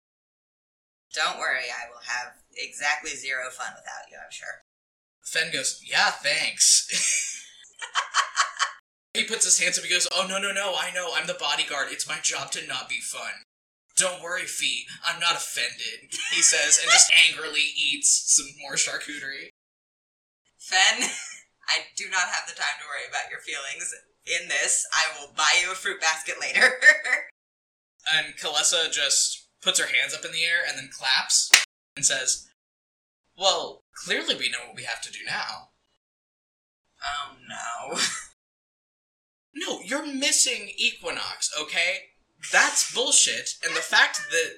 Don't 1.14 1.38
worry, 1.38 1.66
I 1.70 1.90
will 1.90 2.02
have 2.04 2.34
exactly 2.58 3.12
zero 3.12 3.50
fun 3.52 3.74
without 3.76 4.10
you, 4.10 4.18
I'm 4.18 4.32
sure. 4.32 4.62
Fen 5.24 5.52
goes, 5.52 5.82
Yeah, 5.86 6.12
thanks. 6.12 6.88
he 9.14 9.24
puts 9.24 9.46
his 9.46 9.60
hands 9.60 9.78
up, 9.78 9.84
he 9.84 9.90
goes, 9.94 10.08
Oh, 10.12 10.26
no, 10.28 10.40
no, 10.40 10.52
no, 10.52 10.76
I 10.78 10.92
know, 10.94 11.12
I'm 11.16 11.28
the 11.28 11.34
bodyguard. 11.40 11.88
It's 11.92 12.08
my 12.08 12.18
job 12.22 12.52
to 12.52 12.68
not 12.68 12.90
be 12.90 13.00
fun. 13.00 13.44
Don't 13.98 14.22
worry, 14.22 14.44
Fee, 14.44 14.86
I'm 15.06 15.22
not 15.22 15.36
offended, 15.36 16.12
he 16.34 16.42
says, 16.42 16.80
and 16.82 16.92
just 16.92 17.12
angrily 17.30 17.64
eats 17.78 18.36
some 18.36 18.48
more 18.62 18.76
charcuterie. 18.76 19.50
Fen, 20.66 21.10
I 21.70 21.86
do 21.96 22.10
not 22.10 22.34
have 22.34 22.48
the 22.48 22.56
time 22.56 22.82
to 22.82 22.88
worry 22.90 23.06
about 23.08 23.30
your 23.30 23.40
feelings 23.40 23.94
in 24.26 24.48
this. 24.48 24.88
I 24.92 25.20
will 25.20 25.32
buy 25.36 25.62
you 25.62 25.72
a 25.72 25.76
fruit 25.76 26.02
basket 26.02 26.36
later. 26.40 26.74
And 28.14 28.36
Kalessa 28.38 28.92
just 28.92 29.48
puts 29.64 29.80
her 29.80 29.88
hands 29.88 30.14
up 30.14 30.24
in 30.24 30.32
the 30.32 30.44
air 30.44 30.60
and 30.68 30.78
then 30.78 30.92
claps 30.96 31.52
and 31.96 32.06
says, 32.06 32.48
Well, 33.36 33.82
clearly 33.96 34.36
we 34.36 34.48
know 34.48 34.60
what 34.68 34.76
we 34.76 34.84
have 34.84 35.02
to 35.02 35.12
do 35.12 35.26
now. 35.26 35.70
oh 37.04 37.36
no. 37.50 38.00
No, 39.56 39.80
you're 39.80 40.06
missing 40.06 40.70
Equinox, 40.78 41.50
okay? 41.60 42.10
That's 42.52 42.94
bullshit, 42.94 43.56
and 43.66 43.76
the 43.76 43.80
fact 43.80 44.20
that 44.30 44.52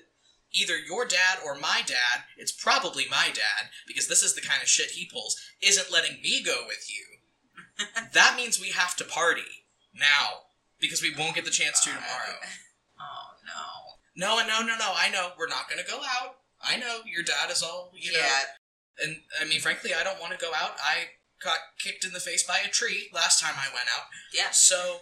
either 0.60 0.78
your 0.78 1.06
dad 1.06 1.38
or 1.46 1.56
my 1.56 1.82
dad, 1.86 2.24
it's 2.38 2.52
probably 2.52 3.06
my 3.10 3.28
dad, 3.34 3.70
because 3.88 4.08
this 4.08 4.24
is 4.24 4.34
the 4.36 4.42
kind 4.42 4.62
of 4.62 4.68
shit 4.68 4.92
he 4.92 5.06
pulls, 5.12 5.36
isn't 5.62 5.92
letting 5.92 6.22
me 6.22 6.42
go 6.44 6.64
with 6.68 6.88
you. 6.90 7.86
that 8.14 8.36
means 8.36 8.60
we 8.60 8.70
have 8.70 8.96
to 8.98 9.04
party. 9.04 9.66
Now. 9.94 10.44
Because 10.80 11.02
we 11.02 11.14
won't 11.18 11.34
get 11.36 11.44
the 11.46 11.52
chance 11.52 11.82
to 11.84 11.90
tomorrow. 11.90 12.38
Oh 13.00 13.38
no. 13.46 14.42
No, 14.42 14.48
no, 14.48 14.66
no, 14.66 14.76
no, 14.78 14.94
I 14.96 15.10
know. 15.12 15.30
We're 15.38 15.48
not 15.48 15.70
gonna 15.70 15.86
go 15.88 15.98
out. 16.02 16.38
I 16.62 16.78
know. 16.78 17.02
Your 17.06 17.24
dad 17.24 17.52
is 17.52 17.62
all, 17.62 17.92
you 17.96 18.12
know. 18.12 18.20
yeah, 18.20 19.06
And 19.06 19.18
I 19.40 19.46
mean, 19.46 19.60
frankly, 19.60 19.92
I 19.94 20.04
don't 20.04 20.20
want 20.20 20.34
to 20.34 20.40
go 20.44 20.52
out. 20.56 20.72
I 20.84 21.14
got 21.44 21.58
kicked 21.80 22.04
in 22.06 22.14
the 22.14 22.20
face 22.20 22.42
by 22.44 22.58
a 22.66 22.70
tree 22.70 23.10
last 23.14 23.40
time 23.40 23.54
I 23.58 23.70
went 23.74 23.86
out. 23.96 24.06
yeah. 24.34 24.50
So, 24.52 25.02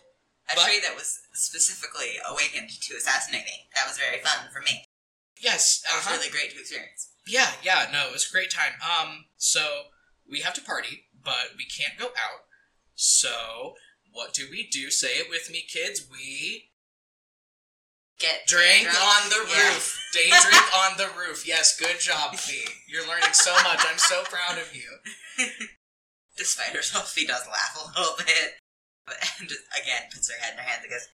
A 0.51 0.55
But- 0.55 0.65
tree 0.65 0.79
that 0.81 0.95
was 0.95 1.21
specifically 1.33 2.19
awakened 2.27 2.69
to 2.69 2.95
assassinate 2.95 3.45
me. 3.45 3.67
That 3.75 3.87
was 3.87 3.97
very 3.97 4.19
fun 4.21 4.49
for 4.53 4.61
me. 4.61 4.84
Yes, 5.41 5.83
was 5.85 6.05
uh-huh. 6.05 6.15
really 6.17 6.31
great 6.31 6.51
to 6.51 6.59
experience. 6.59 7.09
yeah, 7.27 7.51
yeah, 7.63 7.87
no, 7.91 8.07
it 8.07 8.13
was 8.13 8.27
a 8.27 8.31
great 8.33 8.51
time. 8.51 8.73
Um, 8.81 9.25
so 9.37 9.91
we 10.29 10.39
have 10.41 10.53
to 10.55 10.61
party, 10.61 11.05
but 11.23 11.55
we 11.57 11.65
can't 11.65 11.97
go 11.99 12.07
out. 12.07 12.45
So, 12.95 13.75
what 14.11 14.33
do 14.33 14.47
we 14.49 14.67
do? 14.71 14.89
Say 14.89 15.17
it 15.19 15.29
with 15.29 15.51
me, 15.51 15.63
kids. 15.67 16.07
We 16.09 16.71
Get 18.17 18.47
drink 18.47 18.83
drunk. 18.87 18.97
on 18.97 19.29
the 19.29 19.45
Yeah. 19.51 19.73
roof. 19.73 19.99
Day 20.13 20.29
drink 20.29 20.73
on 20.73 20.97
the 20.97 21.09
roof. 21.09 21.45
Yes, 21.45 21.77
good 21.77 21.99
job, 21.99 22.37
Fee. 22.37 22.65
You're 22.87 23.05
learning 23.05 23.33
so 23.33 23.53
much. 23.63 23.81
I'm 23.85 23.97
so 23.97 24.23
proud 24.23 24.57
of 24.57 24.73
you. 24.73 24.99
Despite 26.37 26.75
herself, 26.75 27.13
she 27.13 27.27
does 27.27 27.45
laugh 27.47 27.75
a 27.75 27.99
little 27.99 28.15
bit. 28.17 28.55
But 29.05 29.17
again, 29.81 30.03
puts 30.13 30.31
her 30.31 30.39
head 30.39 30.53
in 30.53 30.59
her 30.59 30.63
hands 30.63 30.83
and 30.83 30.91
goes, 30.91 31.07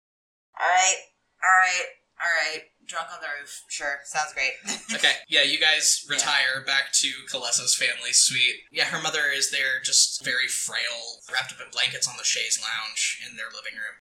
Alright, 0.61 0.97
Alright, 1.43 1.87
alright, 2.19 2.39
alright. 2.49 2.65
Drunk 2.87 3.09
on 3.13 3.21
the 3.21 3.29
roof. 3.41 3.65
Sure, 3.69 4.01
sounds 4.05 4.33
great. 4.33 4.57
Okay, 4.95 5.21
yeah, 5.29 5.43
you 5.43 5.61
guys 5.61 6.07
retire 6.09 6.65
back 6.65 6.93
to 6.95 7.09
Kalessa's 7.31 7.75
family 7.75 8.13
suite. 8.13 8.65
Yeah, 8.73 8.87
her 8.87 9.03
mother 9.03 9.29
is 9.33 9.51
there, 9.51 9.81
just 9.85 10.25
very 10.25 10.49
frail, 10.49 11.21
wrapped 11.31 11.53
up 11.53 11.61
in 11.61 11.71
blankets 11.71 12.09
on 12.09 12.17
the 12.17 12.25
chaise 12.25 12.59
lounge 12.59 13.21
in 13.29 13.37
their 13.37 13.53
living 13.53 13.77
room. 13.77 14.01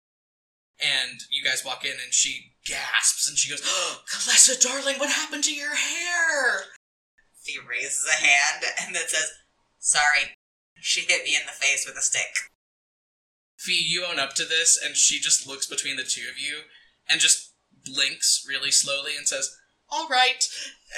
And 0.79 1.19
you 1.29 1.43
guys 1.43 1.65
walk 1.65 1.83
in, 1.83 1.91
and 1.91 2.13
she 2.13 2.53
gasps, 2.65 3.27
and 3.27 3.37
she 3.37 3.49
goes, 3.49 3.61
oh, 3.65 3.99
"Kalessa, 4.09 4.55
darling, 4.61 4.95
what 4.95 5.09
happened 5.09 5.43
to 5.43 5.53
your 5.53 5.75
hair?" 5.75 6.71
Fee 7.43 7.59
raises 7.67 8.07
a 8.07 8.15
hand 8.15 8.63
and 8.81 8.95
then 8.95 9.07
says, 9.07 9.31
Sorry, 9.79 10.35
she 10.75 11.01
hit 11.01 11.23
me 11.23 11.35
in 11.35 11.45
the 11.45 11.51
face 11.51 11.85
with 11.85 11.97
a 11.97 12.01
stick. 12.01 12.51
Fee, 13.57 13.85
you 13.85 14.05
own 14.05 14.19
up 14.19 14.33
to 14.35 14.45
this, 14.45 14.79
and 14.81 14.95
she 14.95 15.19
just 15.19 15.47
looks 15.47 15.67
between 15.67 15.97
the 15.97 16.03
two 16.03 16.27
of 16.29 16.37
you 16.37 16.59
and 17.07 17.19
just 17.19 17.48
blinks 17.85 18.45
really 18.47 18.71
slowly 18.71 19.15
and 19.17 19.27
says, 19.27 19.55
"All 19.89 20.07
right." 20.07 20.43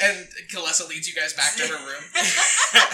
And 0.02 0.28
Kalessa 0.54 0.88
leads 0.88 1.08
you 1.08 1.14
guys 1.16 1.34
back 1.34 1.56
to 1.56 1.68
her 1.68 1.86
room. 1.86 2.04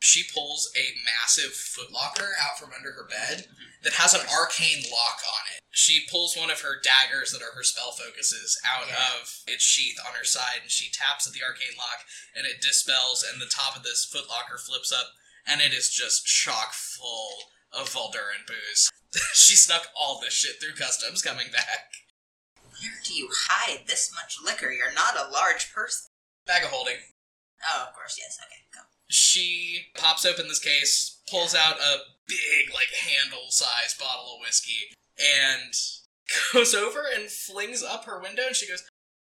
she 0.00 0.24
pulls 0.34 0.70
a 0.76 0.94
massive 1.04 1.52
footlocker 1.52 2.30
out 2.42 2.58
from 2.58 2.70
under 2.76 2.92
her 2.92 3.06
bed 3.08 3.46
that 3.82 3.94
has 3.94 4.14
an 4.14 4.20
arcane 4.32 4.82
lock 4.90 5.18
on 5.26 5.42
it. 5.54 5.62
She 5.70 6.06
pulls 6.10 6.36
one 6.36 6.50
of 6.50 6.60
her 6.60 6.80
daggers 6.82 7.32
that 7.32 7.42
are 7.42 7.54
her 7.56 7.62
spell 7.62 7.92
focuses 7.92 8.60
out 8.66 8.86
Yeah. 8.88 8.94
of 9.20 9.42
its 9.46 9.64
sheath 9.64 9.96
on 10.06 10.14
her 10.14 10.24
side 10.24 10.60
and 10.62 10.70
she 10.70 10.90
taps 10.90 11.26
at 11.26 11.32
the 11.32 11.42
arcane 11.42 11.76
lock 11.78 12.04
and 12.36 12.46
it 12.46 12.60
dispels 12.60 13.24
and 13.24 13.40
the 13.40 13.46
top 13.50 13.76
of 13.76 13.82
this 13.82 14.04
footlocker 14.06 14.60
flips 14.60 14.92
up 14.92 15.06
and 15.46 15.60
it 15.60 15.72
is 15.72 15.88
just 15.88 16.26
chock 16.26 16.72
full 16.74 17.30
of 17.72 17.88
Volduran 17.88 18.46
booze. 18.46 18.90
she 19.34 19.56
snuck 19.56 19.86
all 19.98 20.20
this 20.20 20.34
shit 20.34 20.60
through 20.60 20.74
customs 20.74 21.22
coming 21.22 21.50
back. 21.52 21.90
Where 22.82 23.00
do 23.04 23.14
you 23.14 23.28
hide 23.30 23.86
this 23.86 24.12
much 24.14 24.36
liquor? 24.44 24.70
You're 24.70 24.92
not 24.92 25.16
a 25.16 25.30
large 25.30 25.72
person. 25.72 26.10
Bag 26.46 26.64
of 26.64 26.70
holding. 26.70 26.96
Oh, 27.62 27.86
of 27.88 27.94
course, 27.94 28.18
yes. 28.18 28.38
Okay, 28.42 28.62
go. 28.74 28.80
She 29.08 29.86
pops 29.96 30.26
open 30.26 30.48
this 30.48 30.58
case, 30.58 31.20
pulls 31.30 31.54
out 31.54 31.78
a 31.78 31.98
big, 32.26 32.74
like, 32.74 32.88
handle 32.92 33.50
sized 33.50 34.00
bottle 34.00 34.34
of 34.34 34.40
whiskey, 34.40 34.90
and 35.18 35.72
goes 36.52 36.74
over 36.84 37.04
and 37.14 37.30
flings 37.30 37.82
up 37.82 38.04
her 38.06 38.20
window. 38.20 38.42
And 38.46 38.56
she 38.56 38.66
goes, 38.68 38.82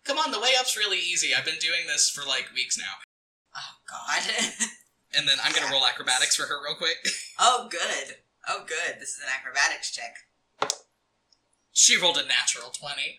Come 0.05 0.17
on, 0.17 0.31
the 0.31 0.39
way 0.39 0.51
up's 0.59 0.77
really 0.77 0.99
easy. 0.99 1.33
I've 1.33 1.45
been 1.45 1.59
doing 1.59 1.87
this 1.87 2.09
for 2.09 2.27
like 2.27 2.47
weeks 2.53 2.77
now. 2.77 3.01
Oh, 3.55 3.73
God. 3.89 4.67
And 5.17 5.27
then 5.27 5.37
I'm 5.43 5.53
gonna 5.53 5.71
roll 5.71 5.85
acrobatics 5.87 6.35
for 6.35 6.43
her 6.43 6.63
real 6.63 6.75
quick. 6.75 6.97
oh, 7.39 7.67
good. 7.69 8.17
Oh, 8.47 8.63
good. 8.67 8.99
This 8.99 9.09
is 9.09 9.21
an 9.23 9.29
acrobatics 9.35 9.91
check. 9.91 10.15
she 11.71 11.99
rolled 11.99 12.17
a 12.17 12.25
natural 12.27 12.69
20. 12.69 13.17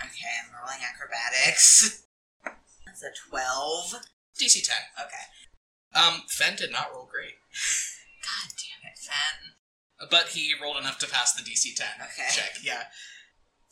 Okay, 0.00 0.32
I'm 0.44 0.52
rolling 0.54 0.82
acrobatics. 0.84 2.04
That's 2.86 3.02
a 3.02 3.10
12. 3.30 3.94
DC 4.40 4.66
10. 4.66 4.76
Okay. 5.06 5.26
Um, 5.96 6.22
Fen 6.28 6.56
did 6.56 6.70
not 6.72 6.92
roll 6.92 7.08
great, 7.10 7.40
God 8.20 8.52
damn 8.52 8.84
it, 8.92 8.98
Fen. 9.00 9.56
but 10.10 10.28
he 10.36 10.52
rolled 10.60 10.76
enough 10.76 10.98
to 10.98 11.08
pass 11.08 11.32
the 11.32 11.40
DC 11.42 11.74
10 11.74 11.86
Okay. 12.12 12.28
check. 12.30 12.58
Yeah. 12.62 12.84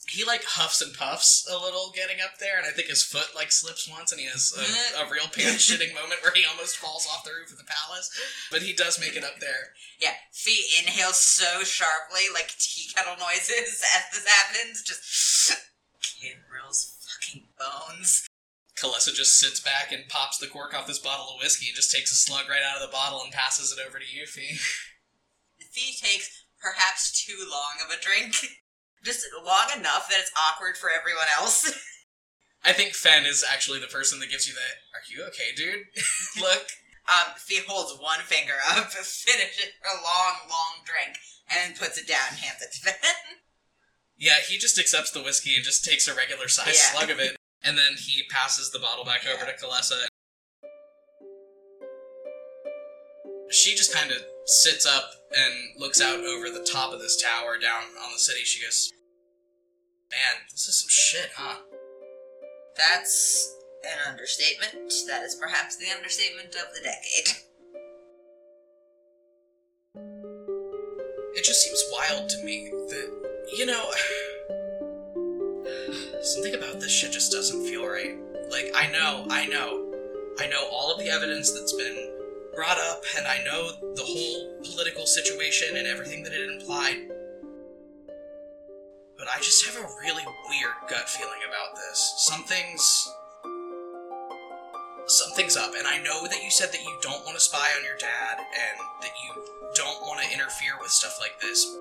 He 0.08 0.24
like 0.24 0.44
huffs 0.44 0.80
and 0.80 0.92
puffs 0.94 1.48
a 1.50 1.56
little 1.56 1.92
getting 1.94 2.20
up 2.24 2.37
there, 2.38 2.56
and 2.58 2.66
I 2.66 2.70
think 2.70 2.88
his 2.88 3.02
foot 3.02 3.32
like 3.34 3.50
slips 3.52 3.88
once, 3.88 4.12
and 4.12 4.20
he 4.20 4.26
has 4.28 4.52
a, 4.56 5.04
a 5.04 5.10
real 5.10 5.28
pants 5.32 5.64
shitting 5.68 5.94
moment 5.94 6.20
where 6.22 6.32
he 6.32 6.44
almost 6.44 6.76
falls 6.76 7.06
off 7.08 7.24
the 7.24 7.32
roof 7.32 7.50
of 7.52 7.56
the 7.58 7.64
palace. 7.64 8.08
But 8.50 8.60
he 8.62 8.72
does 8.72 9.00
make 9.00 9.16
it 9.16 9.24
up 9.24 9.40
there. 9.40 9.72
Yeah, 10.00 10.12
Fee 10.32 10.64
inhales 10.80 11.16
so 11.16 11.64
sharply, 11.64 12.28
like 12.32 12.52
tea 12.58 12.88
kettle 12.94 13.16
noises 13.16 13.80
as 13.96 14.04
this 14.12 14.28
happens. 14.28 14.82
Just 14.84 15.04
kid 15.08 15.56
Rill's 15.56 15.56
fucking 15.56 15.73
bones. 17.58 18.26
Kalessa 18.76 19.14
just 19.14 19.38
sits 19.38 19.60
back 19.60 19.92
and 19.92 20.08
pops 20.08 20.38
the 20.38 20.46
cork 20.48 20.74
off 20.74 20.86
this 20.86 20.98
bottle 20.98 21.34
of 21.34 21.40
whiskey 21.40 21.68
and 21.68 21.76
just 21.76 21.92
takes 21.92 22.10
a 22.10 22.16
slug 22.16 22.48
right 22.48 22.62
out 22.62 22.82
of 22.82 22.88
the 22.88 22.92
bottle 22.92 23.22
and 23.22 23.32
passes 23.32 23.72
it 23.72 23.78
over 23.86 23.98
to 23.98 24.04
Fee. 24.26 24.58
Fee 25.70 25.94
takes 26.00 26.44
perhaps 26.60 27.24
too 27.24 27.38
long 27.50 27.78
of 27.84 27.90
a 27.96 28.00
drink. 28.00 28.34
Just 29.04 29.26
long 29.44 29.68
enough 29.76 30.08
that 30.08 30.20
it's 30.20 30.32
awkward 30.48 30.78
for 30.78 30.88
everyone 30.88 31.26
else. 31.38 31.68
I 32.64 32.72
think 32.72 32.94
Fen 32.94 33.26
is 33.26 33.44
actually 33.44 33.78
the 33.78 33.86
person 33.86 34.18
that 34.20 34.30
gives 34.30 34.48
you 34.48 34.54
the 34.54 34.60
"Are 34.96 35.04
you 35.12 35.28
okay, 35.28 35.52
dude?" 35.54 35.84
look. 36.40 36.64
Um, 37.04 37.34
Fee 37.36 37.60
holds 37.68 38.00
one 38.00 38.20
finger 38.20 38.54
up, 38.70 38.88
finishes 38.88 39.76
her 39.82 39.92
long, 40.00 40.48
long 40.48 40.80
drink, 40.86 41.18
and 41.50 41.74
then 41.74 41.78
puts 41.78 41.98
it 41.98 42.08
down 42.08 42.24
and 42.30 42.38
hands 42.38 42.62
it 42.62 42.72
to 42.72 42.80
Fen. 42.80 43.36
Yeah, 44.16 44.40
he 44.48 44.56
just 44.56 44.78
accepts 44.78 45.10
the 45.10 45.22
whiskey 45.22 45.54
and 45.54 45.62
just 45.64 45.84
takes 45.84 46.08
a 46.08 46.14
regular 46.14 46.48
size 46.48 46.68
Yeah. 46.80 46.96
slug 46.98 47.10
of 47.10 47.20
it, 47.20 47.36
and 47.64 47.77
then 47.77 47.94
he 47.98 48.22
passes 48.31 48.70
the 48.70 48.79
bottle 48.79 49.05
back 49.05 49.27
over 49.27 49.44
to 49.44 49.53
Kalessa. 49.53 50.07
She 53.50 53.74
just 53.74 53.94
kind 53.94 54.11
of 54.11 54.18
sits 54.46 54.87
up 54.87 55.11
and 55.37 55.81
looks 55.81 56.00
out 56.00 56.20
over 56.20 56.50
the 56.50 56.66
top 56.70 56.92
of 56.92 57.00
this 57.00 57.20
tower 57.20 57.59
down 57.59 57.83
on 58.05 58.12
the 58.12 58.18
city. 58.18 58.44
She 58.44 58.62
goes, 58.62 58.90
"Man, 60.11 60.42
this 60.50 60.68
is 60.68 60.81
some 60.81 60.90
shit, 60.90 61.31
huh?" 61.35 61.57
That's 62.77 63.57
an 63.85 64.11
understatement. 64.11 64.92
That 65.07 65.22
is 65.22 65.35
perhaps 65.37 65.77
the 65.77 65.90
understatement 65.94 66.55
of 66.57 66.74
the 66.74 66.81
decade. 66.81 67.44
It 71.37 71.44
just 71.44 71.62
seems 71.62 71.85
wild 71.92 72.29
to 72.31 72.44
me 72.44 72.70
that, 72.70 73.46
you 73.57 73.66
know, 73.66 73.92
something 76.34 76.54
about 76.54 76.80
this 76.80 76.90
shit 76.90 77.12
just 77.12 77.30
doesn't 77.30 77.64
feel 77.64 77.86
right. 77.86 78.16
Like, 78.50 78.72
I 78.74 78.90
know, 78.90 79.26
I 79.30 79.46
know, 79.46 79.94
I 80.38 80.48
know 80.48 80.68
all 80.70 80.92
of 80.92 80.98
the 80.98 81.08
evidence 81.08 81.52
that's 81.52 81.72
been 81.72 82.10
brought 82.54 82.78
up, 82.78 83.02
and 83.16 83.26
I 83.26 83.42
know 83.44 83.70
the 83.94 84.02
whole 84.02 84.60
political 84.62 85.06
situation 85.06 85.76
and 85.76 85.86
everything 85.86 86.24
that 86.24 86.32
it 86.32 86.50
implied. 86.50 87.08
But 89.16 89.28
I 89.28 89.38
just 89.38 89.64
have 89.66 89.76
a 89.76 89.88
really 90.02 90.24
weird 90.48 90.74
gut 90.90 91.08
feeling 91.08 91.40
about 91.48 91.76
this. 91.76 92.14
Something's. 92.18 93.12
Something's 95.06 95.56
up, 95.56 95.72
and 95.76 95.86
I 95.86 96.02
know 96.02 96.26
that 96.26 96.42
you 96.42 96.50
said 96.50 96.72
that 96.72 96.82
you 96.82 96.98
don't 97.02 97.24
want 97.24 97.36
to 97.36 97.40
spy 97.40 97.68
on 97.76 97.84
your 97.84 97.96
dad, 97.98 98.38
and 98.38 98.80
that 99.02 99.12
you 99.22 99.42
don't 99.74 100.00
want 100.02 100.20
to 100.22 100.32
interfere 100.32 100.72
with 100.80 100.90
stuff 100.90 101.18
like 101.20 101.38
this. 101.40 101.76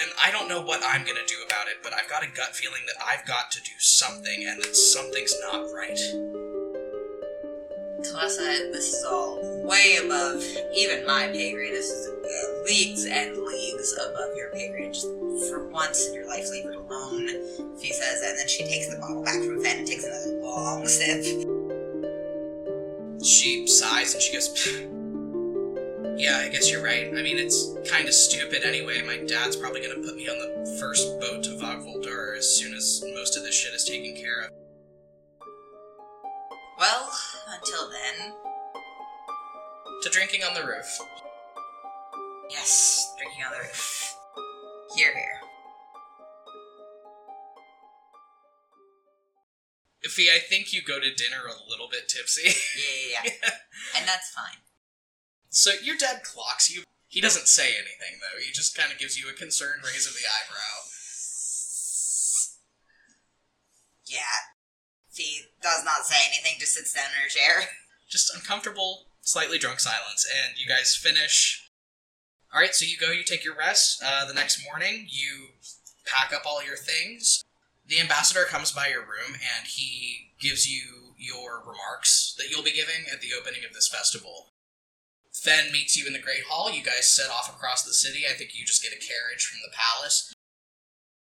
And 0.00 0.10
I 0.22 0.30
don't 0.30 0.48
know 0.48 0.62
what 0.62 0.82
I'm 0.84 1.04
gonna 1.04 1.26
do 1.26 1.36
about 1.46 1.68
it, 1.68 1.76
but 1.82 1.92
I've 1.92 2.08
got 2.08 2.22
a 2.24 2.26
gut 2.34 2.56
feeling 2.56 2.82
that 2.86 3.04
I've 3.04 3.26
got 3.26 3.50
to 3.52 3.60
do 3.60 3.72
something, 3.78 4.46
and 4.46 4.62
that 4.62 4.74
something's 4.74 5.34
not 5.42 5.66
right. 5.72 5.98
Kalessa, 8.02 8.72
this 8.72 8.94
is 8.94 9.04
all 9.04 9.38
way 9.64 9.98
above 10.04 10.42
even 10.74 11.06
my 11.06 11.28
pay 11.28 11.52
grade. 11.52 11.72
This 11.72 11.88
is 11.88 12.10
leagues 12.68 13.04
and 13.06 13.36
leagues 13.36 13.92
above 13.94 14.36
your 14.36 14.50
pay 14.50 14.70
grade. 14.70 14.92
Just 14.92 15.06
for 15.48 15.68
once 15.68 16.08
in 16.08 16.14
your 16.14 16.26
life, 16.26 16.48
leave 16.50 16.66
it 16.66 16.74
alone. 16.74 17.28
She 17.80 17.92
says, 17.92 18.22
and 18.22 18.38
then 18.38 18.48
she 18.48 18.64
takes 18.64 18.88
the 18.88 18.98
bottle 18.98 19.22
back 19.22 19.40
from 19.42 19.62
Fen 19.62 19.78
and 19.78 19.86
takes 19.86 20.04
another 20.04 20.40
long 20.40 20.86
sip. 20.86 21.22
She 23.22 23.66
sighs 23.68 24.14
and 24.14 24.22
she 24.22 24.32
goes, 24.32 24.48
Yeah, 26.22 26.38
I 26.38 26.48
guess 26.50 26.70
you're 26.70 26.84
right. 26.84 27.08
I 27.08 27.20
mean, 27.20 27.36
it's 27.36 27.74
kind 27.90 28.06
of 28.06 28.14
stupid 28.14 28.62
anyway. 28.62 29.02
My 29.02 29.16
dad's 29.26 29.56
probably 29.56 29.80
gonna 29.82 30.06
put 30.06 30.14
me 30.14 30.28
on 30.28 30.38
the 30.38 30.78
first 30.78 31.18
boat 31.18 31.42
to 31.42 31.50
Vogvoldur 31.58 32.38
as 32.38 32.46
soon 32.46 32.74
as 32.74 33.02
most 33.12 33.36
of 33.36 33.42
this 33.42 33.56
shit 33.56 33.74
is 33.74 33.84
taken 33.84 34.14
care 34.14 34.42
of. 34.42 34.50
Well, 36.78 37.10
until 37.48 37.90
then, 37.90 38.34
To 40.02 40.10
drinking 40.10 40.44
on 40.44 40.54
the 40.54 40.64
roof. 40.64 40.86
yes, 42.50 43.12
drinking 43.18 43.42
on 43.44 43.50
the 43.50 43.58
roof. 43.58 44.14
Hear, 44.94 45.12
hear. 45.12 45.40
Fee, 50.08 50.30
I 50.32 50.38
think 50.38 50.72
you 50.72 50.82
go 50.82 51.00
to 51.00 51.12
dinner 51.14 51.46
a 51.48 51.68
little 51.68 51.88
bit 51.90 52.08
tipsy. 52.08 52.46
Yeah, 52.46 53.22
yeah, 53.24 53.32
yeah. 53.42 53.50
and 53.98 54.06
that's 54.06 54.30
fine. 54.30 54.62
So 55.52 55.70
your 55.82 55.96
dad 55.96 56.24
clocks 56.24 56.74
you. 56.74 56.82
He 57.06 57.20
doesn't 57.20 57.46
say 57.46 57.68
anything, 57.68 58.18
though. 58.20 58.40
He 58.40 58.52
just 58.52 58.76
kind 58.76 58.90
of 58.90 58.98
gives 58.98 59.18
you 59.20 59.28
a 59.28 59.36
concerned 59.36 59.82
raise 59.84 60.06
of 60.06 60.14
the 60.14 60.24
eyebrow. 60.24 60.88
Yeah. 64.06 64.50
Fee 65.10 65.42
does 65.62 65.84
not 65.84 66.06
say 66.06 66.16
anything, 66.26 66.58
just 66.58 66.72
sits 66.72 66.92
down 66.94 67.04
in 67.14 67.22
her 67.22 67.28
chair. 67.28 67.68
just 68.08 68.34
uncomfortable, 68.34 69.06
slightly 69.20 69.58
drunk 69.58 69.80
silence, 69.80 70.26
and 70.26 70.58
you 70.58 70.66
guys 70.66 70.96
finish. 70.96 71.70
All 72.52 72.60
right, 72.60 72.74
so 72.74 72.84
you 72.84 72.96
go, 72.98 73.12
you 73.12 73.22
take 73.22 73.44
your 73.44 73.56
rest. 73.56 74.02
Uh, 74.04 74.26
the 74.26 74.34
next 74.34 74.62
morning, 74.64 75.06
you 75.08 75.48
pack 76.06 76.32
up 76.34 76.42
all 76.46 76.64
your 76.64 76.76
things. 76.76 77.42
The 77.86 78.00
ambassador 78.00 78.44
comes 78.44 78.72
by 78.72 78.88
your 78.88 79.00
room 79.00 79.34
and 79.34 79.66
he 79.66 80.32
gives 80.40 80.70
you 80.70 81.14
your 81.18 81.60
remarks 81.60 82.34
that 82.38 82.50
you'll 82.50 82.62
be 82.62 82.72
giving 82.72 83.04
at 83.12 83.20
the 83.20 83.30
opening 83.38 83.64
of 83.66 83.74
this 83.74 83.88
festival. 83.88 84.52
Fen 85.32 85.72
meets 85.72 85.96
you 85.96 86.06
in 86.06 86.12
the 86.12 86.18
Great 86.20 86.44
Hall. 86.48 86.70
You 86.72 86.82
guys 86.82 87.08
set 87.08 87.30
off 87.30 87.48
across 87.48 87.82
the 87.84 87.94
city. 87.94 88.24
I 88.28 88.34
think 88.34 88.50
you 88.54 88.64
just 88.64 88.82
get 88.82 88.92
a 88.92 88.96
carriage 88.96 89.44
from 89.46 89.60
the 89.64 89.74
palace. 89.74 90.32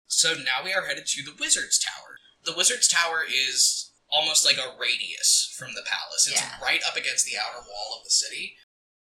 So 0.07 0.35
now 0.35 0.62
we 0.64 0.73
are 0.73 0.87
headed 0.87 1.07
to 1.07 1.23
the 1.23 1.35
Wizard's 1.38 1.79
Tower. 1.79 2.19
The 2.45 2.55
Wizard's 2.57 2.88
Tower 2.88 3.25
is 3.27 3.90
almost 4.11 4.45
like 4.45 4.59
a 4.59 4.79
radius 4.79 5.53
from 5.59 5.75
the 5.75 5.83
palace. 5.83 6.27
It's 6.29 6.40
Yeah. 6.40 6.59
right 6.62 6.83
up 6.87 6.97
against 6.97 7.25
the 7.25 7.38
outer 7.38 7.67
wall 7.67 7.97
of 7.99 8.05
the 8.05 8.11
city. 8.11 8.59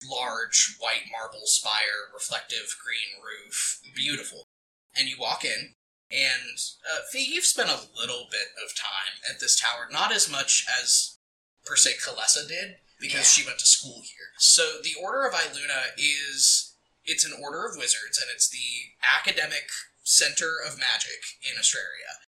Large 0.05 0.77
white 0.79 1.05
marble 1.11 1.46
spire, 1.46 2.11
reflective 2.14 2.77
green 2.83 3.22
roof, 3.22 3.81
beautiful. 3.94 4.49
and 4.94 5.09
you 5.11 5.18
walk 5.18 5.44
in. 5.44 5.75
And 6.11 6.59
uh, 6.90 7.01
Fee, 7.11 7.25
you've 7.35 7.44
spent 7.44 7.68
a 7.68 7.88
little 7.94 8.29
bit 8.31 8.49
of 8.64 8.75
time 8.75 9.20
at 9.29 9.40
this 9.40 9.61
tower, 9.61 9.88
not 9.90 10.11
as 10.11 10.27
much 10.31 10.64
as 10.81 11.18
per 11.66 11.77
se 11.77 11.94
Kalessa 12.03 12.49
did, 12.49 12.77
because 13.00 13.30
she 13.30 13.44
went 13.44 13.59
to 13.59 13.66
school 13.66 14.02
here. 14.04 14.32
So 14.38 14.80
the 14.82 14.94
Order 15.00 15.26
of 15.26 15.35
Iluna 15.35 15.96
is 15.98 16.74
it's 17.06 17.24
an 17.24 17.38
order 17.40 17.64
of 17.64 17.78
wizards, 17.78 18.18
and 18.20 18.28
it's 18.35 18.50
the 18.50 18.96
academic 19.00 19.70
center 20.02 20.59
of 20.66 20.78
magic 20.78 21.38
in 21.42 21.56
Astraria. 21.56 22.26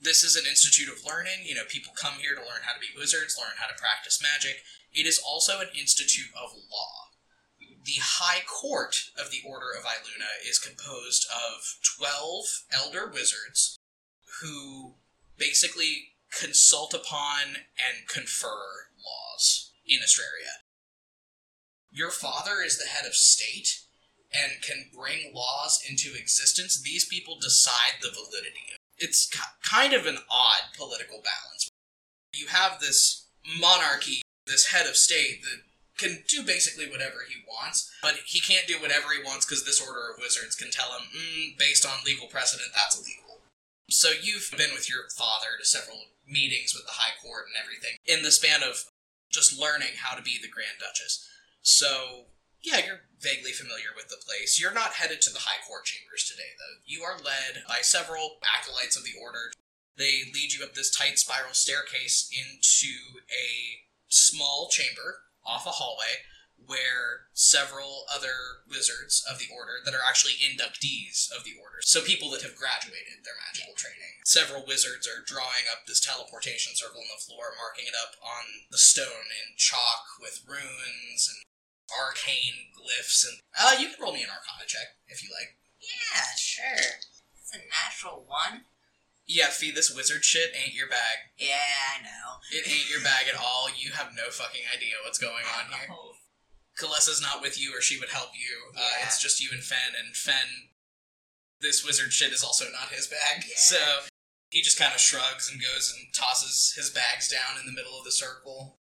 This 0.00 0.22
is 0.22 0.36
an 0.36 0.46
institute 0.46 0.88
of 0.88 1.04
learning. 1.04 1.42
You 1.44 1.56
know, 1.56 1.66
people 1.68 1.92
come 1.98 2.14
here 2.22 2.34
to 2.34 2.40
learn 2.40 2.62
how 2.62 2.74
to 2.74 2.80
be 2.80 2.94
wizards, 2.96 3.36
learn 3.36 3.58
how 3.58 3.66
to 3.66 3.80
practice 3.80 4.22
magic. 4.22 4.62
It 4.94 5.06
is 5.06 5.18
also 5.18 5.58
an 5.60 5.74
institute 5.76 6.30
of 6.40 6.54
law. 6.70 7.10
The 7.84 7.98
High 7.98 8.42
Court 8.46 8.94
of 9.18 9.30
the 9.30 9.42
Order 9.46 9.72
of 9.76 9.84
Iluna 9.84 10.46
is 10.48 10.58
composed 10.58 11.26
of 11.34 11.78
12 11.98 12.44
elder 12.72 13.10
wizards 13.12 13.78
who 14.40 14.94
basically 15.36 16.14
consult 16.30 16.94
upon 16.94 17.56
and 17.74 18.06
confer 18.06 18.92
laws 19.04 19.67
in 19.88 20.00
Astraria. 20.00 20.62
Your 21.90 22.10
father 22.10 22.62
is 22.64 22.78
the 22.78 22.88
head 22.88 23.06
of 23.06 23.14
state 23.14 23.80
and 24.32 24.60
can 24.62 24.90
bring 24.94 25.32
laws 25.34 25.82
into 25.88 26.14
existence. 26.14 26.80
These 26.80 27.06
people 27.06 27.38
decide 27.40 28.02
the 28.02 28.10
validity. 28.10 28.76
It's 28.98 29.30
kind 29.62 29.94
of 29.94 30.06
an 30.06 30.18
odd 30.30 30.76
political 30.76 31.22
balance. 31.22 31.70
You 32.34 32.48
have 32.48 32.80
this 32.80 33.26
monarchy, 33.58 34.22
this 34.46 34.72
head 34.72 34.86
of 34.86 34.96
state 34.96 35.42
that 35.44 35.62
can 35.96 36.22
do 36.28 36.42
basically 36.42 36.88
whatever 36.88 37.26
he 37.26 37.42
wants, 37.48 37.90
but 38.02 38.14
he 38.26 38.40
can't 38.40 38.66
do 38.66 38.80
whatever 38.80 39.08
he 39.10 39.24
wants 39.24 39.44
because 39.44 39.64
this 39.64 39.80
order 39.80 40.10
of 40.10 40.20
wizards 40.20 40.54
can 40.54 40.70
tell 40.70 40.92
him, 40.92 41.06
mm, 41.16 41.58
based 41.58 41.84
on 41.84 42.04
legal 42.06 42.28
precedent, 42.28 42.70
that's 42.74 42.96
illegal. 42.96 43.40
So 43.90 44.10
you've 44.22 44.52
been 44.56 44.74
with 44.74 44.88
your 44.88 45.08
father 45.16 45.58
to 45.58 45.64
several 45.64 45.98
meetings 46.26 46.74
with 46.74 46.84
the 46.84 47.00
High 47.00 47.16
Court 47.22 47.46
and 47.48 47.56
everything 47.56 47.96
in 48.06 48.22
the 48.22 48.30
span 48.30 48.62
of 48.62 48.84
just 49.30 49.58
learning 49.58 50.00
how 50.02 50.16
to 50.16 50.22
be 50.22 50.38
the 50.40 50.48
Grand 50.48 50.78
Duchess. 50.80 51.28
So 51.62 52.26
yeah, 52.62 52.80
you're 52.84 53.06
vaguely 53.20 53.52
familiar 53.52 53.94
with 53.94 54.08
the 54.08 54.22
place. 54.24 54.60
You're 54.60 54.74
not 54.74 54.98
headed 54.98 55.22
to 55.22 55.32
the 55.32 55.46
High 55.46 55.62
Court 55.66 55.84
chambers 55.84 56.24
today, 56.24 56.58
though. 56.58 56.82
You 56.84 57.02
are 57.02 57.18
led 57.18 57.62
by 57.68 57.78
several 57.82 58.38
acolytes 58.42 58.96
of 58.96 59.04
the 59.04 59.14
Order. 59.20 59.52
They 59.96 60.22
lead 60.32 60.52
you 60.52 60.64
up 60.64 60.74
this 60.74 60.94
tight 60.94 61.18
spiral 61.18 61.54
staircase 61.54 62.30
into 62.32 63.22
a 63.30 63.86
small 64.08 64.68
chamber 64.70 65.22
off 65.44 65.66
a 65.66 65.70
hallway 65.70 66.24
where 66.66 67.30
several 67.32 68.04
other 68.10 68.64
wizards 68.68 69.24
of 69.24 69.38
the 69.38 69.48
Order 69.48 69.80
that 69.84 69.94
are 69.94 70.04
actually 70.04 70.36
inductees 70.42 71.30
of 71.30 71.44
the 71.44 71.56
Order, 71.56 71.80
so 71.82 72.02
people 72.02 72.28
that 72.34 72.42
have 72.42 72.58
graduated 72.58 73.24
their 73.24 73.38
magical 73.38 73.72
training. 73.78 74.20
Several 74.24 74.66
wizards 74.66 75.08
are 75.08 75.24
drawing 75.24 75.64
up 75.70 75.86
this 75.86 76.02
teleportation 76.02 76.74
circle 76.74 77.00
on 77.00 77.12
the 77.14 77.24
floor, 77.24 77.56
marking 77.56 77.88
it 77.88 77.96
up 77.96 78.18
on 78.20 78.68
the 78.70 78.80
stone 78.80 79.28
in 79.32 79.56
chalk 79.56 80.20
with 80.20 80.44
runes 80.44 81.30
and 81.30 81.40
arcane 81.88 82.68
glyphs 82.76 83.24
and 83.24 83.40
uh 83.56 83.72
you 83.80 83.88
can 83.88 83.96
roll 83.96 84.12
me 84.12 84.20
an 84.20 84.28
arcana 84.28 84.68
check 84.68 85.00
if 85.08 85.24
you 85.24 85.30
like. 85.32 85.56
Yeah, 85.80 86.20
sure. 86.36 87.00
It's 87.32 87.54
a 87.56 87.64
natural 87.64 88.28
one. 88.28 88.68
Yeah, 89.28 89.48
Fee, 89.48 89.72
this 89.72 89.92
wizard 89.92 90.24
shit 90.24 90.52
ain't 90.56 90.74
your 90.74 90.88
bag. 90.88 91.32
Yeah, 91.36 91.60
I 91.96 92.00
know. 92.00 92.40
It 92.52 92.64
ain't 92.68 92.88
your 92.88 93.04
bag 93.04 93.28
at 93.28 93.36
all. 93.36 93.68
You 93.68 93.92
have 93.92 94.16
no 94.16 94.28
fucking 94.28 94.64
idea 94.74 95.00
what's 95.04 95.20
going 95.20 95.44
on 95.44 95.68
here. 95.68 95.88
Oh, 95.92 96.16
Kalessa's 96.80 97.20
not 97.20 97.42
with 97.42 97.58
you 97.60 97.76
or 97.76 97.80
she 97.80 97.98
would 97.98 98.10
help 98.10 98.30
you. 98.34 98.72
Uh, 98.76 98.80
Yeah. 99.00 99.06
it's 99.06 99.20
just 99.20 99.40
you 99.42 99.50
and 99.52 99.62
Fen, 99.62 99.94
and 99.98 100.16
Fen, 100.16 100.70
this 101.60 101.84
wizard 101.84 102.12
shit 102.12 102.32
is 102.32 102.44
also 102.44 102.70
not 102.70 102.90
his 102.92 103.06
bag. 103.06 103.44
Yeah. 103.48 103.56
So 103.56 103.78
he 104.50 104.62
just 104.62 104.78
kind 104.78 104.94
of 104.94 105.00
shrugs 105.00 105.50
and 105.50 105.60
goes 105.60 105.92
and 105.96 106.12
tosses 106.14 106.72
his 106.76 106.90
bags 106.90 107.28
down 107.28 107.58
in 107.58 107.66
the 107.66 107.72
middle 107.72 107.98
of 107.98 108.04
the 108.04 108.12
circle. 108.12 108.78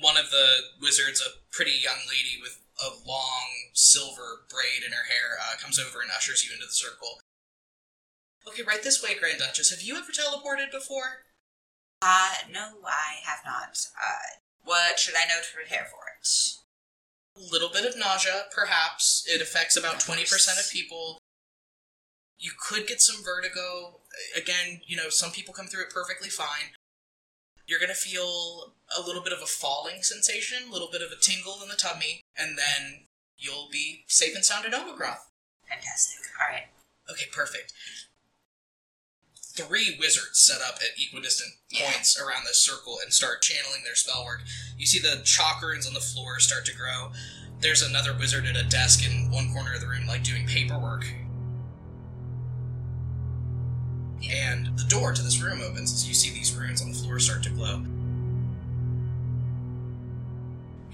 One 0.00 0.16
of 0.16 0.30
the 0.30 0.74
wizards, 0.82 1.22
a 1.22 1.30
pretty 1.52 1.72
young 1.72 2.00
lady 2.08 2.36
with 2.42 2.60
a 2.82 2.90
long 3.06 3.46
silver 3.72 4.44
braid 4.50 4.82
in 4.84 4.92
her 4.92 5.04
hair, 5.04 5.38
uh, 5.40 5.56
comes 5.56 5.78
over 5.78 6.02
and 6.02 6.10
ushers 6.10 6.44
you 6.44 6.52
into 6.52 6.66
the 6.66 6.72
circle. 6.72 7.20
Okay, 8.46 8.62
right 8.62 8.82
this 8.82 9.02
way, 9.02 9.14
Grand 9.18 9.38
Duchess. 9.38 9.70
Have 9.70 9.80
you 9.82 9.96
ever 9.96 10.12
teleported 10.12 10.70
before? 10.70 11.24
Uh, 12.02 12.34
no, 12.52 12.74
I 12.86 13.20
have 13.24 13.40
not. 13.46 13.78
Uh, 13.96 14.36
what 14.62 14.98
should 14.98 15.14
I 15.16 15.24
know 15.26 15.40
to 15.40 15.54
prepare 15.56 15.86
for 15.90 16.02
it? 16.20 16.28
A 17.36 17.52
little 17.52 17.68
bit 17.68 17.84
of 17.84 17.98
nausea, 17.98 18.44
perhaps. 18.54 19.24
It 19.28 19.40
affects 19.40 19.76
about 19.76 20.00
20% 20.00 20.58
of 20.58 20.70
people. 20.70 21.18
You 22.38 22.52
could 22.58 22.86
get 22.86 23.00
some 23.00 23.22
vertigo. 23.24 24.00
Again, 24.36 24.80
you 24.86 24.96
know, 24.96 25.08
some 25.08 25.30
people 25.30 25.52
come 25.52 25.66
through 25.66 25.82
it 25.82 25.90
perfectly 25.90 26.28
fine. 26.28 26.72
You're 27.66 27.80
going 27.80 27.90
to 27.90 27.94
feel 27.94 28.74
a 28.96 29.02
little 29.02 29.22
bit 29.22 29.32
of 29.32 29.42
a 29.42 29.46
falling 29.46 30.02
sensation, 30.02 30.68
a 30.68 30.72
little 30.72 30.88
bit 30.90 31.02
of 31.02 31.10
a 31.10 31.20
tingle 31.20 31.58
in 31.62 31.68
the 31.68 31.74
tummy, 31.76 32.20
and 32.38 32.56
then 32.56 33.06
you'll 33.36 33.68
be 33.70 34.04
safe 34.06 34.34
and 34.34 34.44
sound 34.44 34.64
in 34.64 34.72
Omegroth. 34.72 35.26
Fantastic. 35.68 36.24
All 36.40 36.54
right. 36.54 36.66
Okay, 37.10 37.26
perfect. 37.32 37.72
Three 39.56 39.96
wizards 39.98 40.38
set 40.38 40.60
up 40.60 40.76
at 40.76 40.98
equidistant 40.98 41.54
Yeah. 41.70 41.90
points 41.90 42.18
around 42.20 42.44
this 42.46 42.62
circle 42.62 42.98
and 43.02 43.12
start 43.12 43.40
channeling 43.42 43.82
their 43.84 43.94
spell 43.94 44.24
work. 44.24 44.42
You 44.76 44.86
see 44.86 44.98
the 44.98 45.22
chalk 45.24 45.62
runes 45.62 45.86
on 45.86 45.94
the 45.94 46.00
floor 46.00 46.38
start 46.40 46.66
to 46.66 46.74
grow. 46.74 47.12
There's 47.60 47.80
another 47.80 48.12
wizard 48.12 48.44
at 48.46 48.54
a 48.56 48.62
desk 48.64 49.02
in 49.04 49.30
one 49.30 49.52
corner 49.52 49.74
of 49.74 49.80
the 49.80 49.88
room, 49.88 50.06
like 50.06 50.22
doing 50.22 50.46
paperwork. 50.46 51.06
And 54.30 54.76
the 54.78 54.84
door 54.88 55.12
to 55.14 55.22
this 55.22 55.40
room 55.40 55.62
opens 55.62 55.92
as 55.92 56.06
you 56.06 56.14
see 56.14 56.30
these 56.30 56.54
runes 56.54 56.82
on 56.82 56.92
the 56.92 56.98
floor 56.98 57.18
start 57.18 57.42
to 57.44 57.50
glow. 57.50 57.82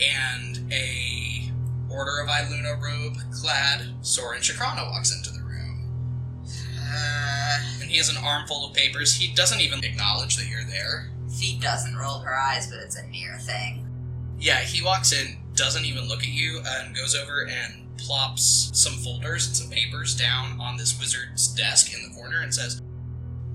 And 0.01 0.73
a 0.73 1.51
Order 1.91 2.21
of 2.21 2.29
Iluna 2.29 2.81
robe 2.81 3.19
clad 3.33 3.95
Soren 4.03 4.41
Shakrana 4.41 4.91
walks 4.91 5.15
into 5.15 5.31
the 5.31 5.43
room. 5.45 5.91
Uh, 6.79 7.32
he 7.93 7.99
has 7.99 8.09
an 8.09 8.17
armful 8.25 8.65
of 8.65 8.73
papers. 8.73 9.15
He 9.15 9.35
doesn't 9.35 9.61
even 9.61 9.85
acknowledge 9.85 10.37
that 10.37 10.49
you're 10.49 10.65
there. 10.65 11.11
Fee 11.29 11.59
doesn't 11.61 11.95
roll 11.95 12.21
her 12.21 12.35
eyes, 12.35 12.67
but 12.71 12.79
it's 12.79 12.97
a 12.97 13.07
near 13.09 13.37
thing. 13.39 13.87
Yeah, 14.41 14.61
he 14.61 14.83
walks 14.83 15.13
in, 15.13 15.37
doesn't 15.55 15.85
even 15.85 16.09
look 16.09 16.21
at 16.21 16.31
you, 16.31 16.63
and 16.67 16.97
goes 16.97 17.15
over 17.15 17.47
and 17.47 17.95
plops 17.99 18.71
some 18.73 18.95
folders 18.95 19.47
and 19.47 19.55
some 19.55 19.71
papers 19.71 20.17
down 20.17 20.59
on 20.59 20.79
this 20.79 20.99
wizard's 20.99 21.49
desk 21.49 21.93
in 21.93 22.09
the 22.09 22.17
corner 22.17 22.41
and 22.41 22.55
says, 22.55 22.81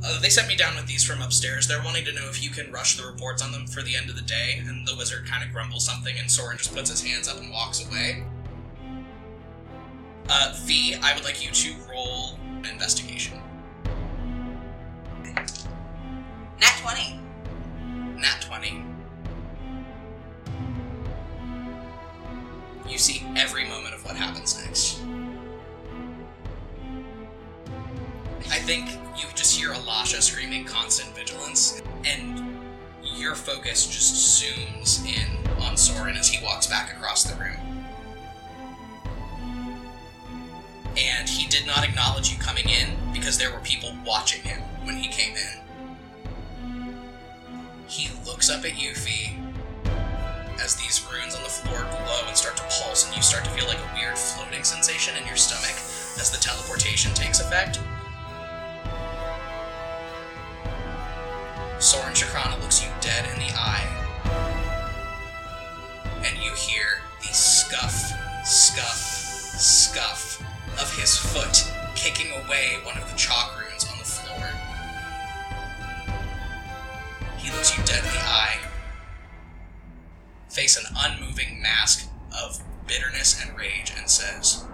uh, 0.06 0.20
They 0.20 0.30
sent 0.30 0.48
me 0.48 0.56
down 0.56 0.76
with 0.76 0.86
these 0.86 1.04
from 1.04 1.24
upstairs. 1.24 1.68
They're 1.68 1.84
wanting 1.84 2.06
to 2.06 2.14
know 2.14 2.30
if 2.30 2.44
you 2.44 2.52
can 2.52 2.72
rush 2.72 2.96
the 2.96 3.08
reports 3.08 3.44
on 3.44 3.52
them 3.52 3.66
for 3.66 3.82
the 3.82 3.96
end 3.96 4.08
of 4.08 4.16
the 4.16 4.22
day. 4.22 4.62
And 4.64 4.88
the 4.88 4.96
wizard 4.96 5.26
kind 5.26 5.44
of 5.44 5.52
grumbles 5.52 5.84
something, 5.84 6.16
and 6.20 6.30
Soren 6.30 6.60
just 6.60 6.76
puts 6.76 6.92
his 6.92 7.04
hands 7.04 7.28
up 7.28 7.40
and 7.40 7.52
walks 7.52 7.84
away. 7.88 8.24
Uh, 10.30 10.54
V, 10.64 10.96
I 11.02 11.16
would 11.16 11.24
like 11.24 11.44
you 11.44 11.52
to 11.52 11.74
roll 11.90 12.38
an 12.60 12.68
investigation. 12.68 13.42
Nat 16.60 16.76
20. 16.82 17.20
Nat 18.20 18.42
20. 18.42 18.84
You 22.88 22.98
see 22.98 23.26
every 23.36 23.66
moment 23.66 23.94
of 23.94 24.04
what 24.06 24.16
happens 24.16 24.60
next. 24.64 25.02
I 28.50 28.60
think 28.60 28.90
you 29.18 29.28
just 29.36 29.60
hear 29.60 29.72
Alasha 29.72 30.22
screaming 30.22 30.66
constant 30.66 31.16
vigilance, 31.16 31.82
and 32.06 32.42
your 33.04 33.36
focus 33.36 33.86
just 33.86 34.42
zooms 34.42 35.06
in 35.06 35.62
on 35.62 35.76
Soren 35.76 36.16
as 36.16 36.30
he 36.30 36.44
walks 36.44 36.68
back 36.68 36.92
across 36.96 37.24
the 37.24 37.36
room. 37.40 37.58
And 40.98 41.30
he 41.30 41.48
did 41.48 41.68
not 41.68 41.88
acknowledge 41.88 42.32
you 42.32 42.40
coming 42.40 42.70
in 42.70 42.88
because 43.14 43.38
there 43.38 43.52
were 43.52 43.60
people 43.60 43.96
watching 44.06 44.42
him 44.42 44.62
when 44.84 44.96
he 44.96 45.10
came 45.10 45.36
in. 45.36 45.67
He 47.88 48.10
looks 48.26 48.50
up 48.50 48.66
at 48.66 48.82
you, 48.82 48.94
Fee, 48.94 49.38
as 50.62 50.76
these 50.76 51.08
runes 51.12 51.36
on 51.36 51.44
the 51.44 51.50
floor 51.50 51.80
glow 51.90 52.28
and 52.28 52.36
start 52.36 52.58
to 52.58 52.64
pulse, 52.64 53.08
and 53.08 53.16
you 53.16 53.22
start 53.22 53.46
to 53.46 53.50
feel 53.52 53.66
like 53.66 53.78
a 53.78 53.94
weird 53.96 54.18
floating 54.18 54.64
sensation 54.64 55.16
in 55.16 55.26
your 55.26 55.38
stomach 55.38 55.76
as 56.20 56.30
the 56.30 56.38
teleportation 56.38 57.14
takes 57.14 57.40
effect. 57.40 57.80
Soren 61.80 62.14
Shakrana 62.14 62.60
looks 62.62 62.84
you 62.84 62.90
dead 63.00 63.26
in 63.34 63.40
the 63.40 63.54
eye, 63.56 63.88
and 66.26 66.38
you 66.44 66.52
hear 66.56 67.00
the 67.22 67.34
scuff, 67.34 68.12
scuff, 68.44 68.98
scuff 69.58 70.42
of 70.82 70.94
his 70.98 71.16
foot 71.16 71.72
kicking 71.96 72.32
away 72.32 72.80
one 72.84 72.98
of 72.98 73.10
the 73.10 73.18
chalk 73.18 73.67
He 77.48 77.54
looks 77.54 77.78
you 77.78 77.84
dead 77.86 78.04
in 78.04 78.12
the 78.12 78.20
eye, 78.20 78.58
face 80.50 80.76
an 80.76 80.84
unmoving 80.98 81.62
mask 81.62 82.10
of 82.44 82.62
bitterness 82.86 83.42
and 83.42 83.58
rage, 83.58 83.94
and 83.98 84.10
says, 84.10 84.66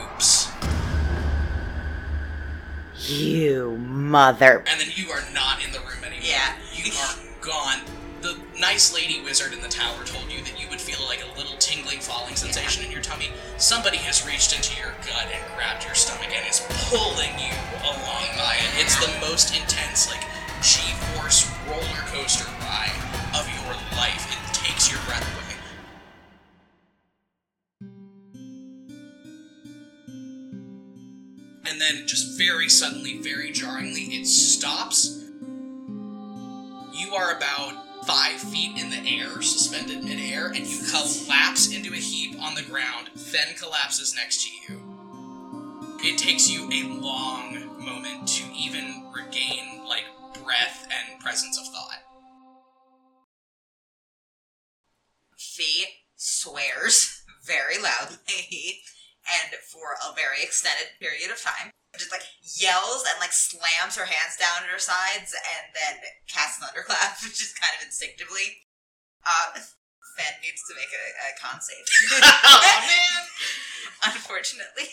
Oops. 0.00 0.48
You 3.06 3.76
mother. 3.76 4.64
and 4.66 4.80
then 4.80 4.88
you 4.94 5.10
are 5.10 5.20
not 5.34 5.62
in 5.62 5.70
the 5.72 5.80
room 5.80 6.02
anymore. 6.02 6.24
Yeah. 6.24 6.56
You 6.72 6.90
are 6.92 7.14
gone. 7.42 7.80
The 8.22 8.38
nice 8.58 8.94
lady 8.94 9.20
wizard 9.22 9.52
in 9.52 9.60
the 9.60 9.68
tower 9.68 10.02
told 10.06 10.32
you 10.32 10.40
that 10.44 10.58
you 10.58 10.66
would 10.70 10.80
feel 10.80 11.04
like 11.06 11.22
a 11.22 11.38
little 11.38 11.58
tingling, 11.58 12.00
falling 12.00 12.36
sensation 12.36 12.86
in 12.86 12.90
your 12.90 13.02
tummy. 13.02 13.28
Somebody 13.58 13.98
has 13.98 14.26
reached 14.26 14.56
into 14.56 14.74
your 14.80 14.92
gut 15.04 15.28
and 15.30 15.44
grabbed 15.54 15.84
your 15.84 15.94
stomach 15.94 16.32
and 16.34 16.48
is 16.48 16.66
pulling 16.88 17.36
you 17.38 17.52
along 17.84 18.24
by 18.40 18.56
it. 18.56 18.80
It's 18.80 18.96
the 18.96 19.12
most 19.20 19.54
intense, 19.54 20.10
like, 20.10 20.24
G-force 20.62 21.50
roller 21.68 22.02
coaster 22.12 22.48
ride 22.60 22.92
of 23.34 23.48
your 23.48 23.74
life. 23.96 24.26
and 24.30 24.54
takes 24.54 24.90
your 24.90 25.00
breath 25.06 25.22
away. 25.22 25.42
And 31.68 31.80
then, 31.80 32.06
just 32.06 32.38
very 32.38 32.68
suddenly, 32.68 33.18
very 33.20 33.52
jarringly, 33.52 34.02
it 34.02 34.26
stops. 34.26 35.24
You 36.92 37.14
are 37.14 37.36
about 37.36 38.06
five 38.06 38.36
feet 38.36 38.78
in 38.80 38.90
the 38.90 39.18
air, 39.18 39.42
suspended 39.42 40.04
midair, 40.04 40.46
and 40.46 40.66
you 40.66 40.78
collapse 40.88 41.72
into 41.74 41.92
a 41.92 41.96
heap 41.96 42.40
on 42.40 42.54
the 42.54 42.62
ground. 42.62 43.08
Fen 43.16 43.54
collapses 43.58 44.14
next 44.14 44.44
to 44.44 44.50
you. 44.72 44.80
It 46.02 46.18
takes 46.18 46.48
you 46.48 46.70
a 46.70 46.84
long 47.00 47.84
moment 47.84 48.28
to 48.28 48.44
even 48.54 49.04
regain, 49.14 49.84
like, 49.88 50.04
breath 50.46 50.86
and 50.86 51.18
presence 51.18 51.58
of 51.58 51.66
thought. 51.74 52.06
Fee 55.36 56.06
swears 56.14 57.26
very 57.44 57.76
loudly 57.82 58.78
and 59.26 59.50
for 59.66 59.98
a 59.98 60.14
very 60.14 60.46
extended 60.46 60.94
period 61.02 61.34
of 61.34 61.42
time. 61.42 61.74
Just 61.98 62.12
like 62.12 62.22
yells 62.44 63.02
and 63.08 63.18
like 63.18 63.32
slams 63.32 63.96
her 63.96 64.06
hands 64.06 64.36
down 64.38 64.62
at 64.62 64.70
her 64.70 64.78
sides 64.78 65.34
and 65.34 65.72
then 65.74 65.98
casts 66.28 66.62
thunderclap, 66.62 67.18
which 67.24 67.42
is 67.42 67.56
kind 67.58 67.74
of 67.74 67.84
instinctively. 67.84 68.62
Uh, 69.26 69.58
Fen 70.14 70.38
needs 70.44 70.62
to 70.68 70.76
make 70.76 70.92
a, 70.94 71.04
a 71.10 71.28
con 71.40 71.58
save. 71.60 71.84
oh, 72.22 72.60
man! 72.62 74.14
Unfortunately. 74.14 74.88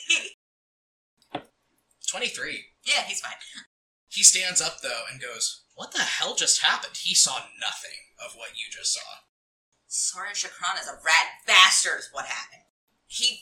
23. 2.10 2.64
Yeah, 2.86 3.04
he's 3.06 3.22
fine. 3.22 3.38
He 4.14 4.22
stands 4.22 4.62
up, 4.62 4.82
though, 4.82 5.10
and 5.12 5.20
goes, 5.20 5.64
What 5.74 5.92
the 5.92 6.06
hell 6.06 6.36
just 6.36 6.62
happened? 6.62 6.98
He 7.02 7.16
saw 7.16 7.50
nothing 7.60 8.14
of 8.24 8.36
what 8.36 8.52
you 8.54 8.70
just 8.70 8.94
saw. 8.94 9.26
Soren 9.88 10.34
Chakran 10.34 10.80
is 10.80 10.88
a 10.88 11.02
rat 11.04 11.42
bastard, 11.48 12.00
is 12.00 12.10
what 12.12 12.26
happened. 12.26 12.62
He. 13.08 13.42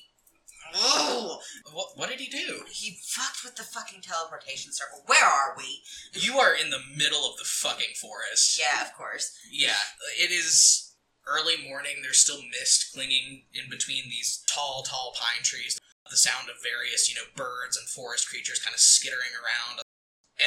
Whoa! 0.74 1.40
What, 1.74 1.98
what 1.98 2.10
did 2.10 2.22
he 2.22 2.30
do? 2.30 2.64
He 2.72 3.00
fucked 3.04 3.44
with 3.44 3.58
the 3.58 3.64
fucking 3.64 4.02
teleportation 4.02 4.72
circle. 4.72 5.04
Where 5.08 5.26
are 5.26 5.56
we? 5.58 5.84
You 6.14 6.40
are 6.40 6.56
in 6.56 6.70
the 6.70 6.80
middle 6.96 7.30
of 7.30 7.38
the 7.38 7.44
fucking 7.44 7.96
forest. 8.00 8.58
Yeah, 8.58 8.82
of 8.86 8.94
course. 8.94 9.38
Yeah, 9.52 9.84
it 10.18 10.32
is 10.32 10.96
early 11.28 11.68
morning. 11.68 11.98
There's 12.02 12.24
still 12.24 12.42
mist 12.50 12.94
clinging 12.94 13.44
in 13.54 13.70
between 13.70 14.06
these 14.06 14.42
tall, 14.48 14.84
tall 14.84 15.14
pine 15.20 15.44
trees. 15.44 15.78
The 16.10 16.16
sound 16.16 16.48
of 16.48 16.64
various, 16.64 17.10
you 17.10 17.16
know, 17.16 17.28
birds 17.36 17.76
and 17.76 17.88
forest 17.90 18.30
creatures 18.30 18.60
kind 18.64 18.74
of 18.74 18.80
skittering 18.80 19.36
around. 19.36 19.84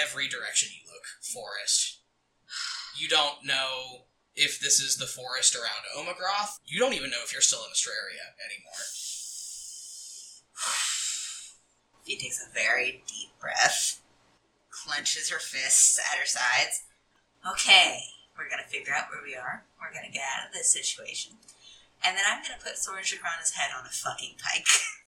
Every 0.02 0.28
direction 0.28 0.70
you 0.72 0.90
look, 0.90 1.04
forest. 1.22 2.00
You 2.96 3.08
don't 3.08 3.44
know 3.44 4.06
if 4.34 4.60
this 4.60 4.80
is 4.80 4.96
the 4.96 5.06
forest 5.06 5.54
around 5.54 5.84
Omagroth. 5.96 6.58
You 6.66 6.80
don't 6.80 6.94
even 6.94 7.10
know 7.10 7.22
if 7.24 7.32
you're 7.32 7.42
still 7.42 7.60
in 7.64 7.70
Astraria 7.72 8.34
anymore. 8.44 8.72
She 12.06 12.18
takes 12.18 12.44
a 12.44 12.52
very 12.52 13.02
deep 13.06 13.30
breath, 13.40 14.02
clenches 14.68 15.30
her 15.30 15.38
fists 15.38 15.98
at 15.98 16.18
her 16.18 16.26
sides. 16.26 16.84
Okay, 17.50 17.98
we're 18.36 18.50
gonna 18.50 18.68
figure 18.68 18.92
out 18.92 19.08
where 19.08 19.22
we 19.24 19.34
are. 19.34 19.64
We're 19.80 19.94
gonna 19.94 20.12
get 20.12 20.20
out 20.36 20.48
of 20.48 20.52
this 20.52 20.70
situation. 20.70 21.32
And 22.04 22.14
then 22.14 22.24
I'm 22.28 22.42
gonna 22.42 22.60
put 22.62 22.76
Soren 22.76 23.04
Shakrana's 23.04 23.52
head 23.52 23.70
on 23.74 23.86
a 23.86 23.88
fucking 23.88 24.34
pike. 24.36 24.66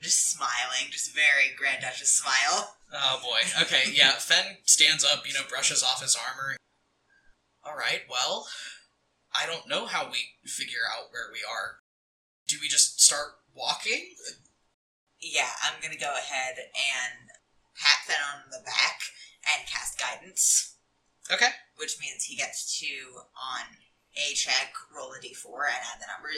just 0.00 0.30
smiling, 0.30 0.90
just 0.90 1.14
very 1.14 1.54
Grand 1.56 1.82
Duchess 1.82 2.10
smile. 2.10 2.76
Oh 2.92 3.20
boy. 3.22 3.62
Okay, 3.62 3.90
yeah. 3.92 4.12
Fen 4.12 4.56
stands 4.64 5.04
up, 5.04 5.26
you 5.26 5.34
know, 5.34 5.46
brushes 5.48 5.82
off 5.82 6.02
his 6.02 6.16
armor. 6.16 6.56
All 7.64 7.76
right, 7.76 8.02
well, 8.10 8.48
I 9.34 9.46
don't 9.46 9.68
know 9.68 9.86
how 9.86 10.10
we 10.10 10.18
figure 10.48 10.88
out 10.96 11.12
where 11.12 11.28
we 11.32 11.40
are. 11.40 11.80
Do 12.48 12.56
we 12.60 12.68
just 12.68 13.00
start 13.00 13.28
walking? 13.54 14.14
Yeah, 15.20 15.50
I'm 15.62 15.80
gonna 15.82 16.00
go 16.00 16.14
ahead 16.16 16.56
and 16.56 17.28
pat 17.76 17.98
Fen 18.06 18.16
on 18.34 18.50
the 18.50 18.64
back 18.64 19.00
and 19.54 19.68
cast 19.68 19.98
guidance, 19.98 20.76
Okay. 21.30 21.50
which 21.76 21.98
means 22.00 22.24
he 22.24 22.36
gets 22.36 22.78
two 22.78 23.20
on 23.36 23.76
a 24.16 24.34
check, 24.34 24.72
roll 24.94 25.12
a 25.12 25.18
d4, 25.20 25.68
and 25.68 25.84
add 25.94 26.00
the 26.00 26.06
number. 26.10 26.30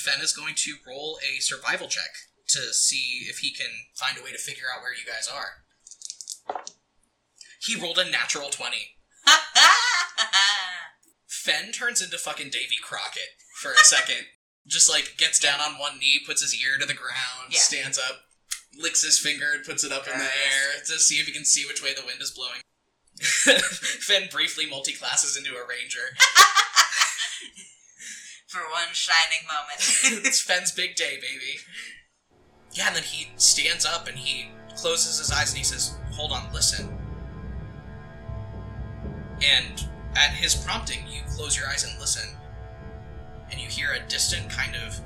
Fen 0.00 0.20
is 0.20 0.32
going 0.32 0.54
to 0.56 0.74
roll 0.86 1.18
a 1.22 1.40
survival 1.40 1.88
check 1.88 2.10
to 2.48 2.72
see 2.74 3.26
if 3.28 3.38
he 3.38 3.50
can 3.52 3.70
find 3.94 4.18
a 4.18 4.22
way 4.22 4.30
to 4.32 4.38
figure 4.38 4.64
out 4.74 4.82
where 4.82 4.92
you 4.92 5.04
guys 5.06 5.28
are. 5.32 5.64
He 7.60 7.80
rolled 7.80 7.98
a 7.98 8.08
natural 8.10 8.50
20. 8.50 8.76
Fen 11.26 11.72
turns 11.72 12.02
into 12.02 12.18
fucking 12.18 12.50
Davy 12.50 12.76
Crockett 12.82 13.36
for 13.60 13.72
a 13.72 13.78
second. 13.78 14.26
Just 14.66 14.88
like 14.90 15.16
gets 15.18 15.38
down 15.38 15.60
on 15.60 15.78
one 15.78 15.98
knee, 15.98 16.20
puts 16.26 16.40
his 16.40 16.54
ear 16.54 16.78
to 16.80 16.86
the 16.86 16.94
ground, 16.94 17.50
Yeah. 17.50 17.58
stands 17.58 17.98
up, 17.98 18.20
licks 18.78 19.02
his 19.04 19.18
finger, 19.18 19.52
and 19.54 19.62
puts 19.64 19.84
it 19.84 19.92
up 19.92 20.06
in 20.06 20.18
the 20.18 20.24
air 20.24 20.80
to 20.86 20.98
see 20.98 21.16
if 21.16 21.26
he 21.26 21.32
can 21.32 21.44
see 21.44 21.66
which 21.66 21.82
way 21.82 21.92
the 21.92 22.00
wind 22.06 22.22
is 22.22 22.30
blowing. 22.30 22.60
Fen 23.20 24.28
briefly 24.32 24.64
multi-classes 24.68 25.36
into 25.36 25.50
a 25.54 25.66
ranger. 25.68 26.16
For 28.48 28.60
one 28.72 28.92
shining 28.92 29.44
moment. 29.46 30.24
it's 30.26 30.40
Fen's 30.40 30.72
big 30.72 30.96
day, 30.96 31.16
baby. 31.20 31.58
Yeah, 32.74 32.88
and 32.88 32.96
then 32.96 33.04
he 33.04 33.28
stands 33.36 33.86
up 33.86 34.08
and 34.08 34.16
he 34.16 34.48
closes 34.76 35.18
his 35.18 35.30
eyes 35.30 35.50
and 35.50 35.58
he 35.58 35.64
says, 35.64 35.96
Hold 36.12 36.32
on, 36.32 36.52
listen. 36.52 36.88
And 39.42 39.86
at 40.16 40.30
his 40.30 40.54
prompting, 40.54 41.00
you 41.08 41.20
close 41.36 41.56
your 41.56 41.68
eyes 41.68 41.84
and 41.84 41.98
listen. 42.00 42.28
And 43.50 43.60
you 43.60 43.68
hear 43.68 43.92
a 43.92 44.08
distant 44.08 44.50
kind 44.50 44.74
of 44.76 45.00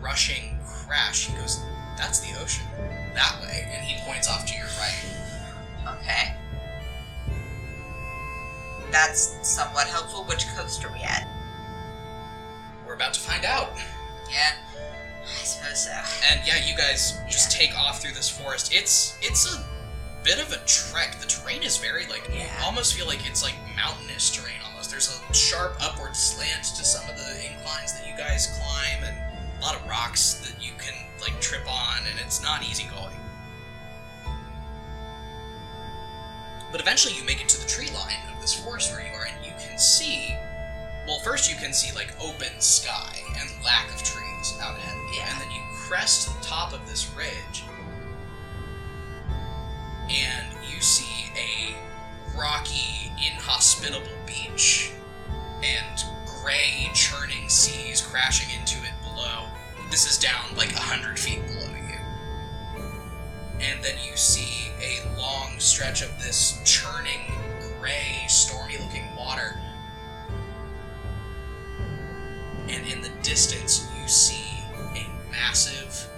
rushing 0.00 0.58
crash. 0.66 1.26
He 1.26 1.36
goes, 1.36 1.60
That's 1.96 2.20
the 2.20 2.40
ocean. 2.42 2.66
That 3.14 3.38
way. 3.42 3.70
And 3.72 3.84
he 3.84 3.96
points 4.04 4.28
off 4.28 4.44
to 4.46 4.54
your 4.56 4.66
right. 4.78 5.96
okay. 6.00 6.34
That's 8.90 9.36
somewhat 9.42 9.86
helpful. 9.86 10.24
Which 10.24 10.46
coast 10.56 10.84
are 10.84 10.92
we 10.92 11.00
at? 11.00 11.26
We're 12.86 12.94
about 12.94 13.14
to 13.14 13.20
find 13.20 13.44
out. 13.44 13.70
Yeah, 14.30 14.52
I 15.26 15.44
suppose 15.44 15.84
so. 15.84 15.92
And 16.30 16.40
yeah, 16.46 16.64
you 16.66 16.76
guys 16.76 17.18
just 17.28 17.50
take 17.50 17.76
off 17.76 18.00
through 18.02 18.12
this 18.14 18.28
forest. 18.28 18.72
It's 18.74 19.18
it's 19.22 19.52
a 19.54 19.64
bit 20.22 20.38
of 20.40 20.52
a 20.52 20.58
trek. 20.66 21.18
The 21.20 21.26
terrain 21.26 21.62
is 21.62 21.76
very 21.76 22.06
like 22.06 22.28
Yeah. 22.32 22.48
almost 22.64 22.94
feel 22.94 23.06
like 23.06 23.26
it's 23.28 23.42
like 23.42 23.54
mountainous 23.76 24.30
terrain 24.30 24.56
almost. 24.66 24.90
There's 24.90 25.08
a 25.30 25.34
sharp 25.34 25.76
upward 25.80 26.16
slant 26.16 26.64
to 26.76 26.84
some 26.84 27.08
of 27.08 27.16
the 27.16 27.50
inclines 27.50 27.92
that 27.98 28.06
you 28.06 28.16
guys 28.16 28.46
climb 28.58 29.04
and 29.04 29.16
a 29.58 29.60
lot 29.62 29.74
of 29.76 29.86
rocks 29.88 30.34
that 30.46 30.62
you 30.64 30.72
can 30.78 30.94
like 31.20 31.40
trip 31.40 31.64
on 31.70 31.98
and 32.10 32.18
it's 32.20 32.42
not 32.42 32.62
easy 32.68 32.84
going. 32.84 33.16
But 36.72 36.80
eventually 36.80 37.14
you 37.14 37.24
make 37.24 37.40
it 37.40 37.48
to 37.50 37.60
the 37.60 37.66
tree 37.68 37.88
line 37.94 38.18
of 38.34 38.40
this 38.40 38.54
forest 38.54 38.92
where 38.92 39.00
you 39.00 39.12
are 39.14 39.26
and 39.26 39.44
you 39.46 39.52
can 39.58 39.78
see 39.78 40.34
well 41.06 41.20
first 41.20 41.48
you 41.50 41.56
can 41.56 41.72
see 41.72 41.94
like 41.94 42.08
open 42.20 42.48
sky 42.58 43.16
and 43.38 43.48
lack 43.64 43.88
of 43.94 44.02
trees 44.02 44.33
out 44.60 44.76
ahead 44.76 44.96
of 44.96 45.14
you. 45.14 45.20
Yeah. 45.20 45.30
And 45.30 45.40
then 45.40 45.50
you 45.50 45.62
crest 45.74 46.36
the 46.36 46.44
top 46.44 46.72
of 46.72 46.86
this 46.88 47.10
ridge 47.16 47.64
and 50.08 50.46
you 50.70 50.80
see 50.80 51.30
a 51.36 51.74
rocky, 52.36 53.10
inhospitable 53.16 54.06
beach 54.26 54.92
and 55.62 56.04
gray, 56.42 56.90
churning 56.94 57.48
seas 57.48 58.00
crashing 58.00 58.58
into 58.58 58.76
it 58.78 58.92
below. 59.02 59.46
This 59.90 60.10
is 60.10 60.18
down 60.18 60.56
like 60.56 60.72
a 60.74 60.80
hundred 60.80 61.18
feet 61.18 61.40
below 61.46 61.70
you. 61.74 62.82
And 63.60 63.82
then 63.82 63.96
you 64.04 64.16
see 64.16 64.68
a 64.82 65.16
long 65.16 65.58
stretch 65.58 66.02
of 66.02 66.10
this 66.22 66.60
churning, 66.64 67.32
gray, 67.80 68.24
stormy 68.28 68.76
looking 68.78 69.04
water. 69.16 69.58
And 72.68 72.86
in 72.86 73.00
the 73.00 73.10
distance, 73.22 73.88
you 74.04 74.10
see 74.10 74.62
a 74.94 75.06
massive, 75.30 76.10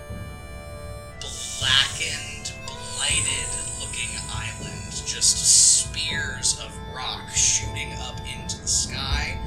blackened, 1.21 2.53
blighted 2.67 3.47
looking 3.79 4.11
island. 4.29 4.91
Just 5.07 5.87
spears 5.87 6.61
of 6.65 6.77
rock 6.93 7.31
shooting 7.31 7.93
up 8.01 8.19
into 8.23 8.61
the 8.61 8.67
sky. 8.67 9.39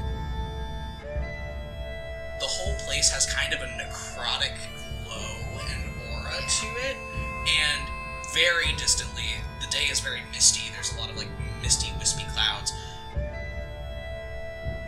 The 2.40 2.46
whole 2.46 2.74
place 2.86 3.10
has 3.10 3.30
kind 3.30 3.52
of 3.52 3.60
a 3.60 3.66
necrotic 3.76 4.56
glow 5.04 5.60
and 5.68 5.84
aura 6.10 6.40
to 6.40 6.66
it, 6.88 6.96
and 7.44 7.88
very 8.32 8.72
distantly, 8.78 9.34
the 9.60 9.66
day 9.66 9.84
is 9.90 10.00
very 10.00 10.22
misty. 10.32 10.72
There's 10.72 10.96
a 10.96 10.98
lot 10.98 11.10
of 11.10 11.18
like 11.18 11.28
misty, 11.60 11.92
wispy 11.98 12.24
clouds. 12.32 12.72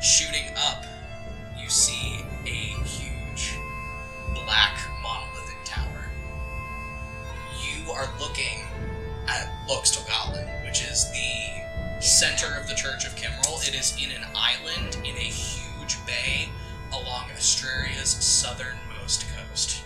Shooting 0.02 0.54
up, 0.56 0.86
you 1.58 1.68
see 1.68 2.24
a 2.46 2.71
black 4.44 4.78
monolithic 5.02 5.58
tower. 5.64 6.10
You 7.60 7.90
are 7.92 8.08
looking 8.18 8.64
at 9.28 9.50
Loxtogalin, 9.68 10.64
which 10.64 10.82
is 10.82 11.10
the 11.10 12.00
center 12.00 12.54
of 12.60 12.68
the 12.68 12.74
Church 12.74 13.04
of 13.04 13.14
Kimrel. 13.14 13.66
It 13.66 13.74
is 13.74 13.96
in 14.02 14.10
an 14.10 14.26
island 14.34 14.96
in 15.04 15.16
a 15.16 15.30
huge 15.30 15.96
bay 16.06 16.48
along 16.92 17.30
Astraria's 17.30 18.10
southernmost 18.10 19.24
coast. 19.36 19.82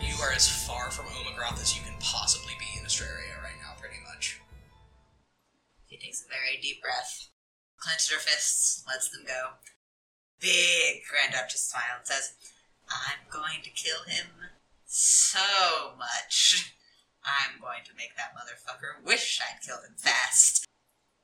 You 0.00 0.14
are 0.22 0.32
as 0.32 0.48
far 0.48 0.90
from 0.90 1.06
Omagroth 1.06 1.60
as 1.60 1.76
you 1.76 1.82
can 1.82 1.94
possibly 2.00 2.54
be 2.58 2.78
in 2.78 2.84
Astraria 2.86 3.42
right 3.42 3.58
now, 3.62 3.74
pretty 3.80 3.96
much. 4.04 4.40
She 5.88 5.96
takes 5.98 6.24
a 6.24 6.28
very 6.28 6.60
deep 6.60 6.82
breath, 6.82 7.28
clenches 7.78 8.10
her 8.10 8.18
fists, 8.18 8.84
lets 8.88 9.10
them 9.10 9.24
go. 9.26 9.50
Big 10.40 11.02
Grand 11.10 11.32
Duchess 11.32 11.62
smile 11.62 11.98
and 11.98 12.06
says, 12.06 12.34
I'm 12.88 13.26
going 13.30 13.62
to 13.62 13.70
kill 13.70 14.04
him 14.06 14.26
so 14.84 15.96
much. 15.98 16.72
I'm 17.24 17.60
going 17.60 17.82
to 17.86 17.96
make 17.96 18.16
that 18.16 18.34
motherfucker 18.36 19.04
wish 19.04 19.40
I'd 19.42 19.64
killed 19.64 19.84
him 19.84 19.96
fast. 19.96 20.64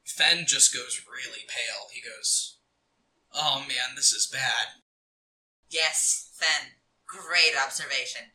Fen 0.04 0.44
just 0.46 0.74
goes 0.74 1.06
really 1.06 1.44
pale. 1.46 1.88
He 1.92 2.00
goes, 2.00 2.58
Oh 3.34 3.60
man, 3.60 3.96
this 3.96 4.12
is 4.12 4.26
bad. 4.26 4.82
Yes, 5.70 6.30
Fen. 6.34 6.72
Great 7.06 7.54
observation. 7.62 8.32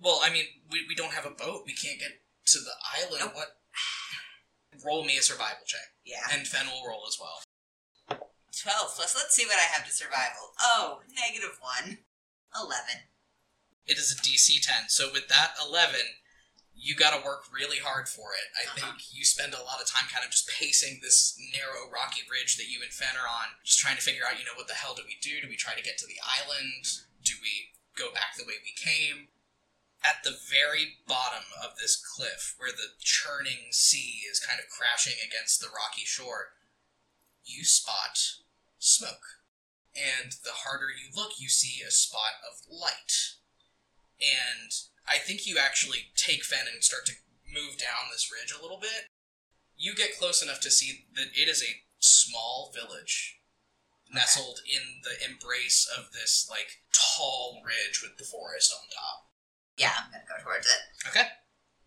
Well, 0.00 0.20
I 0.22 0.30
mean, 0.30 0.44
we, 0.70 0.84
we 0.88 0.94
don't 0.94 1.12
have 1.12 1.26
a 1.26 1.30
boat. 1.30 1.64
We 1.66 1.74
can't 1.74 2.00
get 2.00 2.20
to 2.46 2.58
the 2.58 2.72
island. 2.96 3.20
Nope. 3.20 3.34
What? 3.34 3.48
Roll 4.84 5.04
me 5.04 5.16
a 5.16 5.22
survival 5.22 5.64
check. 5.66 5.94
Yeah. 6.04 6.24
And 6.32 6.46
Fen 6.46 6.66
will 6.66 6.86
roll 6.88 7.04
as 7.06 7.16
well. 7.20 7.43
12 8.62 8.94
plus, 8.96 9.14
let's 9.16 9.34
see 9.34 9.46
what 9.46 9.58
I 9.58 9.66
have 9.74 9.86
to 9.86 9.92
survival. 9.92 10.54
Oh, 10.60 11.00
negative 11.14 11.58
1. 11.60 11.98
11. 12.54 13.08
It 13.86 13.98
is 13.98 14.12
a 14.12 14.16
DC 14.22 14.62
10. 14.62 14.88
So 14.88 15.10
with 15.12 15.28
that 15.28 15.54
11, 15.60 16.00
you 16.74 16.94
got 16.94 17.16
to 17.18 17.24
work 17.24 17.44
really 17.52 17.78
hard 17.78 18.08
for 18.08 18.32
it. 18.34 18.48
I 18.54 18.66
Uh-huh. 18.70 18.92
think 18.94 19.14
you 19.14 19.24
spend 19.24 19.54
a 19.54 19.62
lot 19.62 19.80
of 19.80 19.86
time 19.86 20.06
kind 20.08 20.24
of 20.24 20.30
just 20.30 20.48
pacing 20.48 21.00
this 21.02 21.36
narrow 21.52 21.90
rocky 21.90 22.22
bridge 22.26 22.56
that 22.56 22.68
you 22.68 22.82
and 22.82 22.92
Fen 22.92 23.16
are 23.16 23.28
on, 23.28 23.58
just 23.64 23.78
trying 23.78 23.96
to 23.96 24.02
figure 24.02 24.24
out, 24.26 24.38
you 24.38 24.44
know, 24.44 24.54
what 24.54 24.68
the 24.68 24.74
hell 24.78 24.94
do 24.94 25.02
we 25.06 25.16
do? 25.20 25.40
Do 25.40 25.48
we 25.48 25.56
try 25.56 25.74
to 25.74 25.82
get 25.82 25.98
to 25.98 26.06
the 26.06 26.20
island? 26.22 26.86
Do 27.22 27.34
we 27.42 27.74
go 27.96 28.12
back 28.12 28.36
the 28.36 28.44
way 28.46 28.54
we 28.62 28.72
came? 28.76 29.28
At 30.04 30.22
the 30.22 30.36
very 30.36 30.98
bottom 31.08 31.44
of 31.62 31.78
this 31.78 31.96
cliff, 31.96 32.54
where 32.58 32.72
the 32.72 32.92
churning 33.00 33.72
sea 33.72 34.20
is 34.30 34.38
kind 34.38 34.60
of 34.60 34.68
crashing 34.68 35.16
against 35.24 35.60
the 35.60 35.68
rocky 35.72 36.04
shore, 36.04 36.52
you 37.44 37.64
spot 37.64 38.43
smoke. 38.84 39.40
And 39.94 40.32
the 40.44 40.66
harder 40.66 40.90
you 40.90 41.08
look, 41.14 41.32
you 41.38 41.48
see 41.48 41.82
a 41.82 41.90
spot 41.90 42.42
of 42.42 42.66
light. 42.68 43.38
And 44.20 44.70
I 45.08 45.18
think 45.18 45.46
you 45.46 45.56
actually 45.58 46.10
take 46.16 46.44
Fen 46.44 46.66
and 46.72 46.82
start 46.82 47.06
to 47.06 47.12
move 47.46 47.78
down 47.78 48.10
this 48.10 48.30
ridge 48.32 48.52
a 48.52 48.60
little 48.60 48.78
bit. 48.78 49.10
You 49.76 49.94
get 49.94 50.18
close 50.18 50.42
enough 50.42 50.60
to 50.60 50.70
see 50.70 51.06
that 51.14 51.34
it 51.34 51.48
is 51.48 51.62
a 51.62 51.82
small 51.98 52.72
village 52.74 53.40
nestled 54.12 54.60
in 54.66 55.02
the 55.02 55.16
embrace 55.28 55.88
of 55.98 56.12
this 56.12 56.46
like 56.50 56.82
tall 56.92 57.62
ridge 57.64 58.02
with 58.02 58.18
the 58.18 58.24
forest 58.24 58.72
on 58.72 58.86
top. 58.90 59.30
Yeah, 59.76 59.92
I'm 59.96 60.10
gonna 60.12 60.24
go 60.28 60.42
towards 60.42 60.66
it. 60.66 61.08
Okay. 61.08 61.26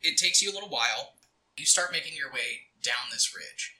It 0.01 0.17
takes 0.17 0.41
you 0.41 0.51
a 0.51 0.55
little 0.55 0.69
while. 0.69 1.15
You 1.55 1.65
start 1.65 1.91
making 1.91 2.15
your 2.15 2.31
way 2.31 2.73
down 2.83 3.11
this 3.11 3.33
ridge. 3.35 3.76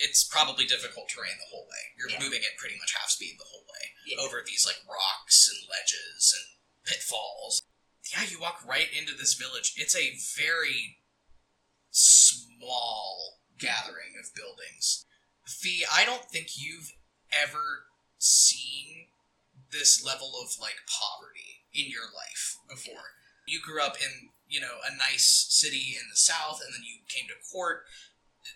It's 0.00 0.24
probably 0.24 0.64
difficult 0.64 1.08
terrain 1.10 1.36
the 1.38 1.44
whole 1.50 1.66
way. 1.68 1.92
You're 1.96 2.10
Yeah. 2.10 2.18
moving 2.20 2.42
at 2.44 2.56
pretty 2.56 2.76
much 2.76 2.92
half 2.94 3.10
speed 3.10 3.38
the 3.38 3.44
whole 3.44 3.64
way 3.66 3.94
Yeah. 4.06 4.16
over 4.18 4.42
these 4.42 4.64
like 4.64 4.82
rocks 4.86 5.46
and 5.48 5.68
ledges 5.68 6.32
and 6.32 6.56
pitfalls. 6.84 7.62
Yeah, 8.10 8.24
you 8.24 8.40
walk 8.40 8.64
right 8.64 8.90
into 8.90 9.14
this 9.14 9.34
village. 9.34 9.74
It's 9.76 9.94
a 9.94 10.16
very 10.16 10.98
small 11.90 13.40
gathering 13.58 14.16
of 14.18 14.34
buildings. 14.34 15.04
Fee, 15.46 15.84
I 15.84 16.04
don't 16.04 16.28
think 16.30 16.56
you've 16.56 16.92
ever 17.30 17.86
seen 18.18 19.12
this 19.70 20.02
level 20.02 20.40
of 20.40 20.58
like 20.58 20.78
poverty 20.86 21.66
in 21.72 21.90
your 21.90 22.10
life 22.12 22.56
before. 22.68 23.14
You 23.46 23.60
grew 23.60 23.82
up 23.82 24.00
in, 24.00 24.32
you 24.48 24.60
know, 24.60 24.80
a 24.84 24.94
nice 24.94 25.46
city 25.50 25.96
in 26.00 26.08
the 26.08 26.16
south 26.16 26.60
and 26.64 26.74
then 26.74 26.82
you 26.84 27.00
came 27.08 27.28
to 27.28 27.34
court. 27.52 27.86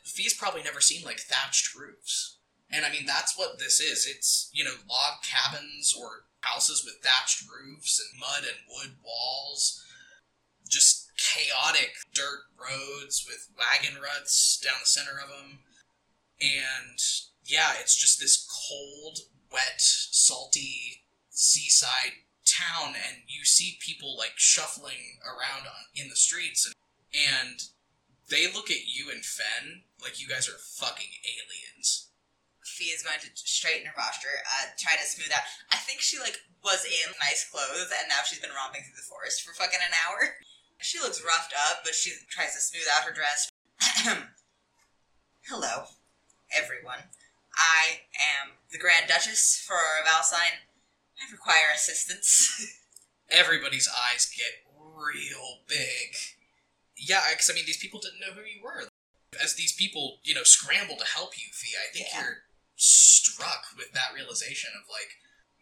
Fee's 0.05 0.35
probably 0.35 0.62
never 0.62 0.80
seen 0.80 1.05
like 1.05 1.20
thatched 1.20 1.74
roofs. 1.74 2.39
And 2.70 2.85
I 2.85 2.91
mean 2.91 3.07
that's 3.07 3.39
what 3.39 3.59
this 3.59 3.80
is. 3.80 4.07
It's, 4.07 4.51
you 4.53 4.64
know, 4.64 4.74
log 4.89 5.22
cabins 5.22 5.95
or 5.99 6.24
houses 6.41 6.85
with 6.85 7.03
thatched 7.03 7.45
roofs 7.49 8.01
and 8.01 8.20
mud 8.20 8.49
and 8.49 8.59
wood 8.68 8.97
walls. 9.05 9.82
Just 10.68 11.11
chaotic 11.16 11.93
dirt 12.12 12.45
roads 12.59 13.26
with 13.28 13.49
wagon 13.57 14.01
ruts 14.01 14.61
down 14.62 14.74
the 14.80 14.87
center 14.87 15.20
of 15.22 15.28
them. 15.28 15.61
And 16.41 16.99
yeah, 17.45 17.72
it's 17.80 17.97
just 17.97 18.20
this 18.20 18.49
cold, 18.68 19.20
wet, 19.53 19.78
salty 19.78 21.05
seaside 21.30 22.12
town, 22.45 22.95
and 22.95 23.22
you 23.26 23.45
see 23.45 23.78
people 23.80 24.16
like 24.16 24.35
shuffling 24.37 25.18
around 25.24 25.66
on, 25.66 25.85
in 25.95 26.09
the 26.09 26.16
streets, 26.16 26.66
and, 26.66 26.74
and 27.12 27.61
they 28.31 28.47
look 28.53 28.70
at 28.70 28.89
you 28.89 29.11
and 29.11 29.25
Fen 29.25 29.83
like 30.01 30.20
you 30.20 30.29
guys 30.29 30.49
are 30.49 30.59
fucking 30.59 31.11
aliens. 31.25 32.09
Fee 32.64 32.91
is 32.91 33.03
going 33.03 33.20
to 33.20 33.29
straighten 33.35 33.87
her 33.87 33.95
posture, 33.95 34.41
uh, 34.43 34.72
try 34.79 34.97
to 34.97 35.07
smooth 35.07 35.31
out. 35.31 35.45
I 35.70 35.77
think 35.77 36.01
she 36.01 36.18
like 36.18 36.41
was 36.64 36.85
in 36.85 37.12
nice 37.20 37.45
clothes, 37.49 37.93
and 37.93 38.09
now 38.09 38.25
she's 38.25 38.41
been 38.41 38.57
romping 38.57 38.83
through 38.83 38.97
the 38.97 39.07
forest 39.07 39.43
for 39.43 39.55
fucking 39.55 39.81
an 39.81 39.95
hour. 40.07 40.37
She 40.81 40.99
looks 40.99 41.25
roughed 41.25 41.55
up, 41.70 41.81
but 41.83 41.95
she 41.95 42.11
tries 42.29 42.53
to 42.55 42.61
smooth 42.61 42.85
out 42.95 43.05
her 43.05 43.14
dress. 43.14 43.49
Hello, 45.49 45.85
everyone. 46.55 46.99
I 47.57 48.01
am 48.43 48.51
the 48.70 48.77
Grand 48.77 49.07
Duchess 49.09 49.64
for 49.66 49.81
Valsine. 50.05 50.66
I 51.16 51.33
require 51.33 51.72
assistance. 51.75 52.81
Everybody's 53.31 53.89
eyes 53.89 54.27
get 54.27 54.70
real 54.77 55.61
big. 55.66 56.16
Yeah, 56.97 57.22
because 57.30 57.51
I 57.51 57.55
mean, 57.55 57.66
these 57.66 57.78
people 57.78 58.01
didn't 58.01 58.20
know 58.20 58.32
who 58.34 58.42
you 58.47 58.62
were. 58.62 58.88
As 59.42 59.55
these 59.55 59.72
people, 59.74 60.18
you 60.22 60.34
know, 60.34 60.45
scramble 60.45 60.97
to 60.97 61.05
help 61.05 61.36
you, 61.36 61.51
Fee, 61.53 61.74
I 61.76 61.92
think 61.92 62.07
Yeah. 62.12 62.22
you're 62.22 62.42
struck 62.76 63.66
with 63.76 63.92
that 63.92 64.14
realization 64.14 64.70
of 64.76 64.88
like, 64.88 65.18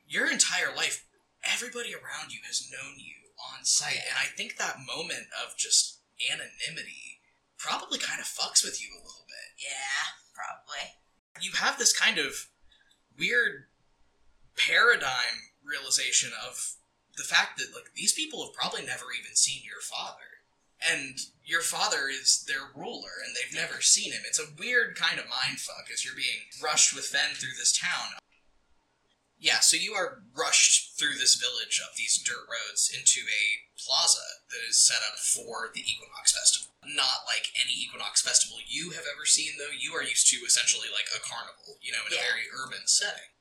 your 0.06 0.30
entire 0.30 0.74
life, 0.76 1.04
everybody 1.42 1.94
around 1.94 2.32
you 2.32 2.40
has 2.46 2.68
known 2.70 2.98
you 2.98 3.32
on 3.56 3.64
site. 3.64 3.96
And 4.08 4.18
I 4.20 4.26
think 4.36 4.56
that 4.56 4.76
moment 4.78 5.28
of 5.42 5.56
just 5.56 6.00
anonymity 6.30 7.20
probably 7.56 7.98
kind 7.98 8.20
of 8.20 8.26
fucks 8.26 8.62
with 8.64 8.82
you 8.82 8.92
a 8.92 9.00
little 9.02 9.24
bit. 9.26 9.64
yeah, 9.64 10.18
probably. 10.34 10.98
You 11.40 11.52
have 11.52 11.78
this 11.78 11.96
kind 11.96 12.18
of 12.18 12.48
weird 13.18 13.68
paradigm 14.56 15.50
realization 15.64 16.30
of 16.46 16.74
the 17.16 17.24
fact 17.24 17.58
that 17.58 17.74
like 17.74 17.92
these 17.94 18.12
people 18.12 18.44
have 18.44 18.54
probably 18.54 18.84
never 18.84 19.06
even 19.18 19.34
seen 19.34 19.62
your 19.64 19.80
father 19.80 20.31
and 20.90 21.18
your 21.44 21.60
father 21.62 22.08
is 22.08 22.44
their 22.46 22.70
ruler 22.74 23.18
and 23.24 23.34
they've 23.34 23.54
never 23.58 23.80
seen 23.80 24.12
him. 24.12 24.22
It's 24.26 24.38
a 24.40 24.52
weird 24.58 24.96
kind 24.96 25.18
of 25.18 25.28
mind 25.28 25.58
fuck 25.58 25.90
as 25.92 26.04
you're 26.04 26.14
being 26.16 26.46
rushed 26.62 26.94
with 26.94 27.06
fen 27.06 27.34
through 27.34 27.58
this 27.58 27.76
town. 27.76 28.18
Yeah 29.38 29.58
so 29.58 29.76
you 29.76 29.92
are 29.94 30.22
rushed 30.36 30.96
through 30.98 31.18
this 31.18 31.34
village 31.34 31.82
of 31.82 31.96
these 31.96 32.16
dirt 32.22 32.46
roads 32.46 32.90
into 32.94 33.26
a 33.26 33.42
plaza 33.74 34.22
that 34.54 34.62
is 34.68 34.78
set 34.78 35.02
up 35.02 35.18
for 35.18 35.70
the 35.74 35.82
equinox 35.82 36.30
festival. 36.32 36.74
Not 36.86 37.26
like 37.26 37.50
any 37.58 37.74
equinox 37.74 38.22
festival 38.22 38.58
you 38.66 38.90
have 38.90 39.04
ever 39.10 39.26
seen 39.26 39.58
though. 39.58 39.74
You 39.74 39.94
are 39.94 40.02
used 40.06 40.30
to 40.30 40.46
essentially 40.46 40.88
like 40.94 41.10
a 41.10 41.20
carnival 41.20 41.78
you 41.82 41.90
know 41.90 42.06
in 42.06 42.14
Yeah. 42.14 42.22
a 42.22 42.30
very 42.30 42.46
urban 42.54 42.86
setting. 42.86 43.34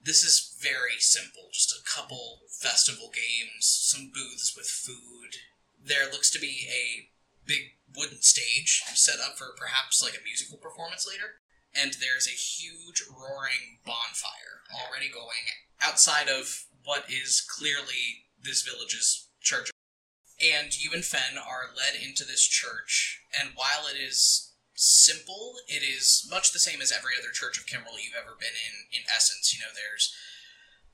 This 0.00 0.22
is 0.22 0.54
very 0.58 0.98
simple. 0.98 1.50
Just 1.52 1.74
a 1.74 1.82
couple 1.82 2.42
festival 2.50 3.10
games 3.10 3.66
some 3.66 4.10
booths 4.14 4.54
with 4.56 4.66
food 4.70 5.42
there 5.84 6.10
looks 6.10 6.30
to 6.30 6.38
be 6.38 6.68
a 6.68 7.08
big 7.46 7.76
wooden 7.96 8.22
stage 8.22 8.82
set 8.94 9.20
up 9.20 9.36
for 9.36 9.54
perhaps 9.58 10.02
like 10.02 10.14
a 10.14 10.24
musical 10.24 10.56
performance 10.58 11.06
later 11.06 11.42
and 11.74 11.94
there's 12.00 12.26
a 12.26 12.30
huge 12.30 13.02
roaring 13.10 13.80
bonfire 13.84 14.64
already 14.72 15.08
going 15.08 15.44
outside 15.80 16.28
of 16.28 16.64
what 16.84 17.04
is 17.08 17.40
clearly 17.40 18.26
this 18.42 18.62
village's 18.62 19.28
church 19.40 19.70
and 20.40 20.82
you 20.82 20.90
and 20.92 21.04
Fen 21.04 21.38
are 21.38 21.70
led 21.76 22.00
into 22.02 22.24
this 22.24 22.42
church 22.42 23.20
and 23.38 23.50
while 23.54 23.86
it 23.86 23.98
is 23.98 24.52
simple. 24.74 25.54
It 25.68 25.82
is 25.86 26.26
much 26.28 26.52
the 26.52 26.58
same 26.58 26.82
as 26.82 26.90
every 26.90 27.12
other 27.18 27.30
church 27.30 27.58
of 27.58 27.66
Kimrel 27.66 28.02
you've 28.02 28.18
ever 28.18 28.34
been 28.38 28.56
in. 28.56 28.98
In 28.98 29.06
essence, 29.06 29.54
you 29.54 29.60
know, 29.60 29.70
there's 29.70 30.14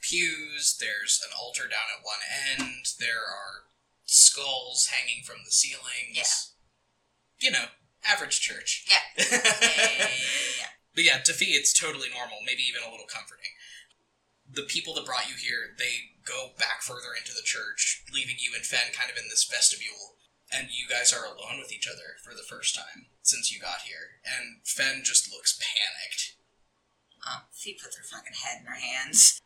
pews, 0.00 0.76
there's 0.78 1.20
an 1.24 1.32
altar 1.32 1.64
down 1.64 1.88
at 1.96 2.04
one 2.04 2.22
end, 2.28 2.84
there 3.00 3.24
are 3.24 3.68
skulls 4.08 4.88
hanging 4.88 5.22
from 5.22 5.44
the 5.44 5.52
ceilings. 5.52 6.16
Yeah. 6.16 6.32
You 7.38 7.50
know, 7.52 7.66
average 8.02 8.40
church. 8.40 8.88
Yeah. 8.90 9.04
Yeah. 9.20 10.72
But 10.94 11.04
yeah, 11.04 11.18
to 11.22 11.32
Fee, 11.32 11.54
it's 11.54 11.76
totally 11.76 12.08
normal, 12.10 12.42
maybe 12.42 12.64
even 12.66 12.82
a 12.82 12.90
little 12.90 13.06
comforting. 13.06 13.52
The 14.48 14.66
people 14.66 14.94
that 14.94 15.04
brought 15.04 15.28
you 15.28 15.36
here, 15.36 15.76
they 15.78 16.18
go 16.24 16.56
back 16.58 16.80
further 16.82 17.12
into 17.14 17.36
the 17.36 17.44
church, 17.44 18.02
leaving 18.10 18.40
you 18.40 18.56
and 18.56 18.64
Fen 18.64 18.96
kind 18.96 19.12
of 19.12 19.20
in 19.20 19.28
this 19.28 19.44
vestibule, 19.44 20.18
and 20.50 20.72
you 20.72 20.88
guys 20.88 21.12
are 21.12 21.28
alone 21.28 21.60
with 21.60 21.70
each 21.70 21.86
other 21.86 22.16
for 22.24 22.32
the 22.32 22.46
first 22.48 22.74
time 22.74 23.12
since 23.22 23.52
you 23.52 23.60
got 23.60 23.84
here. 23.86 24.18
And 24.24 24.64
Fen 24.64 25.04
just 25.04 25.30
looks 25.30 25.60
panicked. 25.60 26.34
Um, 27.28 27.46
Fee 27.52 27.76
puts 27.76 28.00
her 28.00 28.08
fucking 28.08 28.40
head 28.40 28.64
in 28.64 28.66
her 28.66 28.80
hands. 28.80 29.38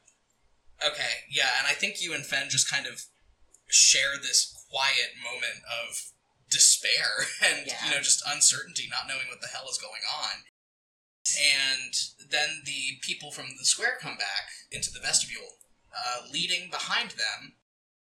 Okay, 0.79 1.27
yeah, 1.29 1.59
and 1.59 1.67
I 1.67 1.75
think 1.75 2.01
you 2.01 2.15
and 2.15 2.25
Fen 2.25 2.49
just 2.49 2.71
kind 2.71 2.87
of 2.87 3.05
share 3.73 4.17
this 4.21 4.53
quiet 4.71 5.17
moment 5.23 5.65
of 5.67 6.13
despair 6.51 7.27
and 7.45 7.67
Yeah. 7.67 7.85
you 7.85 7.91
know 7.91 8.01
just 8.01 8.23
uncertainty, 8.27 8.87
not 8.91 9.09
knowing 9.09 9.27
what 9.29 9.41
the 9.41 9.49
hell 9.49 9.69
is 9.71 9.79
going 9.79 10.03
on. 10.07 10.45
And 11.41 11.95
then 12.31 12.63
the 12.65 12.99
people 13.01 13.31
from 13.31 13.47
the 13.59 13.65
square 13.65 13.97
come 14.01 14.17
back 14.17 14.51
into 14.71 14.91
the 14.91 15.01
vestibule, 15.01 15.59
uh, 15.97 16.23
leading 16.33 16.69
behind 16.69 17.11
them 17.13 17.55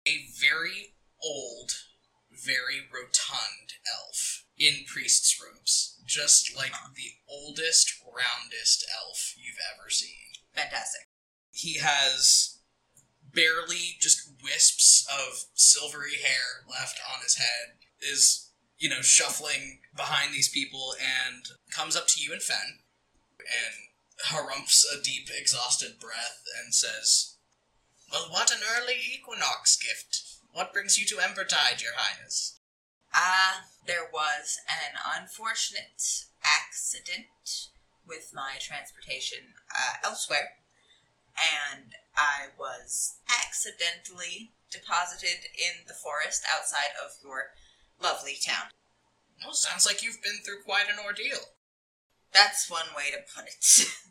a 0.07 0.27
very 0.41 0.95
old, 1.23 1.71
very 2.33 2.81
rotund 2.93 3.75
elf 3.87 4.45
in 4.57 4.85
priest's 4.87 5.39
robes, 5.41 6.01
just 6.07 6.57
like 6.57 6.73
the 6.97 7.13
oldest, 7.29 7.93
roundest 8.05 8.85
elf 9.05 9.35
you've 9.37 9.59
ever 9.75 9.91
seen 9.91 10.33
Fantastic. 10.55 11.03
he 11.53 11.75
has 11.79 12.50
barely 13.35 13.97
just 14.01 14.31
wisps 14.43 15.07
of 15.09 15.45
silvery 15.55 16.17
hair 16.23 16.65
left 16.69 16.99
on 17.15 17.23
his 17.23 17.37
head 17.37 17.77
is 18.01 18.51
you 18.79 18.89
know 18.89 19.03
shuffling 19.03 19.81
behind 19.95 20.33
these 20.33 20.49
people 20.49 20.95
and 21.01 21.49
comes 21.71 21.97
up 21.97 22.07
to 22.09 22.21
you 22.21 22.33
and 22.33 22.43
fen 22.43 22.79
and 23.39 23.75
harumphs 24.27 24.85
a 24.93 25.03
deep 25.03 25.29
exhausted 25.37 25.99
breath 26.01 26.43
and 26.63 26.75
says 26.75 27.37
well 28.11 28.27
what 28.31 28.51
an 28.51 28.61
early 28.77 28.97
equinox 29.15 29.77
gift. 29.77 30.23
What 30.53 30.73
brings 30.73 30.99
you 30.99 31.07
to 31.07 31.23
embertide 31.23 31.81
your 31.81 31.93
highness? 31.97 32.59
Ah, 33.15 33.67
there 33.87 34.09
was 34.13 34.59
an 34.69 34.99
unfortunate 35.21 36.25
accident 36.43 37.69
with 38.07 38.33
my 38.35 38.55
transportation 38.59 39.55
uh, 39.71 39.95
elsewhere, 40.05 40.55
and 41.39 41.95
I 42.17 42.49
was 42.59 43.19
accidentally 43.29 44.53
deposited 44.71 45.51
in 45.57 45.87
the 45.87 45.95
forest 45.95 46.43
outside 46.47 46.95
of 47.03 47.13
your 47.23 47.53
lovely 48.01 48.37
town. 48.41 48.71
well 49.45 49.55
sounds 49.55 49.87
like 49.87 50.03
you've 50.03 50.23
been 50.23 50.43
through 50.45 50.63
quite 50.65 50.89
an 50.89 51.03
ordeal 51.05 51.55
That's 52.33 52.71
one 52.71 52.95
way 52.97 53.11
to 53.11 53.19
put 53.35 53.47
it. 53.47 53.87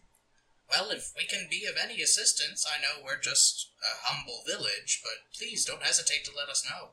Well, 0.70 0.92
if 0.92 1.14
we 1.18 1.26
can 1.26 1.48
be 1.50 1.66
of 1.66 1.82
any 1.82 2.02
assistance, 2.02 2.64
I 2.64 2.80
know 2.80 3.04
we're 3.04 3.20
just 3.20 3.72
a 3.82 4.06
humble 4.06 4.44
village, 4.46 5.02
but 5.04 5.34
please 5.36 5.66
don't 5.66 5.82
hesitate 5.82 6.24
to 6.26 6.32
let 6.38 6.48
us 6.48 6.64
know. 6.64 6.90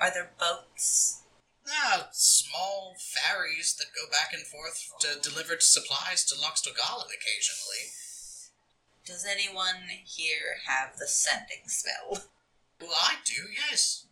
Are 0.00 0.12
there 0.14 0.30
boats? 0.38 1.22
Ah, 1.68 2.08
small 2.12 2.94
ferries 2.98 3.74
that 3.78 3.96
go 3.96 4.08
back 4.10 4.32
and 4.32 4.46
forth 4.46 4.92
to 5.00 5.18
deliver 5.28 5.58
supplies 5.58 6.24
to 6.26 6.36
Loxtogalan 6.36 7.10
occasionally. 7.10 7.90
Does 9.06 9.24
anyone 9.24 9.86
here 10.04 10.58
have 10.66 10.98
the 10.98 11.06
sending 11.06 11.68
spell? 11.68 12.24
Well, 12.80 12.90
I 12.92 13.14
do, 13.24 13.44
yes. 13.70 14.06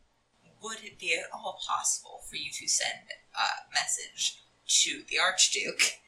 Would 0.63 0.85
it 0.85 1.01
be 1.01 1.15
at 1.15 1.29
all 1.35 1.59
possible 1.69 2.21
for 2.31 2.37
you 2.37 2.51
to 2.53 2.69
send 2.69 3.11
a 3.35 3.75
message 3.75 4.41
to 4.85 5.03
the 5.11 5.19
Archduke? 5.19 5.99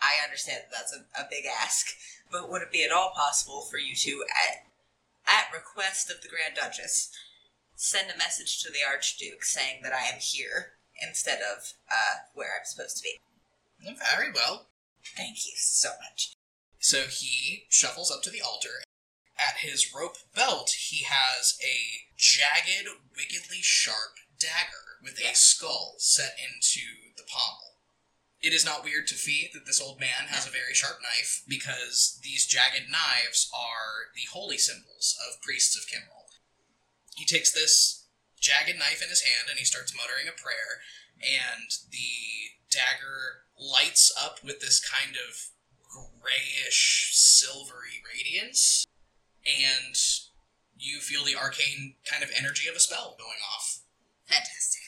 I 0.00 0.22
understand 0.22 0.62
that 0.62 0.76
that's 0.76 0.94
a, 0.94 1.06
a 1.18 1.26
big 1.30 1.44
ask, 1.46 1.88
but 2.30 2.50
would 2.50 2.60
it 2.60 2.70
be 2.70 2.84
at 2.84 2.92
all 2.92 3.12
possible 3.16 3.62
for 3.62 3.78
you 3.78 3.96
to, 3.96 4.24
at, 4.46 4.66
at 5.26 5.52
request 5.52 6.10
of 6.10 6.20
the 6.20 6.28
Grand 6.28 6.54
Duchess, 6.54 7.10
send 7.76 8.10
a 8.10 8.18
message 8.18 8.62
to 8.62 8.70
the 8.70 8.84
Archduke 8.86 9.42
saying 9.42 9.80
that 9.82 9.94
I 9.94 10.04
am 10.04 10.20
here 10.20 10.72
instead 11.00 11.38
of 11.38 11.72
uh, 11.90 12.28
where 12.34 12.50
I'm 12.58 12.66
supposed 12.66 12.98
to 12.98 13.02
be? 13.02 13.20
Very 13.80 14.30
well. 14.32 14.66
Thank 15.16 15.46
you 15.46 15.52
so 15.56 15.88
much. 16.10 16.33
So 16.84 17.08
he 17.08 17.64
shuffles 17.70 18.10
up 18.12 18.20
to 18.24 18.30
the 18.30 18.42
altar. 18.42 18.84
At 19.40 19.64
his 19.64 19.94
rope 19.96 20.18
belt, 20.36 20.68
he 20.68 21.06
has 21.08 21.56
a 21.64 22.12
jagged, 22.14 22.86
wickedly 23.16 23.62
sharp 23.62 24.20
dagger 24.38 25.00
with 25.02 25.18
a 25.18 25.34
skull 25.34 25.94
set 25.96 26.36
into 26.36 26.84
the 27.16 27.22
pommel. 27.26 27.80
It 28.42 28.52
is 28.52 28.66
not 28.66 28.84
weird 28.84 29.06
to 29.08 29.14
Fee 29.14 29.48
that 29.54 29.64
this 29.64 29.80
old 29.80 29.98
man 29.98 30.28
has 30.28 30.46
a 30.46 30.50
very 30.50 30.74
sharp 30.74 30.98
knife 31.00 31.42
because 31.48 32.20
these 32.22 32.44
jagged 32.44 32.92
knives 32.92 33.50
are 33.56 34.12
the 34.14 34.28
holy 34.30 34.58
symbols 34.58 35.16
of 35.26 35.40
priests 35.40 35.74
of 35.78 35.88
Kimrel. 35.88 36.28
He 37.16 37.24
takes 37.24 37.50
this 37.50 38.08
jagged 38.38 38.78
knife 38.78 39.00
in 39.02 39.08
his 39.08 39.22
hand 39.22 39.48
and 39.48 39.58
he 39.58 39.64
starts 39.64 39.96
muttering 39.96 40.28
a 40.28 40.38
prayer, 40.38 40.84
and 41.16 41.70
the 41.90 42.60
dagger 42.68 43.48
lights 43.58 44.12
up 44.22 44.44
with 44.44 44.60
this 44.60 44.84
kind 44.84 45.16
of 45.16 45.53
grayish, 46.24 47.12
silvery 47.12 48.00
radiance, 48.00 48.86
and 49.44 49.94
you 50.76 51.00
feel 51.00 51.24
the 51.24 51.36
arcane 51.36 51.96
kind 52.08 52.24
of 52.24 52.32
energy 52.36 52.68
of 52.68 52.74
a 52.74 52.80
spell 52.80 53.16
going 53.18 53.44
off. 53.54 53.80
Fantastic. 54.24 54.80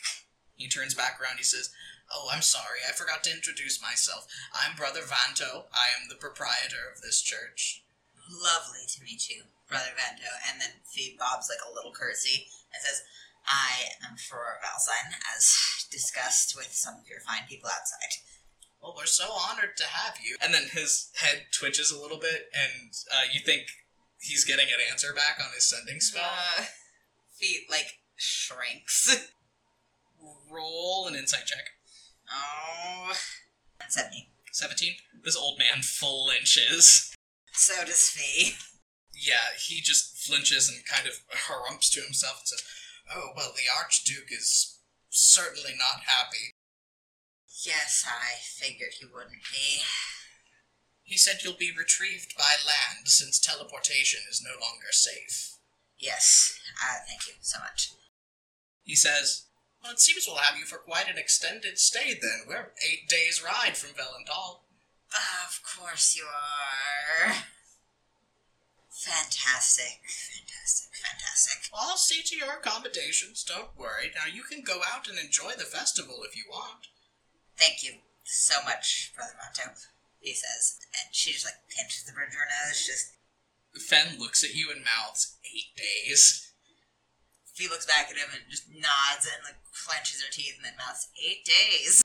He 0.57 0.69
turns 0.69 0.95
back 0.95 1.21
around. 1.21 1.37
He 1.37 1.45
says, 1.45 1.69
"Oh, 2.11 2.31
I'm 2.33 2.41
sorry. 2.41 2.81
I 2.89 2.93
forgot 2.93 3.23
to 3.25 3.33
introduce 3.33 3.83
myself. 3.83 4.27
I'm 4.55 4.77
Brother 4.77 5.03
Vanto. 5.03 5.69
I 5.73 5.93
am 5.93 6.09
the 6.09 6.17
proprietor 6.17 6.89
of 6.93 7.03
this 7.03 7.21
church." 7.21 7.85
Lovely 8.29 8.87
to 8.89 9.05
meet 9.05 9.29
you, 9.29 9.45
Brother 9.69 9.93
Vanto. 9.95 10.33
And 10.49 10.61
then 10.61 10.81
Fee 10.89 11.17
bobs 11.19 11.49
like 11.49 11.63
a 11.63 11.73
little 11.73 11.93
curtsy 11.93 12.49
and 12.73 12.83
says, 12.83 13.03
I 13.47 13.95
am 14.03 14.17
for 14.17 14.59
Valsine, 14.59 15.15
as 15.37 15.87
discussed 15.91 16.57
with 16.57 16.75
some 16.75 16.99
of 16.99 17.07
your 17.07 17.21
fine 17.21 17.47
people 17.49 17.71
outside. 17.71 18.19
Well, 18.83 18.95
we're 18.97 19.07
so 19.07 19.27
honored 19.33 19.77
to 19.77 19.85
have 19.85 20.17
you. 20.23 20.37
And 20.43 20.55
then 20.55 20.65
his 20.73 21.11
head 21.17 21.47
twitches 21.53 21.91
a 21.91 22.01
little 22.01 22.19
bit, 22.19 22.51
and 22.55 22.93
uh, 23.13 23.25
you 23.33 23.41
think 23.41 23.63
he's 24.21 24.45
getting 24.45 24.67
an 24.67 24.81
answer 24.91 25.13
back 25.15 25.39
on 25.41 25.53
his 25.55 25.65
sending 25.65 26.01
spell. 26.01 26.23
Uh, 26.59 26.65
Fee, 27.39 27.67
like, 27.71 27.99
shrinks. 28.17 29.31
Roll 30.51 31.07
an 31.09 31.15
insight 31.15 31.47
check. 31.47 31.67
Oh. 32.33 33.13
70. 33.89 34.31
17. 34.53 34.95
This 35.23 35.37
old 35.37 35.59
man 35.59 35.83
flinches. 35.83 37.15
So 37.53 37.85
does 37.85 38.09
Fee. 38.09 38.55
Yeah, 39.15 39.57
he 39.59 39.81
just 39.81 40.19
flinches 40.19 40.69
and 40.69 40.85
kind 40.87 41.07
of 41.09 41.21
harumphs 41.31 41.91
to 41.93 42.01
himself 42.01 42.41
and 42.41 42.49
says, 42.49 42.65
Oh, 43.15 43.31
well, 43.37 43.53
the 43.55 43.71
Archduke 43.79 44.31
is 44.31 44.79
certainly 45.11 45.73
not 45.79 46.03
happy. 46.07 46.53
Yes, 47.67 48.07
I 48.07 48.39
figured 48.39 48.95
he 49.01 49.07
wouldn't 49.07 49.43
be. 49.51 49.83
He 51.03 51.17
said 51.17 51.43
you'll 51.43 51.59
be 51.59 51.73
retrieved 51.77 52.37
by 52.39 52.55
land 52.65 53.09
since 53.09 53.41
teleportation 53.41 54.21
is 54.31 54.41
no 54.41 54.53
longer 54.53 54.93
safe. 54.93 55.57
Yes, 55.99 56.61
uh, 56.81 57.03
thank 57.09 57.27
you 57.27 57.35
so 57.41 57.59
much. 57.59 57.91
He 58.85 58.95
says, 58.95 59.47
Well, 59.83 59.93
it 59.93 60.01
seems 60.01 60.27
we'll 60.29 60.37
have 60.37 60.57
you 60.57 60.65
for 60.65 60.79
quite 60.79 61.11
an 61.11 61.19
extended 61.19 61.79
stay 61.79 62.15
then. 62.15 62.47
We're 62.47 62.71
eight 62.89 63.09
days' 63.09 63.43
ride 63.43 63.77
from 63.77 63.97
Velental. 63.97 64.63
Of 65.11 65.61
course 65.63 66.17
you 66.17 66.25
are. 66.25 67.33
Fantastic, 68.91 70.01
fantastic, 70.07 70.95
fantastic. 70.95 71.71
I'll 71.75 71.97
see 71.97 72.23
to 72.23 72.37
your 72.37 72.59
accommodations, 72.59 73.43
don't 73.43 73.77
worry. 73.77 74.13
Now 74.15 74.33
you 74.33 74.45
can 74.45 74.63
go 74.63 74.83
out 74.93 75.09
and 75.09 75.19
enjoy 75.19 75.53
the 75.59 75.65
festival 75.65 76.23
if 76.23 76.37
you 76.37 76.45
want. 76.49 76.89
Thank 77.59 77.83
you 77.83 78.01
so 78.25 78.63
much, 78.65 79.13
Brother 79.17 79.35
Monto, 79.41 79.73
he 80.21 80.35
says. 80.35 80.79
And 81.03 81.15
she 81.15 81.33
just 81.33 81.45
like 81.45 81.61
pinches 81.69 82.05
the 82.05 82.13
bridge 82.13 82.29
of 82.29 82.41
her 82.41 82.49
nose, 82.69 82.85
just 82.87 83.13
Fen 83.77 84.19
looks 84.19 84.45
at 84.45 84.55
you 84.55 84.71
and 84.71 84.85
mouths, 84.85 85.37
Eight 85.45 85.77
days. 85.77 86.47
Fee 87.57 87.73
looks 87.73 87.89
back 87.89 88.13
at 88.13 88.21
him 88.21 88.29
and 88.37 88.45
just 88.53 88.69
nods 88.69 89.25
and 89.25 89.41
like 89.41 89.57
clenches 89.73 90.21
her 90.21 90.29
teeth 90.29 90.61
and 90.61 90.69
then 90.69 90.77
mouths 90.77 91.09
eight 91.17 91.41
days. 91.49 92.05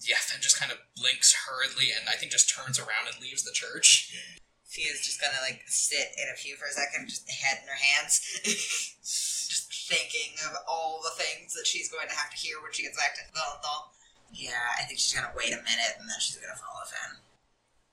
Yeah, 0.00 0.16
Fen 0.16 0.40
just 0.40 0.56
kind 0.56 0.72
of 0.72 0.80
blinks 0.96 1.44
hurriedly 1.44 1.92
and 1.92 2.08
I 2.08 2.16
think 2.16 2.32
just 2.32 2.48
turns 2.48 2.80
around 2.80 3.12
and 3.12 3.20
leaves 3.20 3.44
the 3.44 3.52
church. 3.52 4.16
Fee 4.64 4.88
is 4.88 5.04
just 5.04 5.20
gonna 5.20 5.44
like 5.44 5.60
sit 5.68 6.16
in 6.16 6.24
a 6.32 6.40
pew 6.40 6.56
for 6.56 6.64
a 6.64 6.72
second, 6.72 7.12
just 7.12 7.28
head 7.28 7.60
in 7.60 7.68
her 7.68 7.76
hands, 7.76 8.24
just 9.04 9.68
thinking 9.92 10.40
of 10.48 10.56
all 10.64 11.04
the 11.04 11.20
things 11.20 11.52
that 11.52 11.68
she's 11.68 11.92
going 11.92 12.08
to 12.08 12.16
have 12.16 12.32
to 12.32 12.40
hear 12.40 12.56
when 12.64 12.72
she 12.72 12.88
gets 12.88 12.96
back 12.96 13.12
to 13.20 13.28
Valentine. 13.36 13.92
Yeah, 14.32 14.64
I 14.80 14.84
think 14.84 14.98
she's 14.98 15.12
gonna 15.12 15.32
wait 15.36 15.52
a 15.52 15.60
minute 15.60 15.94
and 16.00 16.08
then 16.08 16.18
she's 16.18 16.36
gonna 16.36 16.56
follow 16.56 16.84
Fen. 16.88 17.20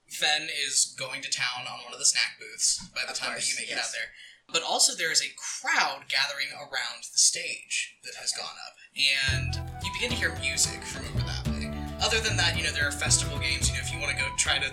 Fen 0.09 0.47
is 0.65 0.95
going 0.97 1.21
to 1.21 1.29
town 1.29 1.67
on 1.69 1.83
one 1.83 1.93
of 1.93 1.99
the 1.99 2.05
snack 2.05 2.39
booths 2.39 2.79
by 2.95 3.01
the 3.05 3.11
Of 3.11 3.19
time 3.19 3.35
that 3.35 3.47
you 3.47 3.55
make 3.59 3.69
it 3.69 3.77
out 3.77 3.91
there. 3.93 4.09
But 4.51 4.63
also, 4.63 4.95
there 4.95 5.11
is 5.11 5.21
a 5.21 5.29
crowd 5.37 6.09
gathering 6.09 6.49
around 6.57 7.05
the 7.11 7.19
stage 7.19 7.95
that 8.03 8.15
has 8.15 8.31
gone 8.31 8.57
up, 8.65 8.75
and 8.97 9.61
you 9.85 9.91
begin 9.93 10.09
to 10.09 10.15
hear 10.15 10.35
music 10.41 10.81
from 10.81 11.05
over 11.05 11.21
that 11.27 11.47
way. 11.49 11.71
Other 12.01 12.19
than 12.19 12.35
that, 12.37 12.57
you 12.57 12.63
know, 12.63 12.71
there 12.71 12.87
are 12.87 12.91
festival 12.91 13.37
games. 13.37 13.69
You 13.69 13.75
know, 13.75 13.81
if 13.81 13.93
you 13.93 13.99
want 13.99 14.17
to 14.17 14.23
go 14.23 14.27
try 14.37 14.57
to 14.57 14.69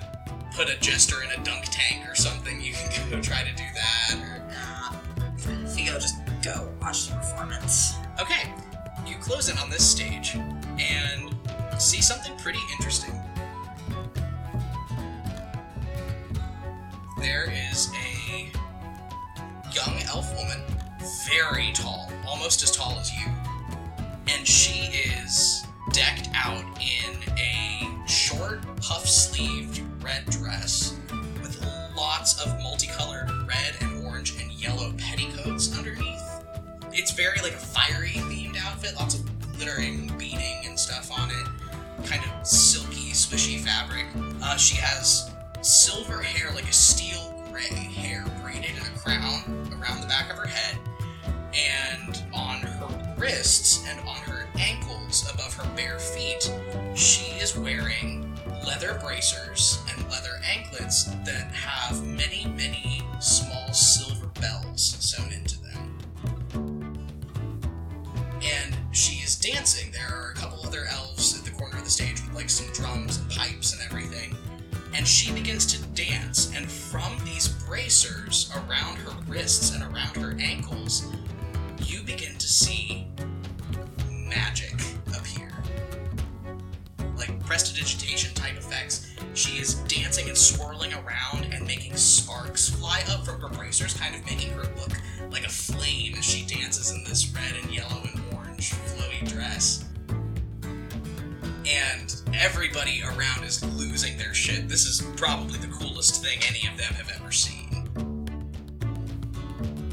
put 0.57 0.71
a 0.71 0.79
jester 0.81 1.23
in 1.23 1.31
a 1.39 1.45
dunk 1.45 1.67
tank 1.71 2.09
or 2.09 2.15
something, 2.15 2.61
you 2.63 2.73
can 2.73 3.11
go 3.11 3.21
try 3.21 3.43
to 3.43 3.53
do 3.53 3.65
that. 3.75 4.15
Or... 4.17 4.49
Nah. 4.49 5.67
Theo, 5.69 5.99
just 5.99 6.17
go 6.43 6.73
watch 6.81 7.09
the 7.09 7.17
performance. 7.17 7.97
Okay, 8.19 8.51
you 9.07 9.17
close 9.17 9.51
in 9.51 9.59
on 9.59 9.69
this 9.69 9.87
stage 9.87 10.37
and 10.79 11.36
see 11.79 12.01
something 12.01 12.37
pretty 12.39 12.61
interesting. 12.73 13.13
There 17.19 17.51
is 17.71 17.91
a 17.95 18.51
young 19.73 20.01
elf 20.09 20.35
woman, 20.37 20.61
very 21.29 21.73
tall, 21.73 22.11
almost 22.27 22.63
as 22.63 22.71
tall 22.71 22.99
as 22.99 23.13
you, 23.13 23.27
and 24.29 24.47
she 24.47 24.87
is 24.93 25.65
decked 25.93 26.29
out 26.35 26.65
in 26.81 27.17
a 27.39 28.09
short, 28.09 28.61
puff 28.81 29.07
sleeved 29.07 29.83
red 30.03 30.25
dress 30.27 30.97
with 31.43 31.65
lots 31.97 32.41
of 32.45 32.59
multicolored 32.63 33.31
red 33.47 33.75
and 33.81 34.05
orange 34.07 34.41
and 34.41 34.53
yellow 34.53 34.93
petticoats 34.99 35.77
underneath. 35.77 36.23
It's 36.93 37.13
very 37.13 37.41
like 37.41 37.53
a 37.53 37.59
fiery 37.59 38.11
themed 38.11 38.57
outfit, 38.63 38.95
lots 38.99 39.17
of 39.17 39.53
glittering 39.57 40.13
beading 40.19 40.63
and 40.65 40.79
stuff 40.79 41.11
on 41.19 41.31
it, 41.31 41.47
kind 42.05 42.23
of 42.25 42.47
silky, 42.47 43.13
swishy 43.13 43.59
fabric. 43.61 44.07
Uh, 44.43 44.57
she 44.57 44.77
has 44.77 45.31
silver 45.63 46.23
hair, 46.23 46.53
like 46.55 46.69
a 46.69 46.73
steel 46.73 47.35
gray 47.51 47.63
hair, 47.63 48.25
braided 48.43 48.71
in 48.71 48.77
a 48.79 48.99
crown 48.99 49.43
around 49.81 50.01
the 50.01 50.07
back 50.07 50.31
of 50.31 50.37
her 50.37 50.47
head, 50.47 50.79
and 51.55 52.23
on 52.35 52.59
her 52.61 53.15
wrists 53.17 53.85
and 53.89 53.99
on 54.01 54.17
her 54.17 54.47
ankles 54.59 55.29
above 55.33 55.55
her 55.55 55.69
bare 55.75 55.99
feet, 55.99 56.53
she 56.95 57.33
is 57.37 57.57
wearing 57.57 58.31
leather 58.67 58.99
bracers 59.03 59.81
and 59.91 60.11
leather 60.11 60.41
anklets 60.45 61.05
that 61.25 61.51
have 61.53 62.05
many, 62.07 62.36
begins 75.57 75.73
to 75.73 75.87
dance, 75.95 76.53
and 76.55 76.71
from 76.71 77.17
these 77.25 77.49
bracers 77.49 78.53
around 78.55 78.97
her 78.97 79.17
wrists 79.27 79.75
and 79.75 79.83
around 79.85 80.15
probably 105.17 105.59
the 105.59 105.69
coolest 105.69 106.23
thing 106.23 106.39
any 106.49 106.69
of 106.71 106.77
them 106.77 106.93
have 106.95 107.11
ever 107.21 107.33
seen. 107.33 107.89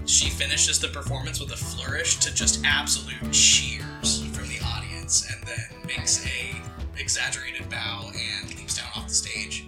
She 0.06 0.30
finishes 0.30 0.80
the 0.80 0.90
performance 0.90 1.40
with 1.40 1.52
a 1.52 1.58
flourish 1.58 2.18
to 2.18 2.34
just 2.34 2.64
absolute 2.66 3.32
cheers 3.32 4.24
from 4.36 4.50
the 4.50 4.60
audience 4.66 5.32
and 5.32 5.42
then 5.48 5.88
makes 5.88 6.26
a 6.26 6.62
exaggerated 7.00 7.70
bow 7.70 8.12
and 8.14 8.50
leaps 8.56 8.78
down 8.78 8.90
off 8.96 9.08
the 9.08 9.14
stage. 9.14 9.68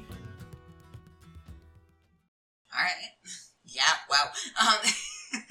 Alright. 2.74 2.94
Yeah, 3.68 3.82
wow. 4.10 4.30
Um, 4.62 4.78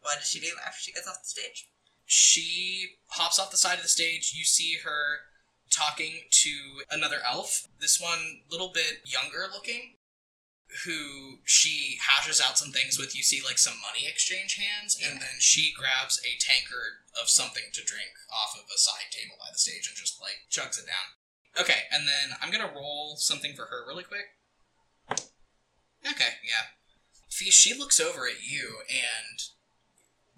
what 0.00 0.18
does 0.18 0.26
she 0.28 0.40
do 0.40 0.48
after 0.66 0.80
she 0.80 0.90
gets 0.90 1.06
off 1.06 1.22
the 1.22 1.28
stage? 1.28 1.68
She 2.06 2.96
hops 3.06 3.38
off 3.38 3.52
the 3.52 3.56
side 3.56 3.76
of 3.76 3.82
the 3.82 3.88
stage. 3.88 4.32
You 4.34 4.42
see 4.44 4.78
her 4.82 5.18
talking 5.78 6.26
to 6.30 6.50
another 6.90 7.18
elf. 7.24 7.68
This 7.80 8.00
one, 8.00 8.42
little 8.50 8.72
bit 8.74 9.06
younger 9.06 9.46
looking, 9.52 9.94
who 10.84 11.38
she 11.44 11.98
hashes 12.02 12.42
out 12.44 12.58
some 12.58 12.72
things 12.72 12.98
with. 12.98 13.14
You 13.16 13.22
see 13.22 13.40
like 13.44 13.58
some 13.58 13.78
money 13.80 14.06
exchange 14.08 14.58
hands, 14.58 14.98
and 14.98 15.20
then 15.20 15.38
she 15.38 15.72
grabs 15.72 16.20
a 16.26 16.38
tankard 16.42 17.06
of 17.20 17.28
something 17.28 17.70
to 17.72 17.84
drink 17.84 18.10
off 18.32 18.58
of 18.58 18.66
a 18.66 18.78
side 18.78 19.10
table 19.10 19.36
by 19.38 19.48
the 19.52 19.58
stage 19.58 19.86
and 19.88 19.96
just 19.96 20.20
like 20.20 20.50
chugs 20.50 20.78
it 20.78 20.86
down. 20.86 21.14
Okay, 21.60 21.86
and 21.92 22.06
then 22.06 22.36
I'm 22.42 22.50
gonna 22.50 22.74
roll 22.74 23.16
something 23.16 23.54
for 23.54 23.66
her 23.66 23.86
really 23.86 24.04
quick. 24.04 24.34
Okay, 26.04 26.42
yeah. 26.44 26.74
Fee, 27.30 27.50
she 27.50 27.78
looks 27.78 28.00
over 28.00 28.26
at 28.26 28.42
you, 28.42 28.82
and 28.88 29.38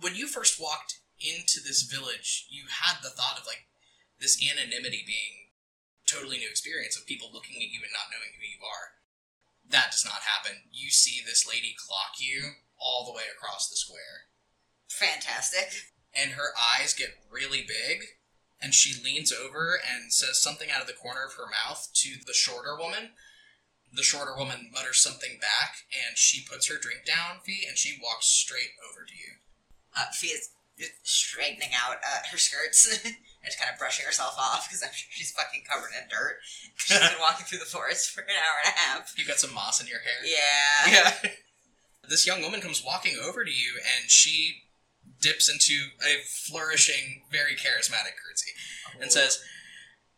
when 0.00 0.14
you 0.14 0.26
first 0.26 0.60
walked 0.60 1.00
into 1.20 1.60
this 1.60 1.82
village, 1.82 2.46
you 2.50 2.64
had 2.82 3.02
the 3.02 3.10
thought 3.10 3.38
of 3.38 3.46
like 3.46 3.66
this 4.20 4.38
anonymity 4.40 5.02
being 5.06 5.50
totally 6.06 6.38
new 6.38 6.48
experience 6.48 6.96
of 6.96 7.06
people 7.06 7.30
looking 7.32 7.56
at 7.56 7.70
you 7.70 7.80
and 7.82 7.92
not 7.92 8.10
knowing 8.10 8.34
who 8.36 8.44
you 8.44 8.60
are. 8.64 8.98
That 9.68 9.92
does 9.92 10.04
not 10.04 10.26
happen. 10.26 10.68
You 10.72 10.90
see 10.90 11.22
this 11.24 11.46
lady 11.48 11.74
clock 11.78 12.18
you 12.18 12.58
all 12.78 13.06
the 13.06 13.12
way 13.16 13.24
across 13.30 13.68
the 13.68 13.76
square, 13.76 14.28
Fantastic. 14.88 15.92
and 16.14 16.32
her 16.32 16.50
eyes 16.56 16.94
get 16.94 17.20
really 17.30 17.60
big, 17.62 18.16
and 18.60 18.74
she 18.74 19.00
leans 19.02 19.32
over 19.32 19.78
and 19.78 20.12
says 20.12 20.42
something 20.42 20.70
out 20.70 20.80
of 20.80 20.86
the 20.86 20.92
corner 20.92 21.24
of 21.24 21.34
her 21.34 21.46
mouth 21.46 21.88
to 21.94 22.16
the 22.26 22.34
shorter 22.34 22.76
woman. 22.76 23.10
The 23.92 24.02
shorter 24.02 24.36
woman 24.36 24.70
mutters 24.72 25.00
something 25.00 25.38
back, 25.40 25.84
and 25.92 26.16
she 26.16 26.46
puts 26.46 26.68
her 26.68 26.78
drink 26.78 27.04
down, 27.06 27.40
Fee, 27.44 27.64
and 27.68 27.76
she 27.76 27.98
walks 28.02 28.26
straight 28.26 28.70
over 28.90 29.04
to 29.04 29.14
you. 29.14 29.38
Uh, 29.96 30.10
Fee 30.12 30.28
is 30.28 30.50
straightening 31.02 31.70
out 31.74 31.96
uh, 31.96 32.26
her 32.30 32.38
skirts 32.38 33.00
and 33.04 33.14
just 33.44 33.58
kind 33.58 33.72
of 33.72 33.78
brushing 33.78 34.04
herself 34.06 34.36
off 34.38 34.68
because 34.68 34.82
I'm 34.82 34.92
sure 34.92 35.08
she's 35.10 35.32
fucking 35.32 35.62
covered 35.68 35.90
in 35.96 36.08
dirt. 36.08 36.38
Because 36.74 36.98
she's 36.98 37.10
been 37.10 37.20
walking 37.26 37.46
through 37.46 37.60
the 37.60 37.70
forest 37.70 38.10
for 38.10 38.22
an 38.22 38.30
hour 38.30 38.56
and 38.64 38.74
a 38.74 38.78
half. 38.78 39.14
You 39.16 39.24
got 39.24 39.38
some 39.38 39.54
moss 39.54 39.80
in 39.80 39.86
your 39.86 40.00
hair. 40.00 40.20
Yeah. 40.24 41.12
Yeah. 41.24 41.30
this 42.08 42.26
young 42.26 42.42
woman 42.42 42.60
comes 42.60 42.84
walking 42.84 43.16
over 43.22 43.44
to 43.44 43.50
you 43.50 43.78
and 43.78 44.10
she 44.10 44.64
dips 45.20 45.50
into 45.50 45.90
a 46.02 46.22
flourishing, 46.24 47.22
very 47.30 47.54
charismatic 47.54 48.16
curtsy 48.16 48.52
and 49.00 49.12
says, 49.12 49.42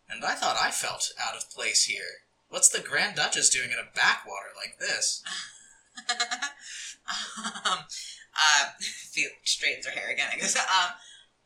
And 0.09 0.25
I 0.25 0.35
thought 0.35 0.57
I 0.61 0.71
felt 0.71 1.13
out 1.21 1.37
of 1.37 1.51
place 1.51 1.85
here. 1.85 2.23
What's 2.49 2.69
the 2.69 2.81
Grand 2.81 3.17
Duchess 3.17 3.49
doing 3.51 3.71
in 3.71 3.79
a 3.79 3.95
backwater 3.95 4.53
like 4.57 4.79
this? 4.79 5.23
um, 7.65 7.79
uh, 8.37 8.71
Fee 8.81 9.29
straightens 9.45 9.87
her 9.87 9.93
hair 9.93 10.11
again 10.11 10.29
I 10.33 10.37
guess. 10.39 10.57
um, 10.57 10.93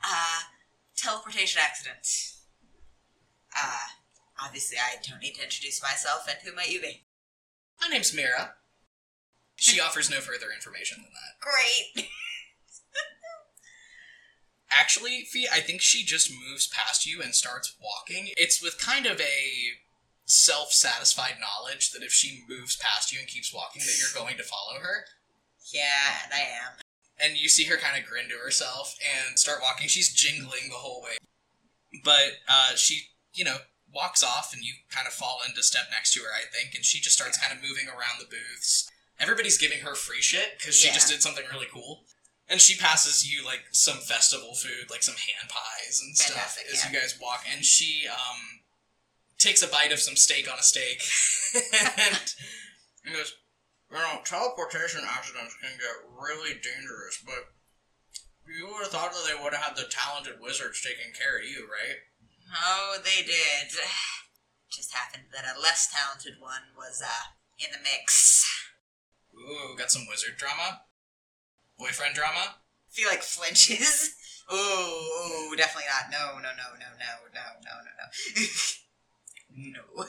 uh, 0.04 0.40
teleportation 0.96 1.60
accident. 1.62 2.06
Uh, 3.56 3.78
obviously 4.42 4.78
I 4.78 4.96
don't 5.08 5.22
need 5.22 5.34
to 5.34 5.42
introduce 5.42 5.82
myself, 5.82 6.26
and 6.28 6.38
who 6.44 6.54
might 6.54 6.70
you 6.70 6.80
be? 6.80 7.02
My 7.80 7.88
name's 7.88 8.14
Mira. 8.14 8.54
She 9.56 9.80
offers 9.84 10.10
no 10.10 10.18
further 10.20 10.46
information 10.54 10.98
than 11.02 11.12
that. 11.12 11.40
Great. 11.40 12.08
Actually, 14.70 15.22
Fee, 15.30 15.48
I 15.52 15.60
think 15.60 15.80
she 15.80 16.04
just 16.04 16.30
moves 16.30 16.66
past 16.66 17.06
you 17.06 17.22
and 17.22 17.34
starts 17.34 17.74
walking. 17.80 18.30
It's 18.36 18.60
with 18.62 18.78
kind 18.78 19.06
of 19.06 19.20
a 19.20 19.42
self 20.24 20.72
satisfied 20.72 21.36
knowledge 21.40 21.92
that 21.92 22.02
if 22.02 22.12
she 22.12 22.42
moves 22.48 22.76
past 22.76 23.12
you 23.12 23.18
and 23.20 23.28
keeps 23.28 23.54
walking, 23.54 23.82
that 23.82 23.96
you're 23.98 24.22
going 24.22 24.36
to 24.36 24.42
follow 24.42 24.80
her. 24.80 25.04
Yeah, 25.72 26.24
and 26.24 26.32
I 26.32 26.38
am. 26.40 26.72
and 27.20 27.36
you 27.40 27.48
see 27.48 27.64
her 27.64 27.76
kind 27.76 28.00
of 28.00 28.08
grin 28.08 28.28
to 28.28 28.36
herself 28.42 28.94
and 29.00 29.38
start 29.38 29.58
walking. 29.62 29.88
She's 29.88 30.12
jingling 30.12 30.68
the 30.68 30.76
whole 30.76 31.02
way, 31.02 31.16
but 32.04 32.38
uh, 32.48 32.74
she, 32.76 33.08
you 33.34 33.44
know, 33.44 33.56
walks 33.94 34.22
off, 34.22 34.52
and 34.52 34.62
you 34.62 34.72
kind 34.90 35.06
of 35.06 35.12
fall 35.12 35.40
into 35.48 35.62
step 35.62 35.84
next 35.90 36.12
to 36.14 36.20
her, 36.20 36.28
I 36.34 36.44
think, 36.54 36.74
and 36.74 36.84
she 36.84 37.00
just 37.00 37.16
starts 37.16 37.38
kind 37.38 37.56
of 37.56 37.62
moving 37.66 37.86
around 37.88 38.20
the 38.20 38.26
booths. 38.26 38.90
Everybody's 39.18 39.56
giving 39.58 39.78
her 39.80 39.94
free 39.94 40.20
shit 40.20 40.58
because 40.58 40.76
she 40.76 40.88
Yeah. 40.88 40.94
just 40.94 41.08
did 41.08 41.22
something 41.22 41.44
really 41.52 41.66
cool. 41.72 42.04
And 42.48 42.60
she 42.60 42.76
passes 42.78 43.26
you 43.28 43.44
like 43.44 43.64
some 43.72 43.96
festival 43.96 44.54
food, 44.54 44.88
like 44.90 45.02
some 45.02 45.16
hand 45.16 45.48
pies 45.50 46.00
and 46.04 46.16
stuff, 46.16 46.36
Fantastic, 46.36 46.66
as 46.72 46.84
you 46.84 46.92
guys 46.96 47.18
walk. 47.20 47.44
And 47.52 47.64
she 47.64 48.06
um 48.06 48.60
takes 49.38 49.62
a 49.62 49.66
bite 49.68 49.90
of 49.92 49.98
some 49.98 50.14
steak 50.16 50.50
on 50.52 50.58
a 50.58 50.62
steak 50.62 51.02
and, 51.98 52.34
and 53.04 53.14
goes, 53.14 53.34
you 53.90 53.96
know, 53.96 54.20
teleportation 54.24 55.02
accidents 55.06 55.56
can 55.60 55.76
get 55.78 56.10
really 56.10 56.54
dangerous, 56.58 57.22
but 57.24 57.54
you 58.46 58.66
would 58.66 58.82
have 58.82 58.92
thought 58.92 59.12
that 59.12 59.26
they 59.26 59.34
would 59.34 59.54
have 59.54 59.74
had 59.74 59.76
the 59.76 59.90
talented 59.90 60.40
wizards 60.40 60.82
taking 60.82 61.12
care 61.14 61.38
of 61.38 61.44
you, 61.44 61.66
right? 61.66 61.98
Oh, 62.50 62.98
they 63.02 63.22
did. 63.22 63.70
Just 64.70 64.92
happened 64.92 65.30
that 65.32 65.46
a 65.46 65.60
less 65.60 65.88
talented 65.90 66.40
one 66.40 66.74
was, 66.76 67.02
uh, 67.02 67.34
in 67.58 67.70
the 67.72 67.78
mix. 67.82 68.44
Ooh, 69.34 69.76
got 69.76 69.90
some 69.90 70.06
wizard 70.08 70.36
drama. 70.36 70.82
Boyfriend 71.78 72.14
drama? 72.14 72.56
feel 72.96 73.08
like 73.08 73.22
flinches. 73.22 74.14
Oh, 74.48 75.48
oh, 75.50 75.54
definitely 75.56 75.90
not. 75.90 76.08
No, 76.12 76.36
no, 76.36 76.50
no, 76.54 76.78
no, 76.78 76.86
no, 76.94 77.10
no, 77.34 77.46
no, 77.66 77.74
no, 77.82 79.72
no. 79.74 79.74
no. 79.98 80.04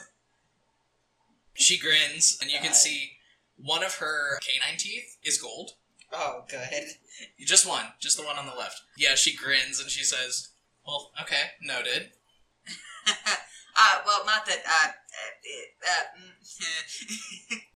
She 1.54 1.76
grins, 1.76 2.38
and 2.40 2.48
you 2.48 2.60
can 2.60 2.72
see 2.72 3.17
one 3.58 3.82
of 3.82 3.96
her 3.96 4.38
canine 4.40 4.78
teeth 4.78 5.16
is 5.22 5.40
gold. 5.40 5.72
Oh, 6.12 6.44
good. 6.48 6.84
Just 7.40 7.68
one, 7.68 7.84
just 8.00 8.16
the 8.16 8.24
one 8.24 8.38
on 8.38 8.46
the 8.46 8.54
left. 8.54 8.80
Yeah, 8.96 9.14
she 9.14 9.36
grins 9.36 9.80
and 9.80 9.90
she 9.90 10.04
says, 10.04 10.48
"Well, 10.86 11.10
okay, 11.20 11.52
noted." 11.62 12.12
uh, 13.06 13.96
well, 14.06 14.24
not 14.24 14.46
that, 14.46 14.62
uh, 14.66 14.88
uh, 14.88 15.90
uh 15.90 16.04
mm, 16.20 17.58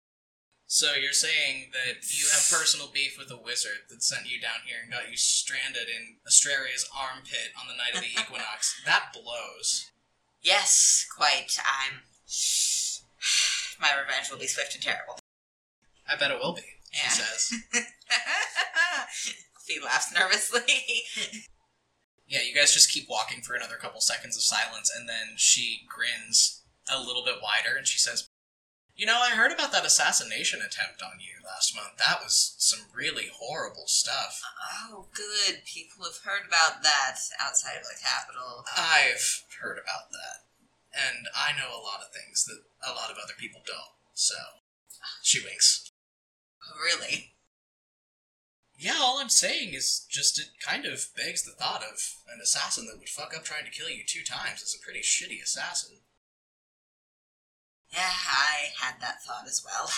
So 0.66 0.94
you're 0.94 1.12
saying 1.12 1.72
that 1.72 2.06
you 2.14 2.26
have 2.30 2.48
personal 2.48 2.88
beef 2.94 3.18
with 3.18 3.30
a 3.30 3.36
wizard 3.36 3.90
that 3.90 4.04
sent 4.04 4.30
you 4.30 4.40
down 4.40 4.62
here 4.64 4.78
and 4.82 4.92
got 4.92 5.10
you 5.10 5.16
stranded 5.16 5.88
in 5.88 6.18
Astraria's 6.24 6.88
armpit 6.96 7.50
on 7.60 7.66
the 7.66 7.74
night 7.74 7.94
of 7.94 8.02
the 8.02 8.20
equinox. 8.20 8.80
That 8.86 9.12
blows. 9.12 9.90
yes, 10.40 11.06
quite. 11.16 11.58
I'm. 11.58 12.02
My 13.80 13.90
revenge 14.00 14.30
will 14.30 14.38
be 14.38 14.46
swift 14.46 14.74
and 14.74 14.84
terrible. 14.84 15.19
I 16.10 16.16
bet 16.16 16.30
it 16.30 16.38
will 16.42 16.54
be. 16.54 16.62
She 16.92 17.04
Yeah. 17.04 17.10
says. 17.10 17.52
Fee 19.66 19.80
laughs 19.84 20.12
nervously. 20.12 20.62
Yeah, 22.26 22.42
you 22.42 22.54
guys 22.54 22.72
just 22.72 22.90
keep 22.90 23.08
walking 23.08 23.42
for 23.42 23.54
another 23.54 23.76
couple 23.76 24.00
seconds 24.00 24.36
of 24.36 24.42
silence, 24.42 24.90
and 24.94 25.08
then 25.08 25.34
she 25.36 25.80
grins 25.88 26.62
a 26.90 26.98
little 27.02 27.24
bit 27.24 27.42
wider 27.42 27.76
and 27.76 27.86
she 27.86 27.98
says, 27.98 28.28
You 28.96 29.06
know, 29.06 29.18
I 29.22 29.30
heard 29.30 29.52
about 29.52 29.72
that 29.72 29.84
assassination 29.86 30.60
attempt 30.60 31.02
on 31.02 31.18
you 31.20 31.42
last 31.44 31.74
month. 31.74 31.98
That 31.98 32.20
was 32.22 32.54
some 32.58 32.86
really 32.94 33.30
horrible 33.34 33.86
stuff. 33.86 34.42
oh, 34.90 35.06
good. 35.14 35.62
People 35.64 36.04
have 36.04 36.22
heard 36.24 36.46
about 36.46 36.82
that 36.82 37.18
outside 37.40 37.76
of 37.78 37.84
the 37.84 37.98
capital. 38.02 38.64
I've 38.76 39.42
heard 39.60 39.78
about 39.78 40.10
that. 40.10 40.46
And 40.94 41.26
I 41.36 41.52
know 41.58 41.70
a 41.70 41.82
lot 41.86 42.02
of 42.02 42.12
things 42.12 42.44
that 42.46 42.62
a 42.82 42.94
lot 42.94 43.10
of 43.10 43.16
other 43.22 43.34
people 43.38 43.62
don't. 43.66 43.94
So, 44.14 44.34
she 45.22 45.42
winks. 45.44 45.89
Really? 46.82 47.32
Yeah, 48.78 48.96
all 48.98 49.18
I'm 49.18 49.28
saying 49.28 49.74
is 49.74 50.06
just 50.08 50.38
it 50.38 50.46
kind 50.58 50.86
of 50.86 51.08
begs 51.14 51.44
the 51.44 51.52
thought 51.52 51.82
of 51.82 52.00
an 52.32 52.40
assassin 52.42 52.86
that 52.86 52.98
would 52.98 53.10
fuck 53.10 53.36
up 53.36 53.44
trying 53.44 53.66
to 53.66 53.70
kill 53.70 53.90
you 53.90 54.02
two 54.06 54.24
times 54.24 54.62
is 54.62 54.74
a 54.74 54.82
pretty 54.82 55.00
shitty 55.00 55.42
assassin. 55.42 55.98
Yeah, 57.92 58.08
I 58.08 58.72
had 58.80 58.94
that 59.00 59.22
thought 59.22 59.46
as 59.46 59.62
well. 59.64 59.90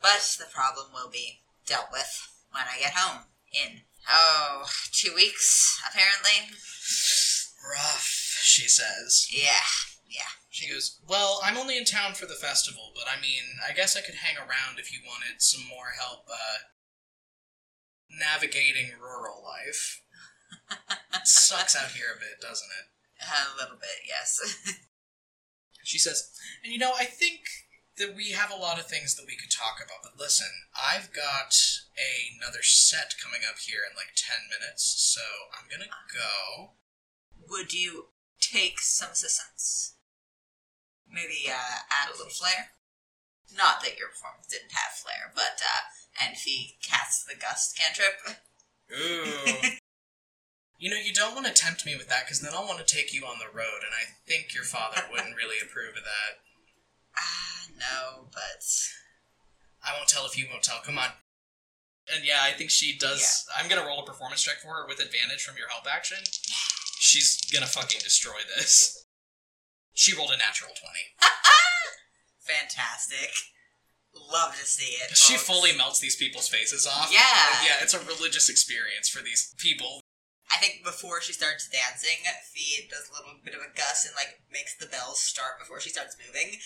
But 0.00 0.36
the 0.38 0.50
problem 0.50 0.86
will 0.94 1.10
be 1.10 1.40
dealt 1.66 1.88
with 1.92 2.28
when 2.50 2.64
I 2.64 2.78
get 2.78 2.94
home. 2.94 3.24
In, 3.52 3.80
oh, 4.10 4.64
two 4.92 5.14
weeks, 5.14 5.80
apparently. 5.88 6.56
Rough, 7.70 8.38
she 8.42 8.68
says. 8.68 9.28
Yeah, 9.30 9.68
yeah. 10.08 10.32
Goes, 10.70 11.00
Well, 11.06 11.40
I'm 11.44 11.56
only 11.56 11.76
in 11.76 11.84
town 11.84 12.14
for 12.14 12.26
the 12.26 12.34
festival, 12.34 12.92
but 12.94 13.04
I 13.06 13.20
mean, 13.20 13.42
I 13.68 13.72
guess 13.72 13.96
I 13.96 14.00
could 14.00 14.16
hang 14.16 14.36
around 14.36 14.78
if 14.78 14.92
you 14.92 15.00
wanted 15.04 15.40
some 15.40 15.66
more 15.68 15.92
help, 15.98 16.26
uh, 16.30 16.58
navigating 18.10 18.92
rural 19.00 19.42
life. 19.42 20.02
It 21.14 21.26
sucks 21.26 21.76
out 21.76 21.92
here 21.92 22.12
a 22.14 22.18
bit, 22.18 22.40
doesn't 22.40 22.68
it? 22.68 22.90
A 23.24 23.60
little 23.60 23.76
bit, 23.76 24.06
yes. 24.06 24.40
She 25.84 25.98
says, 25.98 26.30
And 26.64 26.72
you 26.72 26.78
know, 26.78 26.92
I 26.98 27.04
think 27.04 27.40
that 27.98 28.16
we 28.16 28.30
have 28.30 28.50
a 28.50 28.56
lot 28.56 28.80
of 28.80 28.86
things 28.86 29.14
that 29.14 29.26
we 29.26 29.36
could 29.36 29.50
talk 29.50 29.78
about, 29.84 30.02
but 30.02 30.18
listen, 30.18 30.48
I've 30.74 31.12
got 31.12 31.54
another 31.94 32.62
set 32.62 33.14
coming 33.22 33.42
up 33.48 33.58
here 33.60 33.80
in 33.88 33.94
like 33.94 34.16
10 34.16 34.48
minutes, 34.48 34.82
so 35.14 35.20
I'm 35.52 35.68
gonna 35.70 35.92
go. 36.12 36.72
Would 37.48 37.72
you 37.72 38.08
take 38.40 38.80
some 38.80 39.10
assistance? 39.12 39.93
Maybe 41.14 41.46
uh, 41.48 41.78
add 41.90 42.10
a 42.10 42.16
little 42.18 42.32
flair? 42.32 42.74
Not 43.54 43.82
that 43.82 43.98
your 43.98 44.08
performance 44.08 44.48
didn't 44.48 44.72
have 44.72 44.98
flair, 44.98 45.30
but, 45.34 45.62
uh, 45.62 45.82
and 46.20 46.34
he 46.34 46.76
casts 46.82 47.24
the 47.24 47.38
gust 47.38 47.78
cantrip. 47.78 48.18
Ooh. 48.90 49.78
You 50.84 50.90
know, 50.90 50.96
you 50.96 51.14
don't 51.14 51.34
want 51.34 51.46
to 51.46 51.52
tempt 51.52 51.86
me 51.86 51.96
with 51.96 52.08
that 52.08 52.26
because 52.26 52.40
then 52.40 52.52
I'll 52.52 52.66
want 52.66 52.84
to 52.84 52.94
take 52.94 53.14
you 53.14 53.24
on 53.24 53.38
the 53.38 53.56
road, 53.56 53.80
and 53.86 53.94
I 53.94 54.04
think 54.26 54.52
your 54.52 54.64
father 54.64 55.00
wouldn't 55.10 55.36
really 55.36 55.56
approve 55.62 55.96
of 55.96 56.04
that. 56.04 56.42
Ah, 57.16 57.66
no, 57.78 58.28
but. 58.32 58.66
I 59.82 59.96
won't 59.96 60.08
tell 60.08 60.26
if 60.26 60.36
you 60.36 60.46
won't 60.50 60.62
tell. 60.62 60.80
Come 60.84 60.98
on. 60.98 61.08
And 62.14 62.24
yeah, 62.24 62.40
I 62.42 62.52
think 62.52 62.70
she 62.70 62.98
does. 62.98 63.46
I'm 63.56 63.68
gonna 63.68 63.86
roll 63.86 64.00
a 64.00 64.06
performance 64.06 64.42
check 64.42 64.56
for 64.60 64.74
her 64.74 64.86
with 64.86 65.00
advantage 65.00 65.42
from 65.42 65.56
your 65.56 65.68
help 65.68 65.84
action. 65.90 66.18
She's 66.98 67.40
gonna 67.50 67.66
fucking 67.66 68.00
destroy 68.02 68.40
this. 68.56 69.03
She 69.94 70.14
rolled 70.16 70.30
a 70.30 70.36
natural 70.36 70.70
20. 70.74 70.92
Fantastic. 72.38 73.30
Love 74.14 74.54
to 74.58 74.66
see 74.66 74.94
it. 75.02 75.16
She 75.16 75.34
folks. 75.34 75.46
fully 75.46 75.76
melts 75.76 76.00
these 76.00 76.16
people's 76.16 76.48
faces 76.48 76.86
off. 76.86 77.10
Yeah. 77.12 77.18
Like, 77.20 77.68
yeah, 77.68 77.82
it's 77.82 77.94
a 77.94 78.00
religious 78.04 78.48
experience 78.48 79.08
for 79.08 79.22
these 79.22 79.54
people. 79.58 80.00
I 80.52 80.56
think 80.60 80.84
before 80.84 81.20
she 81.24 81.32
starts 81.32 81.66
dancing, 81.72 82.20
Fee 82.52 82.86
does 82.92 83.08
a 83.08 83.12
little 83.16 83.40
bit 83.42 83.54
of 83.56 83.60
a 83.64 83.72
gust 83.74 84.06
and 84.06 84.14
like 84.14 84.38
makes 84.52 84.76
the 84.76 84.86
bells 84.86 85.18
start 85.18 85.58
before 85.58 85.80
she 85.80 85.88
starts 85.90 86.16
moving, 86.20 86.60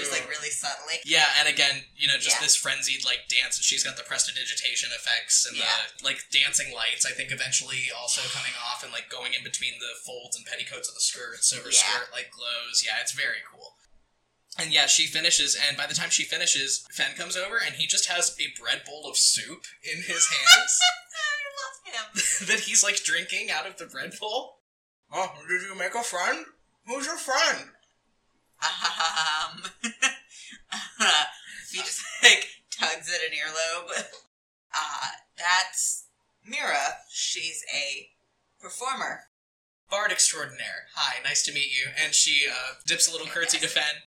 just 0.00 0.10
like 0.10 0.26
really 0.28 0.48
subtly. 0.50 0.96
Yeah, 1.04 1.28
and 1.38 1.46
again, 1.46 1.84
you 1.94 2.08
know, 2.08 2.16
just 2.16 2.40
Yeah. 2.40 2.42
this 2.42 2.56
frenzied 2.56 3.04
like 3.04 3.28
dance, 3.28 3.56
and 3.60 3.64
she's 3.64 3.84
got 3.84 3.96
the 3.96 4.02
prestidigitation 4.02 4.90
effects 4.96 5.44
and 5.46 5.56
Yeah. 5.56 5.68
the 5.98 6.04
like 6.04 6.24
dancing 6.32 6.72
lights. 6.72 7.04
I 7.06 7.12
think 7.12 7.30
eventually 7.30 7.90
also 7.94 8.22
coming 8.32 8.54
off 8.58 8.82
and 8.82 8.92
like 8.92 9.08
going 9.08 9.34
in 9.34 9.44
between 9.44 9.78
the 9.78 9.92
folds 10.04 10.34
and 10.36 10.44
petticoats 10.46 10.88
of 10.88 10.94
the 10.96 11.00
skirt, 11.04 11.44
so 11.44 11.62
her 11.62 11.70
Yeah. 11.70 11.78
skirt 11.78 12.10
like 12.12 12.30
glows. 12.32 12.82
Yeah, 12.82 12.98
it's 13.00 13.12
very 13.12 13.42
cool. 13.48 13.76
And 14.56 14.72
yeah, 14.72 14.86
she 14.86 15.06
finishes, 15.06 15.54
and 15.54 15.76
by 15.76 15.86
the 15.86 15.94
time 15.94 16.10
she 16.10 16.24
finishes, 16.24 16.84
Fen 16.90 17.14
comes 17.14 17.36
over, 17.36 17.58
and 17.58 17.76
he 17.76 17.86
just 17.86 18.06
has 18.06 18.34
a 18.40 18.48
bread 18.58 18.84
bowl 18.84 19.06
of 19.08 19.16
soup 19.16 19.66
in 19.84 20.02
his 20.02 20.26
hands 20.26 20.80
him. 21.92 22.06
that 22.48 22.60
he's 22.60 22.84
like 22.84 23.02
drinking 23.04 23.50
out 23.50 23.66
of 23.66 23.76
the 23.76 23.86
bread 23.86 24.12
bowl. 24.20 24.58
Oh, 25.12 25.32
did 25.48 25.62
you 25.62 25.76
make 25.76 25.94
a 25.94 26.02
friend? 26.02 26.44
Who's 26.86 27.06
your 27.06 27.16
friend? 27.16 27.70
Um, 28.60 29.62
he 31.70 31.78
just 31.78 32.02
like 32.22 32.46
tugs 32.70 33.12
at 33.12 33.30
an 33.30 33.36
earlobe. 33.36 34.04
Uh, 34.74 35.06
that's 35.38 36.06
Mira. 36.44 36.98
She's 37.10 37.64
a 37.74 38.10
performer. 38.60 39.24
Bard 39.90 40.12
extraordinaire. 40.12 40.88
Hi, 40.94 41.22
nice 41.22 41.42
to 41.44 41.52
meet 41.52 41.70
you. 41.72 41.86
And 42.02 42.14
she 42.14 42.46
uh, 42.50 42.74
dips 42.86 43.08
a 43.08 43.12
little 43.12 43.26
curtsy 43.26 43.58
to 43.58 43.68
Fen, 43.68 44.04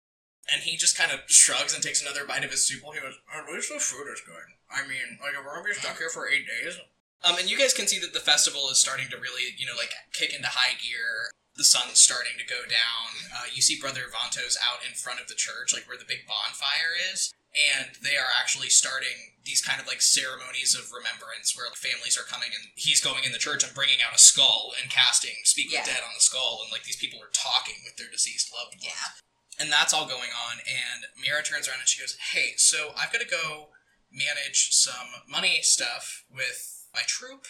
and 0.52 0.64
he 0.64 0.78
just 0.78 0.98
kind 0.98 1.12
of 1.12 1.20
shrugs 1.28 1.74
and 1.74 1.84
takes 1.84 2.02
another 2.02 2.26
bite 2.26 2.46
of 2.46 2.52
his 2.52 2.66
soup. 2.66 2.82
He 2.94 3.02
goes, 3.02 3.20
"At 3.36 3.52
least 3.52 3.74
the 3.74 3.80
food 3.80 4.08
is 4.14 4.22
good. 4.26 4.56
I 4.72 4.88
mean, 4.88 5.20
like, 5.22 5.34
if 5.34 5.44
we're 5.44 5.56
gonna 5.56 5.66
be 5.66 5.74
stuck 5.74 5.98
here 5.98 6.10
for 6.10 6.30
eight 6.30 6.46
days." 6.48 6.78
Um, 7.26 7.36
and 7.42 7.50
you 7.50 7.58
guys 7.58 7.74
can 7.74 7.88
see 7.90 7.98
that 8.00 8.14
the 8.14 8.22
festival 8.22 8.70
is 8.70 8.78
starting 8.78 9.10
to 9.10 9.18
really, 9.18 9.58
you 9.58 9.66
know, 9.66 9.74
like 9.76 9.90
kick 10.14 10.30
into 10.34 10.48
high 10.48 10.78
gear. 10.78 11.34
The 11.58 11.66
sun's 11.66 11.98
starting 11.98 12.38
to 12.38 12.46
go 12.46 12.68
down. 12.70 13.08
Uh, 13.34 13.50
you 13.50 13.64
see 13.66 13.80
Brother 13.82 14.06
Vantos 14.12 14.60
out 14.62 14.86
in 14.86 14.94
front 14.94 15.18
of 15.24 15.28
the 15.32 15.40
church, 15.40 15.74
like 15.74 15.88
where 15.88 15.98
the 15.98 16.06
big 16.06 16.28
bonfire 16.28 16.94
is, 17.00 17.32
and 17.56 17.96
they 18.04 18.20
are 18.20 18.30
actually 18.38 18.68
starting 18.68 19.40
these 19.48 19.64
kind 19.64 19.80
of 19.80 19.88
like 19.88 20.04
ceremonies 20.04 20.76
of 20.76 20.92
remembrance 20.92 21.56
where 21.56 21.72
families 21.74 22.20
are 22.20 22.28
coming 22.28 22.52
and 22.52 22.76
he's 22.76 23.00
going 23.00 23.24
in 23.24 23.32
the 23.32 23.40
church 23.42 23.64
and 23.64 23.72
bringing 23.74 24.04
out 24.04 24.14
a 24.14 24.20
skull 24.20 24.76
and 24.76 24.92
casting 24.92 25.40
Speak 25.48 25.72
Yeah. 25.72 25.82
the 25.88 25.96
Dead 25.96 26.04
on 26.04 26.14
the 26.14 26.22
skull, 26.22 26.60
and 26.62 26.70
like 26.76 26.84
these 26.84 27.00
people 27.00 27.24
are 27.24 27.32
talking 27.34 27.80
with 27.88 27.96
their 27.96 28.12
deceased 28.12 28.52
loved 28.54 28.76
ones. 28.78 28.92
Yeah. 28.92 29.18
And 29.58 29.72
that's 29.72 29.96
all 29.96 30.06
going 30.06 30.36
on, 30.36 30.60
and 30.68 31.08
Mira 31.16 31.42
turns 31.42 31.66
around 31.72 31.80
and 31.80 31.88
she 31.90 32.04
goes, 32.04 32.20
Hey, 32.36 32.60
so 32.60 32.92
I've 33.00 33.16
got 33.16 33.24
to 33.24 33.32
go 33.32 33.72
manage 34.12 34.76
some 34.76 35.24
money 35.32 35.64
stuff 35.64 36.28
with 36.30 36.85
my 36.96 37.04
troop. 37.08 37.46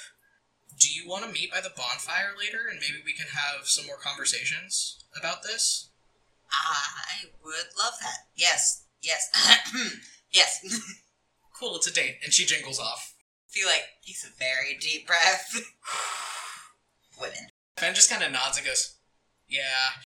Do 0.77 0.89
you 0.91 1.07
want 1.07 1.23
to 1.23 1.31
meet 1.31 1.51
by 1.51 1.61
the 1.61 1.71
bonfire 1.75 2.33
later 2.37 2.67
and 2.69 2.79
maybe 2.79 3.01
we 3.05 3.13
can 3.13 3.27
have 3.27 3.67
some 3.67 3.85
more 3.85 3.97
conversations 3.97 5.05
about 5.17 5.43
this? 5.43 5.89
I 6.51 7.27
would 7.43 7.71
love 7.77 7.93
that. 8.01 8.27
Yes. 8.35 8.85
Yes. 9.01 9.29
yes. 10.31 10.59
Cool, 11.57 11.77
it's 11.77 11.87
a 11.87 11.93
date. 11.93 12.17
And 12.21 12.33
she 12.33 12.43
jingles 12.45 12.81
off. 12.81 13.15
Feel 13.47 13.67
like 13.67 13.83
he's 14.01 14.25
a 14.25 14.37
very 14.37 14.77
deep 14.77 15.07
breath. 15.07 15.55
Women. 17.21 17.47
Fen 17.77 17.95
just 17.95 18.09
kind 18.09 18.21
of 18.21 18.33
nods 18.33 18.57
and 18.57 18.67
goes, 18.67 18.97
Yeah. 19.47 20.03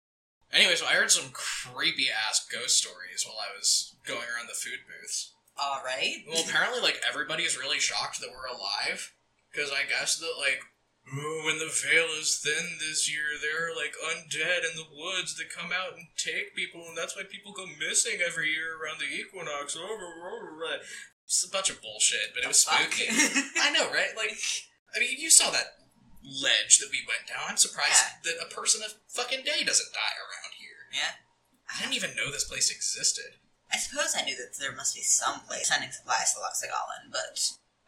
Anyway, 0.51 0.73
so 0.73 0.87
I 0.87 0.93
heard 0.93 1.11
some 1.11 1.29
creepy 1.31 2.07
ass 2.09 2.47
ghost 2.51 2.77
stories 2.79 3.23
while 3.27 3.37
I 3.39 3.55
was 3.55 3.95
going 4.07 4.21
around 4.21 4.47
the 4.47 4.57
food 4.57 4.79
booths. 4.87 5.33
All 5.57 5.81
right. 5.85 6.23
Well, 6.27 6.43
apparently, 6.47 6.81
like, 6.81 6.99
everybody 7.07 7.43
is 7.43 7.57
really 7.57 7.79
shocked 7.79 8.19
that 8.21 8.29
we're 8.31 8.47
alive. 8.47 9.13
Because 9.55 9.71
I 9.71 9.87
guess 9.87 10.19
that, 10.19 10.35
like, 10.35 10.59
oh, 11.07 11.41
when 11.47 11.63
the 11.63 11.71
veil 11.71 12.11
is 12.19 12.43
thin 12.43 12.75
this 12.83 13.07
year, 13.07 13.39
there 13.39 13.71
are, 13.71 13.75
like, 13.75 13.95
undead 13.95 14.67
in 14.67 14.75
the 14.75 14.91
woods 14.91 15.39
that 15.39 15.47
come 15.47 15.71
out 15.71 15.95
and 15.95 16.11
take 16.19 16.59
people, 16.59 16.83
and 16.91 16.97
that's 16.97 17.15
why 17.15 17.23
people 17.23 17.55
go 17.55 17.63
missing 17.79 18.19
every 18.19 18.51
year 18.51 18.75
around 18.75 18.99
the 18.99 19.07
equinox. 19.07 19.79
Over 19.79 20.11
over 20.27 20.59
It's 21.23 21.47
a 21.47 21.49
bunch 21.49 21.71
of 21.71 21.79
bullshit, 21.79 22.35
but 22.35 22.43
it 22.43 22.51
was 22.51 22.67
spooky. 22.67 23.07
I 23.63 23.71
know, 23.71 23.87
right? 23.95 24.11
Like, 24.19 24.35
I 24.91 24.99
mean, 24.99 25.15
you 25.15 25.31
saw 25.31 25.55
that 25.55 25.79
ledge 26.19 26.83
that 26.83 26.91
we 26.91 27.07
went 27.07 27.31
down. 27.31 27.47
I'm 27.47 27.55
surprised 27.55 28.27
that 28.27 28.43
a 28.43 28.51
person 28.51 28.83
a 28.83 28.91
fucking 29.07 29.47
day 29.47 29.63
doesn't 29.63 29.95
die 29.95 30.17
around 30.19 30.51
here. 30.59 30.91
Yeah. 30.91 31.23
I 31.71 31.79
didn't 31.79 31.95
even 31.95 32.11
know 32.19 32.27
this 32.27 32.43
place 32.43 32.67
existed. 32.67 33.39
I 33.71 33.77
suppose 33.79 34.19
I 34.19 34.27
knew 34.27 34.35
that 34.35 34.59
there 34.59 34.75
must 34.75 34.93
be 34.93 35.01
some 35.01 35.47
place 35.47 35.71
sending 35.71 35.95
supplies 35.95 36.33
to 36.33 36.43
Loxagolan, 36.43 37.09
but 37.09 37.39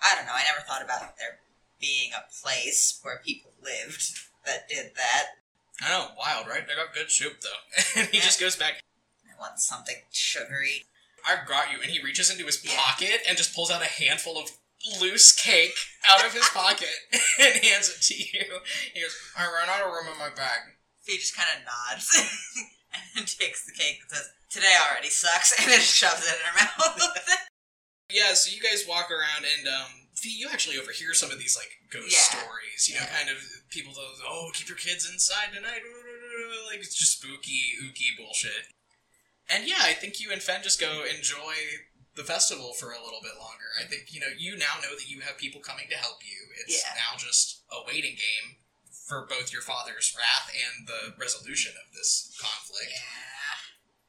I 0.02 0.16
don't 0.16 0.26
know. 0.26 0.34
I 0.34 0.48
never 0.48 0.66
thought 0.66 0.82
about 0.82 1.04
it 1.04 1.14
there 1.20 1.44
being 1.80 2.12
a 2.14 2.24
place 2.42 3.00
where 3.04 3.22
people 3.26 3.52
lived 3.62 4.20
that 4.46 4.68
did 4.70 4.92
that. 4.96 5.26
I 5.82 5.90
know, 5.90 6.08
wild, 6.18 6.48
right? 6.48 6.66
They 6.68 6.74
got 6.76 6.94
good 6.94 7.12
soup 7.12 7.42
though. 7.42 7.80
and 8.02 8.08
he 8.10 8.18
Yeah. 8.18 8.24
just 8.24 8.40
goes 8.40 8.56
back. 8.56 8.82
I 9.26 9.40
want 9.40 9.60
something 9.60 9.96
sugary. 10.12 10.86
I've 11.28 11.48
got 11.48 11.72
you, 11.72 11.82
and 11.82 11.92
he 11.92 12.02
reaches 12.02 12.32
into 12.32 12.46
his 12.46 12.64
Yeah. 12.64 12.76
pocket 12.78 13.22
and 13.28 13.38
just 13.38 13.54
pulls 13.54 13.70
out 13.70 13.82
a 13.82 13.86
handful 13.86 14.38
of 14.38 14.50
loose 15.02 15.34
cake 15.36 15.76
out 16.08 16.26
of 16.26 16.34
his 16.34 16.48
pocket 16.50 16.88
and 17.40 17.54
hands 17.64 17.90
it 17.90 18.02
to 18.02 18.16
you. 18.16 18.62
He 18.94 19.02
goes, 19.02 19.16
"I 19.38 19.44
ran 19.52 19.70
out 19.70 19.86
of 19.86 19.92
room 19.92 20.08
in 20.12 20.18
my 20.18 20.30
bag." 20.30 20.60
He 21.06 21.18
just 21.18 21.36
kind 21.36 21.48
of 21.58 21.66
nods 21.66 22.10
and 23.16 23.28
takes 23.28 23.66
the 23.66 23.72
cake 23.74 24.00
and 24.02 24.10
says, 24.10 24.30
"Today 24.50 24.76
already 24.90 25.10
sucks," 25.10 25.52
and 25.60 25.70
then 25.70 25.80
shoves 25.82 26.26
it 26.28 26.34
in 26.40 26.46
her 26.46 26.66
mouth. 26.80 27.02
Yeah, 28.10 28.34
so 28.34 28.50
you 28.56 28.62
guys 28.62 28.86
walk 28.88 29.12
around 29.12 29.46
and 29.46 29.68
um 29.68 30.07
Fee, 30.18 30.36
you 30.38 30.50
actually 30.52 30.78
overhear 30.80 31.14
some 31.14 31.30
of 31.32 31.38
these 31.40 31.56
like 31.56 31.70
ghost 31.92 32.12
Yeah. 32.12 32.40
stories, 32.42 32.88
you 32.90 32.96
know, 32.96 33.02
Yeah. 33.02 33.18
kind 33.18 33.30
of 33.30 33.38
people 33.70 33.94
go, 33.94 34.02
Oh, 34.26 34.50
keep 34.54 34.68
your 34.68 34.78
kids 34.78 35.08
inside 35.10 35.54
tonight 35.54 35.82
like 36.68 36.80
it's 36.80 36.96
just 36.96 37.22
spooky, 37.22 37.74
ooky 37.84 38.18
bullshit. 38.18 38.68
And 39.50 39.68
yeah, 39.68 39.80
I 39.82 39.94
think 39.94 40.20
you 40.20 40.32
and 40.32 40.42
Fen 40.42 40.64
just 40.64 40.80
go 40.80 41.04
enjoy 41.06 41.56
the 42.16 42.24
festival 42.24 42.74
for 42.74 42.92
a 42.92 43.02
little 43.04 43.22
bit 43.22 43.38
longer. 43.40 43.70
I 43.80 43.84
think, 43.84 44.12
you 44.14 44.20
know, 44.20 44.34
you 44.38 44.58
now 44.58 44.82
know 44.82 44.96
that 44.96 45.08
you 45.10 45.22
have 45.22 45.38
people 45.38 45.62
coming 45.62 45.86
to 45.90 45.96
help 45.96 46.26
you. 46.26 46.50
It's 46.66 46.82
Yeah. 46.84 46.94
now 46.96 47.18
just 47.18 47.62
a 47.72 47.84
waiting 47.86 48.16
game 48.16 48.58
for 49.08 49.26
both 49.26 49.54
your 49.54 49.62
father's 49.62 50.14
wrath 50.18 50.52
and 50.54 50.88
the 50.88 51.14
resolution 51.18 51.74
of 51.78 51.94
this 51.94 52.36
conflict. 52.40 52.92
yeah. 52.92 53.02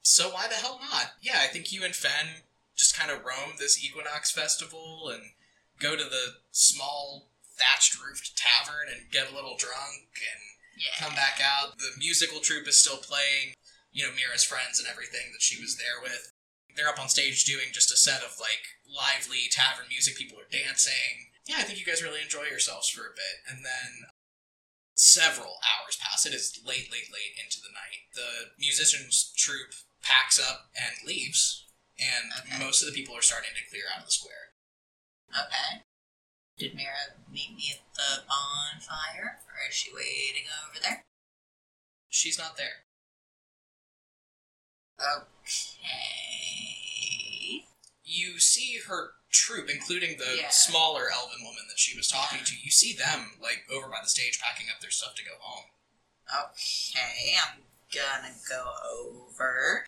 So 0.03 0.31
why 0.31 0.49
the 0.49 0.55
hell 0.57 0.81
not? 0.81 1.13
Yeah, 1.21 1.41
I 1.43 1.49
think 1.49 1.71
you 1.71 1.85
and 1.85 1.95
Fen 1.95 2.43
just 2.77 2.97
kind 2.97 3.11
of 3.11 3.25
roam 3.25 3.57
this 3.59 3.83
Equinox 3.85 4.31
festival 4.33 5.11
and 5.11 5.33
go 5.79 5.97
to 5.97 6.05
the 6.05 6.37
small 6.51 7.31
thatched 7.57 7.99
roofed 8.01 8.37
tavern 8.37 8.89
and 8.93 9.11
get 9.11 9.31
a 9.31 9.35
little 9.35 9.57
drunk 9.57 10.09
and 10.15 10.43
Yeah. 10.81 10.95
come 10.99 11.15
back 11.15 11.41
out. 11.41 11.79
The 11.79 11.93
musical 11.97 12.41
troupe 12.41 12.69
is 12.69 12.81
still 12.81 12.99
playing. 12.99 13.55
You 13.91 14.07
know, 14.07 14.13
Mira's 14.13 14.45
friends 14.45 14.79
and 14.79 14.87
everything 14.89 15.33
that 15.33 15.43
she 15.43 15.61
was 15.61 15.77
there 15.77 16.01
with. 16.01 16.33
They're 16.77 16.89
up 16.89 17.01
on 17.01 17.09
stage 17.09 17.45
doing 17.45 17.73
just 17.73 17.91
a 17.91 17.97
set 17.97 18.23
of 18.23 18.39
like 18.39 18.63
lively 18.87 19.49
tavern 19.51 19.89
music. 19.89 20.17
People 20.17 20.39
are 20.39 20.49
dancing. 20.51 21.33
Yeah, 21.47 21.57
I 21.59 21.63
think 21.63 21.79
you 21.81 21.85
guys 21.87 22.03
really 22.03 22.21
enjoy 22.23 22.45
yourselves 22.45 22.89
for 22.89 23.07
a 23.07 23.15
bit. 23.17 23.43
And 23.49 23.65
then 23.65 24.07
several 24.95 25.59
hours 25.63 25.97
pass. 25.97 26.27
It 26.27 26.35
is 26.35 26.61
late, 26.65 26.91
late, 26.93 27.11
late 27.13 27.39
into 27.43 27.61
the 27.61 27.71
night. 27.73 28.07
The 28.15 28.51
musicians 28.59 29.33
troupe 29.37 29.75
packs 30.03 30.39
up 30.39 30.71
and 30.77 30.95
leaves, 31.07 31.67
and 31.99 32.33
Okay. 32.33 32.59
most 32.59 32.83
of 32.83 32.87
the 32.87 32.95
people 32.95 33.17
are 33.17 33.23
starting 33.23 33.55
to 33.55 33.65
clear 33.71 33.85
out 33.93 34.01
of 34.01 34.07
the 34.07 34.13
square. 34.13 34.48
Okay. 35.31 35.83
Did 36.59 36.75
Mira 36.75 37.15
meet 37.31 37.55
me 37.55 37.71
at 37.73 37.95
the 37.95 38.25
bonfire, 38.27 39.41
or 39.47 39.69
is 39.69 39.75
she 39.75 39.93
waiting 39.95 40.49
over 40.67 40.81
there? 40.83 41.05
She's 42.09 42.39
not 42.39 42.57
there. 42.57 42.85
Okay. 45.01 45.77
You 48.03 48.41
see 48.41 48.79
her 48.89 49.13
troupe, 49.31 49.71
including 49.71 50.17
the 50.19 50.39
Yeah. 50.39 50.49
smaller 50.49 51.11
elven 51.11 51.45
woman 51.45 51.69
that 51.69 51.79
she 51.79 51.97
was 51.97 52.09
talking 52.09 52.43
to. 52.45 52.57
You 52.59 52.71
see 52.71 52.95
them 52.95 53.39
like 53.41 53.69
over 53.71 53.89
by 53.89 54.01
the 54.03 54.09
stage 54.09 54.41
packing 54.41 54.69
up 54.71 54.81
their 54.81 54.91
stuff 54.91 55.15
to 55.17 55.25
go 55.25 55.39
home. 55.39 55.71
Okay, 56.35 57.37
I'm 57.41 57.63
gonna 57.93 58.35
go 58.49 58.75
over. 58.83 59.87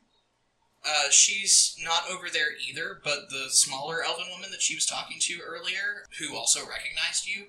Uh, 0.87 1.11
she's 1.11 1.76
not 1.83 2.09
over 2.11 2.28
there 2.33 2.49
either, 2.68 3.01
but 3.05 3.28
the 3.28 3.51
smaller 3.51 4.03
elven 4.03 4.26
woman 4.31 4.51
that 4.51 4.62
she 4.62 4.74
was 4.74 4.87
talking 4.87 5.18
to 5.20 5.41
earlier, 5.45 6.07
who 6.18 6.35
also 6.35 6.61
recognized 6.61 7.26
you, 7.26 7.47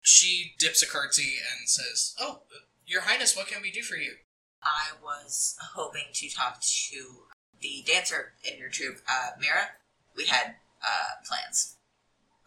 she 0.00 0.54
dips 0.58 0.82
a 0.82 0.86
curtsy 0.86 1.34
and 1.36 1.68
says, 1.68 2.14
"Oh, 2.18 2.42
Your 2.86 3.02
Highness, 3.02 3.36
what 3.36 3.48
can 3.48 3.62
we 3.62 3.70
do 3.70 3.82
for 3.82 3.96
you?" 3.96 4.16
I 4.62 4.92
was 5.02 5.56
hoping 5.74 6.06
to 6.12 6.30
talk 6.30 6.60
to 6.62 7.26
the 7.60 7.84
dancer 7.86 8.32
in 8.44 8.58
your 8.58 8.68
troupe, 8.68 8.98
uh, 9.08 9.30
Mira. 9.38 9.70
We 10.16 10.26
had 10.26 10.56
uh, 10.82 11.22
plans. 11.26 11.76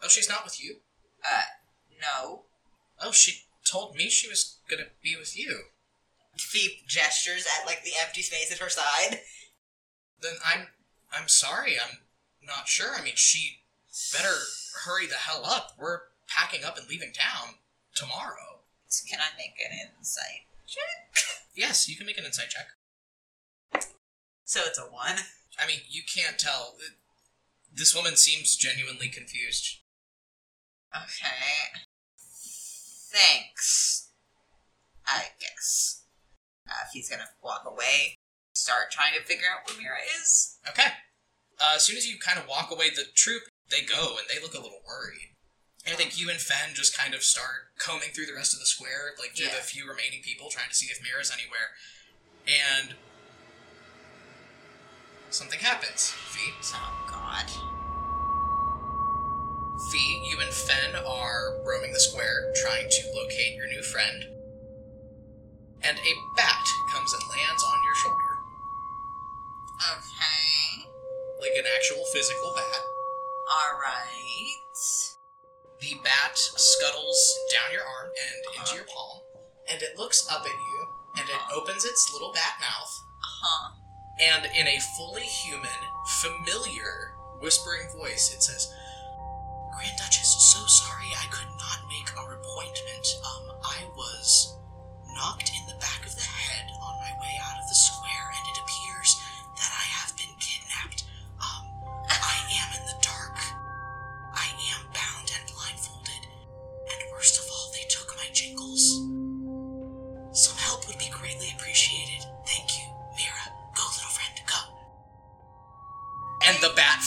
Oh, 0.02 0.08
she's 0.08 0.28
not 0.28 0.44
with 0.44 0.62
you. 0.62 0.76
Uh, 1.24 1.42
no. 2.00 2.42
Oh, 3.00 3.12
she 3.12 3.42
told 3.70 3.96
me 3.96 4.08
she 4.08 4.28
was 4.28 4.58
gonna 4.68 4.88
be 5.02 5.16
with 5.16 5.38
you. 5.38 5.64
Fee 6.36 6.82
gestures 6.86 7.46
at 7.46 7.66
like 7.66 7.82
the 7.82 7.92
empty 8.00 8.22
space 8.22 8.52
at 8.52 8.58
her 8.58 8.68
side. 8.68 9.20
Then 10.20 10.34
I'm, 10.44 10.68
I'm 11.12 11.28
sorry. 11.28 11.74
I'm 11.78 11.98
not 12.42 12.68
sure. 12.68 12.94
I 12.96 13.02
mean, 13.02 13.16
she 13.16 13.60
better 14.12 14.34
hurry 14.84 15.06
the 15.06 15.14
hell 15.14 15.44
up. 15.44 15.72
We're 15.78 16.00
packing 16.28 16.64
up 16.64 16.76
and 16.76 16.88
leaving 16.88 17.12
town 17.12 17.54
tomorrow. 17.94 18.60
Can 19.08 19.20
I 19.20 19.36
make 19.36 19.54
an 19.64 19.76
insight 19.96 20.46
check? 20.66 21.24
Yes, 21.54 21.88
you 21.88 21.96
can 21.96 22.06
make 22.06 22.18
an 22.18 22.24
insight 22.24 22.50
check. 22.50 22.66
So 24.44 24.60
it's 24.66 24.78
a 24.78 24.82
one. 24.82 25.16
I 25.58 25.66
mean, 25.66 25.80
you 25.88 26.02
can't 26.02 26.38
tell. 26.38 26.76
This 27.74 27.94
woman 27.94 28.16
seems 28.16 28.56
genuinely 28.56 29.08
confused. 29.08 29.78
Okay. 30.94 31.80
Thanks. 33.10 34.10
I 35.06 35.24
guess. 35.40 36.02
Uh, 36.68 36.72
if 36.86 36.92
he's 36.92 37.08
gonna 37.08 37.28
walk 37.42 37.62
away, 37.66 38.16
start 38.66 38.90
trying 38.90 39.14
to 39.14 39.22
figure 39.22 39.46
out 39.46 39.62
where 39.70 39.78
Mira 39.78 40.02
is. 40.18 40.58
Okay. 40.68 40.90
Uh, 41.62 41.78
as 41.78 41.86
soon 41.86 41.96
as 41.96 42.02
you 42.10 42.18
kind 42.18 42.36
of 42.38 42.48
walk 42.50 42.74
away, 42.74 42.90
the 42.90 43.06
troop 43.14 43.42
they 43.70 43.86
go 43.86 44.18
and 44.18 44.26
they 44.26 44.42
look 44.42 44.54
a 44.54 44.60
little 44.60 44.82
worried. 44.82 45.30
And 45.86 45.94
I 45.94 45.96
think 45.96 46.18
you 46.18 46.28
and 46.28 46.40
Fen 46.40 46.74
just 46.74 46.98
kind 46.98 47.14
of 47.14 47.22
start 47.22 47.70
combing 47.78 48.10
through 48.10 48.26
the 48.26 48.34
rest 48.34 48.52
of 48.52 48.58
the 48.58 48.66
square, 48.66 49.14
like 49.22 49.34
to 49.38 49.44
Yeah. 49.46 49.54
the 49.54 49.62
few 49.62 49.86
remaining 49.86 50.20
people, 50.26 50.50
trying 50.50 50.68
to 50.68 50.74
see 50.74 50.90
if 50.90 50.98
Mira's 51.00 51.30
anywhere. 51.30 51.78
And 52.46 52.96
something 55.30 55.60
happens. 55.60 56.10
Fee, 56.10 56.50
Oh 56.74 57.06
God. 57.06 57.46
Fee, 59.92 60.26
you 60.26 60.40
and 60.40 60.50
Fen 60.50 60.96
are 60.96 61.62
roaming 61.62 61.92
the 61.92 62.00
square, 62.00 62.50
trying 62.66 62.90
to 62.90 63.02
locate 63.14 63.54
your 63.54 63.68
new 63.68 63.82
friend. 63.82 64.26
And 65.82 65.98
a 65.98 66.12
bat 66.36 66.66
comes 66.90 67.12
and 67.14 67.22
lands 67.30 67.62
on 67.62 67.78
your 67.86 67.94
shoulder, 67.94 68.25
Okay. 69.76 70.88
like 71.40 71.52
an 71.58 71.64
actual 71.76 72.04
physical 72.12 72.52
bat. 72.56 72.80
All 73.48 73.78
right. 73.80 74.62
The 75.80 75.94
bat 76.02 76.32
scuttles 76.34 77.20
down 77.52 77.72
your 77.72 77.84
arm 77.84 78.08
and 78.10 78.60
into 78.60 78.76
your 78.76 78.86
palm, 78.88 79.20
and 79.70 79.82
it 79.82 79.98
looks 79.98 80.26
up 80.32 80.40
at 80.42 80.48
you, 80.50 80.78
and 81.20 81.28
it 81.28 81.42
opens 81.54 81.84
its 81.84 82.10
little 82.12 82.32
bat 82.32 82.56
mouth, 82.60 82.92
Uh 83.20 83.36
Huh. 83.44 83.70
and 84.20 84.42
in 84.56 84.66
a 84.66 84.80
fully 84.96 85.22
human, 85.28 85.78
familiar, 86.24 87.12
whispering 87.40 87.86
voice, 87.92 88.32
it 88.34 88.42
says, 88.42 88.72
Grand 89.76 89.96
Duchess, 90.00 90.32
so 90.56 90.64
sorry 90.66 91.12
I 91.20 91.28
could 91.28 91.52
not 91.60 91.84
make 91.92 92.08
our 92.16 92.32
appointment. 92.40 93.06
Um, 93.20 93.44
I 93.62 93.84
was 93.94 94.56
knocked 95.14 95.52
in 95.52 95.62
the 95.68 95.78
back 95.78 96.00
of 96.08 96.16
the 96.16 96.24
head 96.24 96.64
on 96.80 96.94
my 97.04 97.12
way 97.20 97.34
out 97.44 97.60
of 97.60 97.68
the 97.68 97.74
square, 97.76 98.26
and 98.32 98.44
it 98.48 98.58
appears 98.64 98.75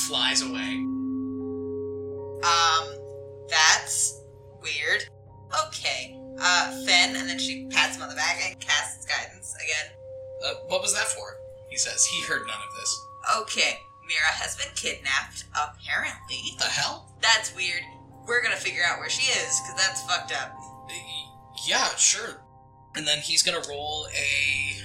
flies 0.10 0.41
away. 0.41 0.74
Um, 2.41 2.86
that's 3.47 4.22
weird. 4.60 5.05
Okay. 5.68 6.18
Uh, 6.41 6.72
Fen, 6.86 7.16
and 7.16 7.30
then 7.30 7.38
she 7.38 7.68
pats 7.70 7.95
him 7.95 8.01
on 8.01 8.10
the 8.10 8.16
back 8.16 8.41
and 8.43 8.60
casts 8.60 9.05
guidance 9.05 9.53
again. 9.55 9.91
Uh, 10.43 10.53
what 10.68 10.82
was 10.82 10.95
that 10.95 11.05
for? 11.07 11.38
He 11.70 11.78
says. 11.78 12.03
He 12.05 12.24
heard 12.24 12.47
none 12.47 12.57
of 12.57 12.76
this. 12.80 12.99
Okay. 13.41 13.78
Mira 14.07 14.34
has 14.34 14.55
been 14.55 14.74
kidnapped, 14.74 15.43
apparently. 15.53 16.41
What 16.55 16.60
the 16.60 16.66
hell? 16.66 17.14
That's 17.22 17.55
weird. 17.55 17.84
We're 18.26 18.41
gonna 18.41 18.55
figure 18.55 18.82
out 18.84 18.97
where 18.97 19.10
she 19.10 19.30
is, 19.32 19.60
because 19.62 19.76
that's 19.78 20.01
fucked 20.10 20.32
up. 20.32 20.57
Uh, 20.89 20.93
Yeah, 21.68 21.86
sure. 21.97 22.41
And 22.95 23.05
then 23.05 23.20
he's 23.20 23.43
gonna 23.43 23.62
roll 23.70 24.07
a 24.07 24.82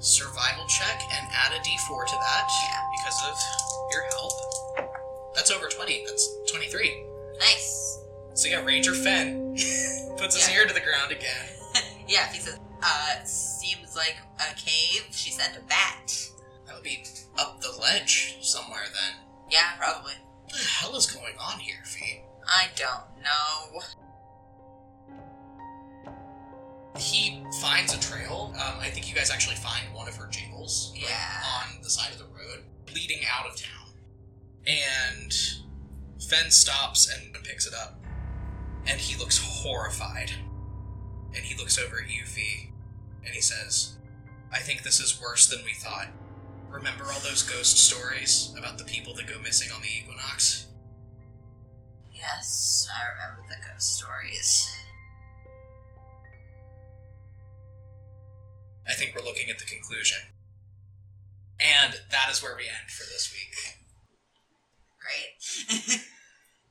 survival 0.00 0.66
check 0.66 1.00
and 1.00 1.26
add 1.32 1.52
a 1.52 1.60
d4 1.64 2.04
to 2.04 2.16
that 2.16 2.50
Yeah. 2.68 2.82
because 2.92 3.18
of 3.24 3.38
your 3.92 4.02
help. 4.10 4.32
That's 5.36 5.50
over 5.52 5.68
20. 5.68 6.04
That's 6.06 6.28
23. 6.50 7.04
Nice. 7.38 8.00
So 8.34 8.48
yeah, 8.48 8.64
Ranger 8.64 8.94
Fen 8.94 9.50
puts 10.16 10.34
his 10.34 10.48
Yeah. 10.48 10.56
ear 10.62 10.66
to 10.66 10.74
the 10.74 10.80
ground 10.80 11.12
again. 11.12 11.46
yeah, 12.08 12.32
he 12.32 12.40
says, 12.40 12.58
uh, 12.82 13.22
seems 13.24 13.94
like 13.94 14.16
a 14.40 14.54
cave. 14.56 15.06
She 15.12 15.30
sent 15.30 15.56
a 15.56 15.60
bat. 15.68 16.12
That 16.66 16.74
would 16.74 16.82
be 16.84 17.04
up 17.38 17.60
the 17.60 17.70
ledge 17.80 18.38
somewhere 18.42 18.82
then. 18.92 19.20
Yeah, 19.50 19.76
probably. 19.78 20.14
What 20.44 20.52
the 20.52 20.64
hell 20.64 20.96
is 20.96 21.06
going 21.06 21.34
on 21.38 21.60
here, 21.60 21.82
Fee? 21.84 22.22
I 22.48 22.68
don't 22.76 23.22
know. 23.22 23.80
He 26.98 27.44
finds 27.60 27.94
a 27.94 28.00
trail. 28.00 28.52
Um, 28.54 28.80
I 28.80 28.88
think 28.88 29.08
you 29.08 29.14
guys 29.14 29.30
actually 29.30 29.56
find 29.56 29.92
one 29.94 30.08
of 30.08 30.16
her 30.16 30.28
jingles 30.28 30.92
Yeah. 30.96 31.42
on 31.62 31.82
the 31.82 31.90
side 31.90 32.10
of 32.12 32.18
the 32.18 32.24
road, 32.24 32.64
leading 32.94 33.20
out 33.30 33.46
of 33.46 33.56
town. 33.60 33.85
And 34.66 35.32
Fen 36.20 36.50
stops 36.50 37.08
and 37.12 37.34
picks 37.44 37.66
it 37.66 37.74
up. 37.74 38.00
And 38.86 39.00
he 39.00 39.16
looks 39.16 39.38
horrified. 39.38 40.32
And 41.34 41.44
he 41.44 41.56
looks 41.56 41.78
over 41.78 41.98
at 41.98 42.08
Yuffie 42.08 42.70
and 43.24 43.34
he 43.34 43.40
says, 43.40 43.96
I 44.52 44.58
think 44.58 44.82
this 44.82 45.00
is 45.00 45.20
worse 45.20 45.48
than 45.48 45.64
we 45.64 45.74
thought. 45.74 46.08
Remember 46.70 47.04
all 47.04 47.20
those 47.20 47.42
ghost 47.42 47.78
stories 47.78 48.54
about 48.58 48.78
the 48.78 48.84
people 48.84 49.14
that 49.14 49.26
go 49.26 49.38
missing 49.42 49.70
on 49.74 49.82
the 49.82 49.88
equinox? 49.88 50.66
Yes, 52.12 52.88
I 52.92 53.12
remember 53.12 53.48
the 53.48 53.72
ghost 53.72 53.96
stories. 53.96 54.70
I 58.88 58.92
think 58.94 59.14
we're 59.14 59.24
looking 59.24 59.50
at 59.50 59.58
the 59.58 59.64
conclusion. 59.64 60.18
And 61.60 62.00
that 62.10 62.28
is 62.30 62.42
where 62.42 62.56
we 62.56 62.62
end 62.62 62.90
for 62.90 63.04
this 63.04 63.32
week. 63.32 63.85
Great. 65.06 66.00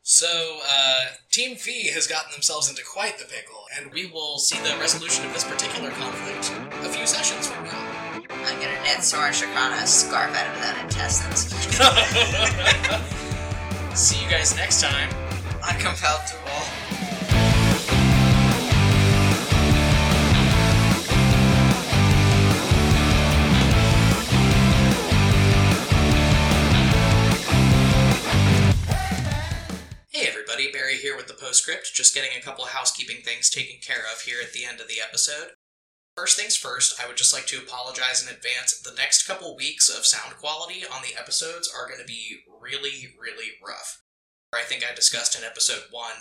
So, 0.07 0.59
uh, 0.69 1.05
Team 1.31 1.55
Phi 1.55 1.89
has 1.91 2.05
gotten 2.05 2.31
themselves 2.31 2.69
into 2.69 2.83
quite 2.85 3.17
the 3.17 3.25
pickle, 3.25 3.63
and 3.75 3.91
we 3.91 4.05
will 4.05 4.37
see 4.37 4.55
the 4.59 4.77
resolution 4.79 5.25
of 5.25 5.33
this 5.33 5.43
particular 5.43 5.89
conflict 5.89 6.51
a 6.85 6.89
few 6.89 7.07
sessions 7.07 7.47
from 7.47 7.63
now. 7.63 8.21
I'm 8.29 8.59
gonna 8.61 8.79
knit 8.83 9.01
Soren 9.01 9.33
Shakrana 9.33 9.81
a 9.81 9.87
scarf 9.87 10.29
out 10.29 10.53
of 10.53 10.61
that 10.61 10.77
intestines. 10.83 11.49
see 13.99 14.23
you 14.23 14.29
guys 14.29 14.55
next 14.55 14.79
time. 14.79 15.09
I'm 15.63 15.79
compelled 15.79 16.21
duel. 16.29 16.44
Postscript, 31.55 31.93
just 31.93 32.13
getting 32.13 32.31
a 32.37 32.41
couple 32.41 32.63
of 32.63 32.71
housekeeping 32.71 33.23
things 33.23 33.49
taken 33.49 33.79
care 33.81 34.03
of 34.13 34.21
here 34.21 34.37
at 34.43 34.53
the 34.53 34.65
end 34.65 34.81
of 34.81 34.87
the 34.87 35.01
episode. 35.01 35.51
First 36.15 36.37
things 36.37 36.55
first, 36.55 37.01
I 37.01 37.07
would 37.07 37.17
just 37.17 37.33
like 37.33 37.45
to 37.47 37.57
apologize 37.57 38.21
in 38.21 38.33
advance. 38.33 38.79
The 38.79 38.95
next 38.95 39.27
couple 39.27 39.55
weeks 39.55 39.89
of 39.89 40.05
sound 40.05 40.35
quality 40.37 40.83
on 40.85 41.01
the 41.01 41.17
episodes 41.19 41.71
are 41.73 41.87
going 41.87 41.99
to 41.99 42.05
be 42.05 42.39
really, 42.61 43.15
really 43.19 43.51
rough. 43.65 44.01
I 44.53 44.63
think 44.63 44.83
I 44.83 44.95
discussed 44.95 45.37
in 45.37 45.43
episode 45.43 45.83
1 45.91 46.11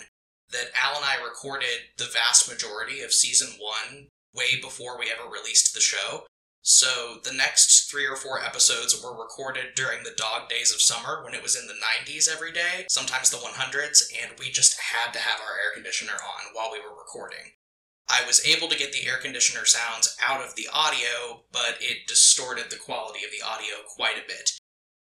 that 0.51 0.71
Al 0.83 0.97
and 0.97 1.05
I 1.05 1.23
recorded 1.23 1.95
the 1.97 2.11
vast 2.11 2.49
majority 2.49 3.01
of 3.01 3.13
season 3.13 3.57
1 3.91 4.07
way 4.33 4.59
before 4.61 4.99
we 4.99 5.11
ever 5.11 5.29
released 5.29 5.73
the 5.73 5.81
show. 5.81 6.25
So 6.67 7.19
the 7.23 7.31
next 7.31 7.91
three 7.91 8.07
or 8.07 8.15
four 8.15 8.43
episodes 8.43 8.99
were 8.99 9.15
recorded 9.15 9.75
during 9.75 10.03
the 10.03 10.17
dog 10.17 10.49
days 10.49 10.73
of 10.73 10.81
summer 10.81 11.23
when 11.23 11.35
it 11.35 11.43
was 11.43 11.55
in 11.55 11.67
the 11.67 11.75
90s 11.75 12.27
every 12.27 12.51
day, 12.51 12.87
sometimes 12.89 13.29
the 13.29 13.37
100s, 13.37 14.11
and 14.19 14.31
we 14.39 14.49
just 14.49 14.79
had 14.79 15.13
to 15.13 15.19
have 15.19 15.39
our 15.41 15.59
air 15.59 15.71
conditioner 15.75 16.13
on 16.13 16.53
while 16.53 16.71
we 16.71 16.79
were 16.79 16.97
recording. 16.97 17.53
I 18.09 18.25
was 18.25 18.43
able 18.43 18.67
to 18.69 18.77
get 18.77 18.93
the 18.93 19.05
air 19.05 19.17
conditioner 19.17 19.65
sounds 19.65 20.17
out 20.25 20.41
of 20.41 20.55
the 20.55 20.67
audio, 20.73 21.43
but 21.51 21.77
it 21.81 22.07
distorted 22.07 22.71
the 22.71 22.77
quality 22.77 23.23
of 23.23 23.29
the 23.29 23.45
audio 23.45 23.85
quite 23.87 24.17
a 24.17 24.27
bit. 24.27 24.57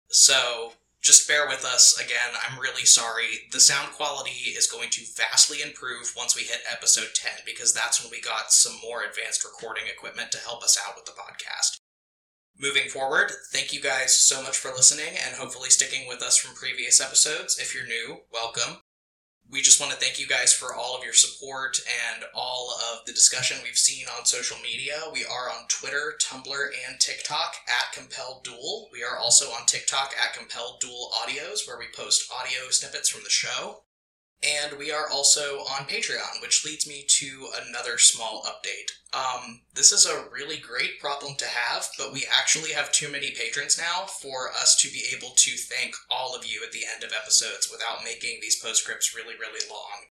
So 0.09 0.73
just 1.01 1.27
bear 1.27 1.47
with 1.47 1.63
us 1.63 1.97
again. 1.97 2.35
I'm 2.47 2.59
really 2.59 2.85
sorry. 2.85 3.47
The 3.51 3.59
sound 3.59 3.93
quality 3.93 4.51
is 4.51 4.67
going 4.67 4.89
to 4.91 5.05
vastly 5.15 5.61
improve 5.61 6.13
once 6.15 6.35
we 6.35 6.43
hit 6.43 6.59
episode 6.69 7.09
10 7.15 7.31
because 7.45 7.73
that's 7.73 8.01
when 8.01 8.11
we 8.11 8.21
got 8.21 8.51
some 8.51 8.73
more 8.83 9.03
advanced 9.03 9.45
recording 9.45 9.83
equipment 9.87 10.31
to 10.33 10.39
help 10.39 10.63
us 10.63 10.77
out 10.85 10.95
with 10.95 11.05
the 11.05 11.11
podcast. 11.11 11.79
Moving 12.59 12.89
forward, 12.89 13.31
thank 13.53 13.71
you 13.71 13.79
guys 13.79 14.17
so 14.17 14.43
much 14.43 14.57
for 14.57 14.71
listening 14.71 15.15
and 15.25 15.35
hopefully 15.37 15.69
sticking 15.69 16.07
with 16.09 16.21
us 16.21 16.37
from 16.37 16.55
previous 16.55 16.99
episodes. 16.99 17.57
If 17.57 17.73
you're 17.73 17.87
new, 17.87 18.17
welcome. 18.33 18.81
We 19.51 19.63
just 19.63 19.79
want 19.81 19.91
to 19.91 19.97
thank 19.97 20.19
you 20.19 20.27
guys 20.27 20.53
for 20.53 20.75
all 20.75 20.95
of 20.95 21.03
your 21.03 21.13
support 21.13 21.79
and 22.13 22.23
all 22.35 22.71
of 22.93 23.03
the 23.07 23.13
discussion 23.13 23.57
we've 23.63 23.75
seen 23.75 24.05
on 24.15 24.25
social 24.25 24.57
media. 24.61 25.01
We 25.11 25.25
are 25.25 25.49
on 25.49 25.67
Twitter, 25.67 26.13
Tumblr, 26.21 26.69
and 26.87 26.99
TikTok 26.99 27.55
at 27.67 27.91
Compelled 27.91 28.43
Duel. 28.43 28.89
We 28.93 29.03
are 29.03 29.17
also 29.17 29.47
on 29.47 29.65
TikTok 29.65 30.13
at 30.23 30.35
Compelled 30.37 30.79
Duel 30.81 31.09
Audios, 31.15 31.67
where 31.67 31.79
we 31.79 31.87
post 31.95 32.31
audio 32.31 32.69
snippets 32.69 33.09
from 33.09 33.23
the 33.23 33.31
show. 33.31 33.81
And 34.41 34.77
we 34.77 34.89
are 34.89 35.09
also 35.09 35.59
on 35.59 35.85
Patreon, 35.85 36.41
which 36.41 36.63
leads 36.63 36.87
me 36.87 37.03
to 37.07 37.49
another 37.67 37.97
small 37.97 38.43
update. 38.43 38.91
Um, 39.13 39.61
this 39.73 39.91
is 39.91 40.05
a 40.05 40.29
really 40.31 40.57
great 40.57 40.99
problem 41.01 41.35
to 41.35 41.45
have, 41.45 41.89
but 41.97 42.13
we 42.13 42.25
actually 42.31 42.71
have 42.71 42.91
too 42.91 43.11
many 43.11 43.31
patrons 43.31 43.77
now 43.77 44.05
for 44.05 44.49
us 44.51 44.77
to 44.77 44.89
be 44.89 45.03
able 45.13 45.31
to 45.35 45.51
thank 45.51 45.95
all 46.09 46.35
of 46.35 46.45
you 46.45 46.61
at 46.63 46.71
the 46.71 46.85
end 46.93 47.03
of 47.03 47.11
episodes 47.11 47.69
without 47.69 48.05
making 48.05 48.39
these 48.41 48.61
postscripts 48.61 49.13
really, 49.13 49.35
really 49.35 49.67
long. 49.69 50.07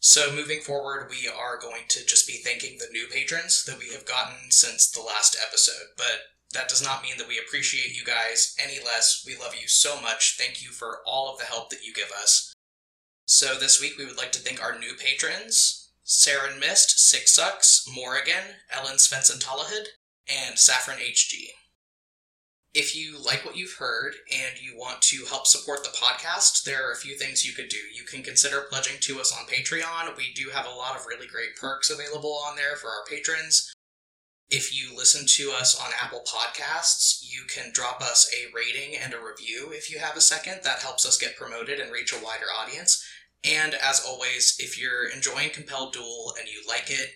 So, 0.00 0.32
moving 0.32 0.60
forward, 0.60 1.08
we 1.10 1.28
are 1.28 1.58
going 1.58 1.82
to 1.88 2.04
just 2.04 2.26
be 2.26 2.34
thanking 2.34 2.78
the 2.78 2.90
new 2.92 3.06
patrons 3.06 3.64
that 3.64 3.78
we 3.78 3.92
have 3.92 4.06
gotten 4.06 4.50
since 4.50 4.90
the 4.90 5.02
last 5.02 5.36
episode, 5.46 5.94
but 5.96 6.36
that 6.52 6.68
does 6.68 6.82
not 6.82 7.02
mean 7.02 7.18
that 7.18 7.28
we 7.28 7.38
appreciate 7.38 7.96
you 7.96 8.04
guys 8.04 8.56
any 8.62 8.78
less. 8.84 9.24
We 9.26 9.36
love 9.36 9.54
you 9.60 9.68
so 9.68 10.00
much. 10.00 10.36
Thank 10.38 10.62
you 10.62 10.70
for 10.70 11.00
all 11.06 11.32
of 11.32 11.38
the 11.38 11.44
help 11.44 11.70
that 11.70 11.84
you 11.84 11.92
give 11.92 12.10
us. 12.12 12.54
So 13.28 13.56
this 13.58 13.80
week 13.80 13.98
we 13.98 14.04
would 14.04 14.16
like 14.16 14.30
to 14.32 14.38
thank 14.38 14.62
our 14.62 14.78
new 14.78 14.94
patrons, 14.94 15.90
Saren 16.06 16.60
Mist, 16.60 17.00
Six 17.00 17.34
Sucks, 17.34 17.84
Morrigan, 17.92 18.62
Ellen 18.70 18.98
Svensson 18.98 19.42
Tallahid, 19.42 19.86
and 20.28 20.56
Saffron 20.56 20.98
HG. 20.98 21.48
If 22.72 22.94
you 22.94 23.18
like 23.18 23.44
what 23.44 23.56
you've 23.56 23.78
heard 23.80 24.14
and 24.32 24.62
you 24.62 24.78
want 24.78 25.02
to 25.02 25.24
help 25.24 25.48
support 25.48 25.82
the 25.82 25.90
podcast, 25.90 26.62
there 26.62 26.88
are 26.88 26.92
a 26.92 26.96
few 26.96 27.16
things 27.16 27.44
you 27.44 27.52
could 27.52 27.68
do. 27.68 27.78
You 27.92 28.04
can 28.04 28.22
consider 28.22 28.60
pledging 28.60 29.00
to 29.00 29.18
us 29.18 29.36
on 29.36 29.46
Patreon. 29.46 30.16
We 30.16 30.32
do 30.32 30.50
have 30.54 30.66
a 30.66 30.76
lot 30.76 30.94
of 30.94 31.06
really 31.06 31.26
great 31.26 31.56
perks 31.60 31.90
available 31.90 32.38
on 32.46 32.54
there 32.54 32.76
for 32.76 32.90
our 32.90 33.04
patrons. 33.10 33.74
If 34.48 34.72
you 34.72 34.96
listen 34.96 35.26
to 35.26 35.50
us 35.50 35.74
on 35.74 35.90
Apple 36.00 36.22
Podcasts, 36.24 37.24
you 37.28 37.42
can 37.52 37.72
drop 37.72 38.00
us 38.00 38.32
a 38.32 38.54
rating 38.54 38.94
and 38.94 39.12
a 39.12 39.18
review 39.18 39.72
if 39.72 39.90
you 39.90 39.98
have 39.98 40.16
a 40.16 40.20
second. 40.20 40.60
That 40.62 40.78
helps 40.78 41.04
us 41.04 41.18
get 41.18 41.36
promoted 41.36 41.80
and 41.80 41.90
reach 41.90 42.12
a 42.12 42.24
wider 42.24 42.46
audience. 42.56 43.04
And 43.44 43.74
as 43.74 44.04
always, 44.06 44.56
if 44.58 44.80
you're 44.80 45.08
enjoying 45.08 45.50
Compelled 45.50 45.92
Duel 45.92 46.34
and 46.38 46.48
you 46.48 46.62
like 46.68 46.90
it, 46.90 47.10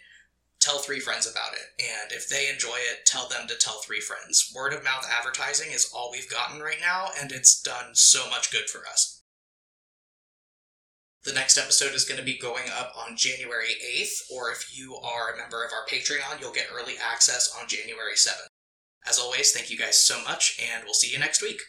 tell 0.60 0.78
three 0.78 1.00
friends 1.00 1.26
about 1.26 1.54
it. 1.54 1.82
And 1.82 2.12
if 2.12 2.28
they 2.28 2.48
enjoy 2.48 2.76
it, 2.76 3.06
tell 3.06 3.28
them 3.28 3.48
to 3.48 3.56
tell 3.56 3.80
three 3.80 4.00
friends. 4.00 4.52
Word 4.54 4.72
of 4.72 4.84
mouth 4.84 5.06
advertising 5.10 5.72
is 5.72 5.90
all 5.94 6.10
we've 6.12 6.30
gotten 6.30 6.60
right 6.60 6.80
now, 6.80 7.08
and 7.20 7.32
it's 7.32 7.60
done 7.60 7.94
so 7.94 8.28
much 8.28 8.52
good 8.52 8.68
for 8.68 8.86
us. 8.86 9.22
The 11.24 11.32
next 11.32 11.58
episode 11.58 11.94
is 11.94 12.04
going 12.04 12.18
to 12.18 12.24
be 12.24 12.38
going 12.38 12.64
up 12.72 12.94
on 12.96 13.16
January 13.16 13.74
8th, 13.98 14.32
or 14.32 14.50
if 14.50 14.76
you 14.76 14.96
are 14.96 15.32
a 15.32 15.36
member 15.36 15.64
of 15.64 15.72
our 15.72 15.86
Patreon, 15.86 16.40
you'll 16.40 16.52
get 16.52 16.68
early 16.72 16.94
access 16.98 17.54
on 17.60 17.68
January 17.68 18.14
7th. 18.14 18.48
As 19.06 19.18
always, 19.18 19.52
thank 19.52 19.70
you 19.70 19.78
guys 19.78 20.02
so 20.02 20.22
much, 20.22 20.58
and 20.60 20.84
we'll 20.84 20.94
see 20.94 21.12
you 21.12 21.18
next 21.18 21.42
week. 21.42 21.60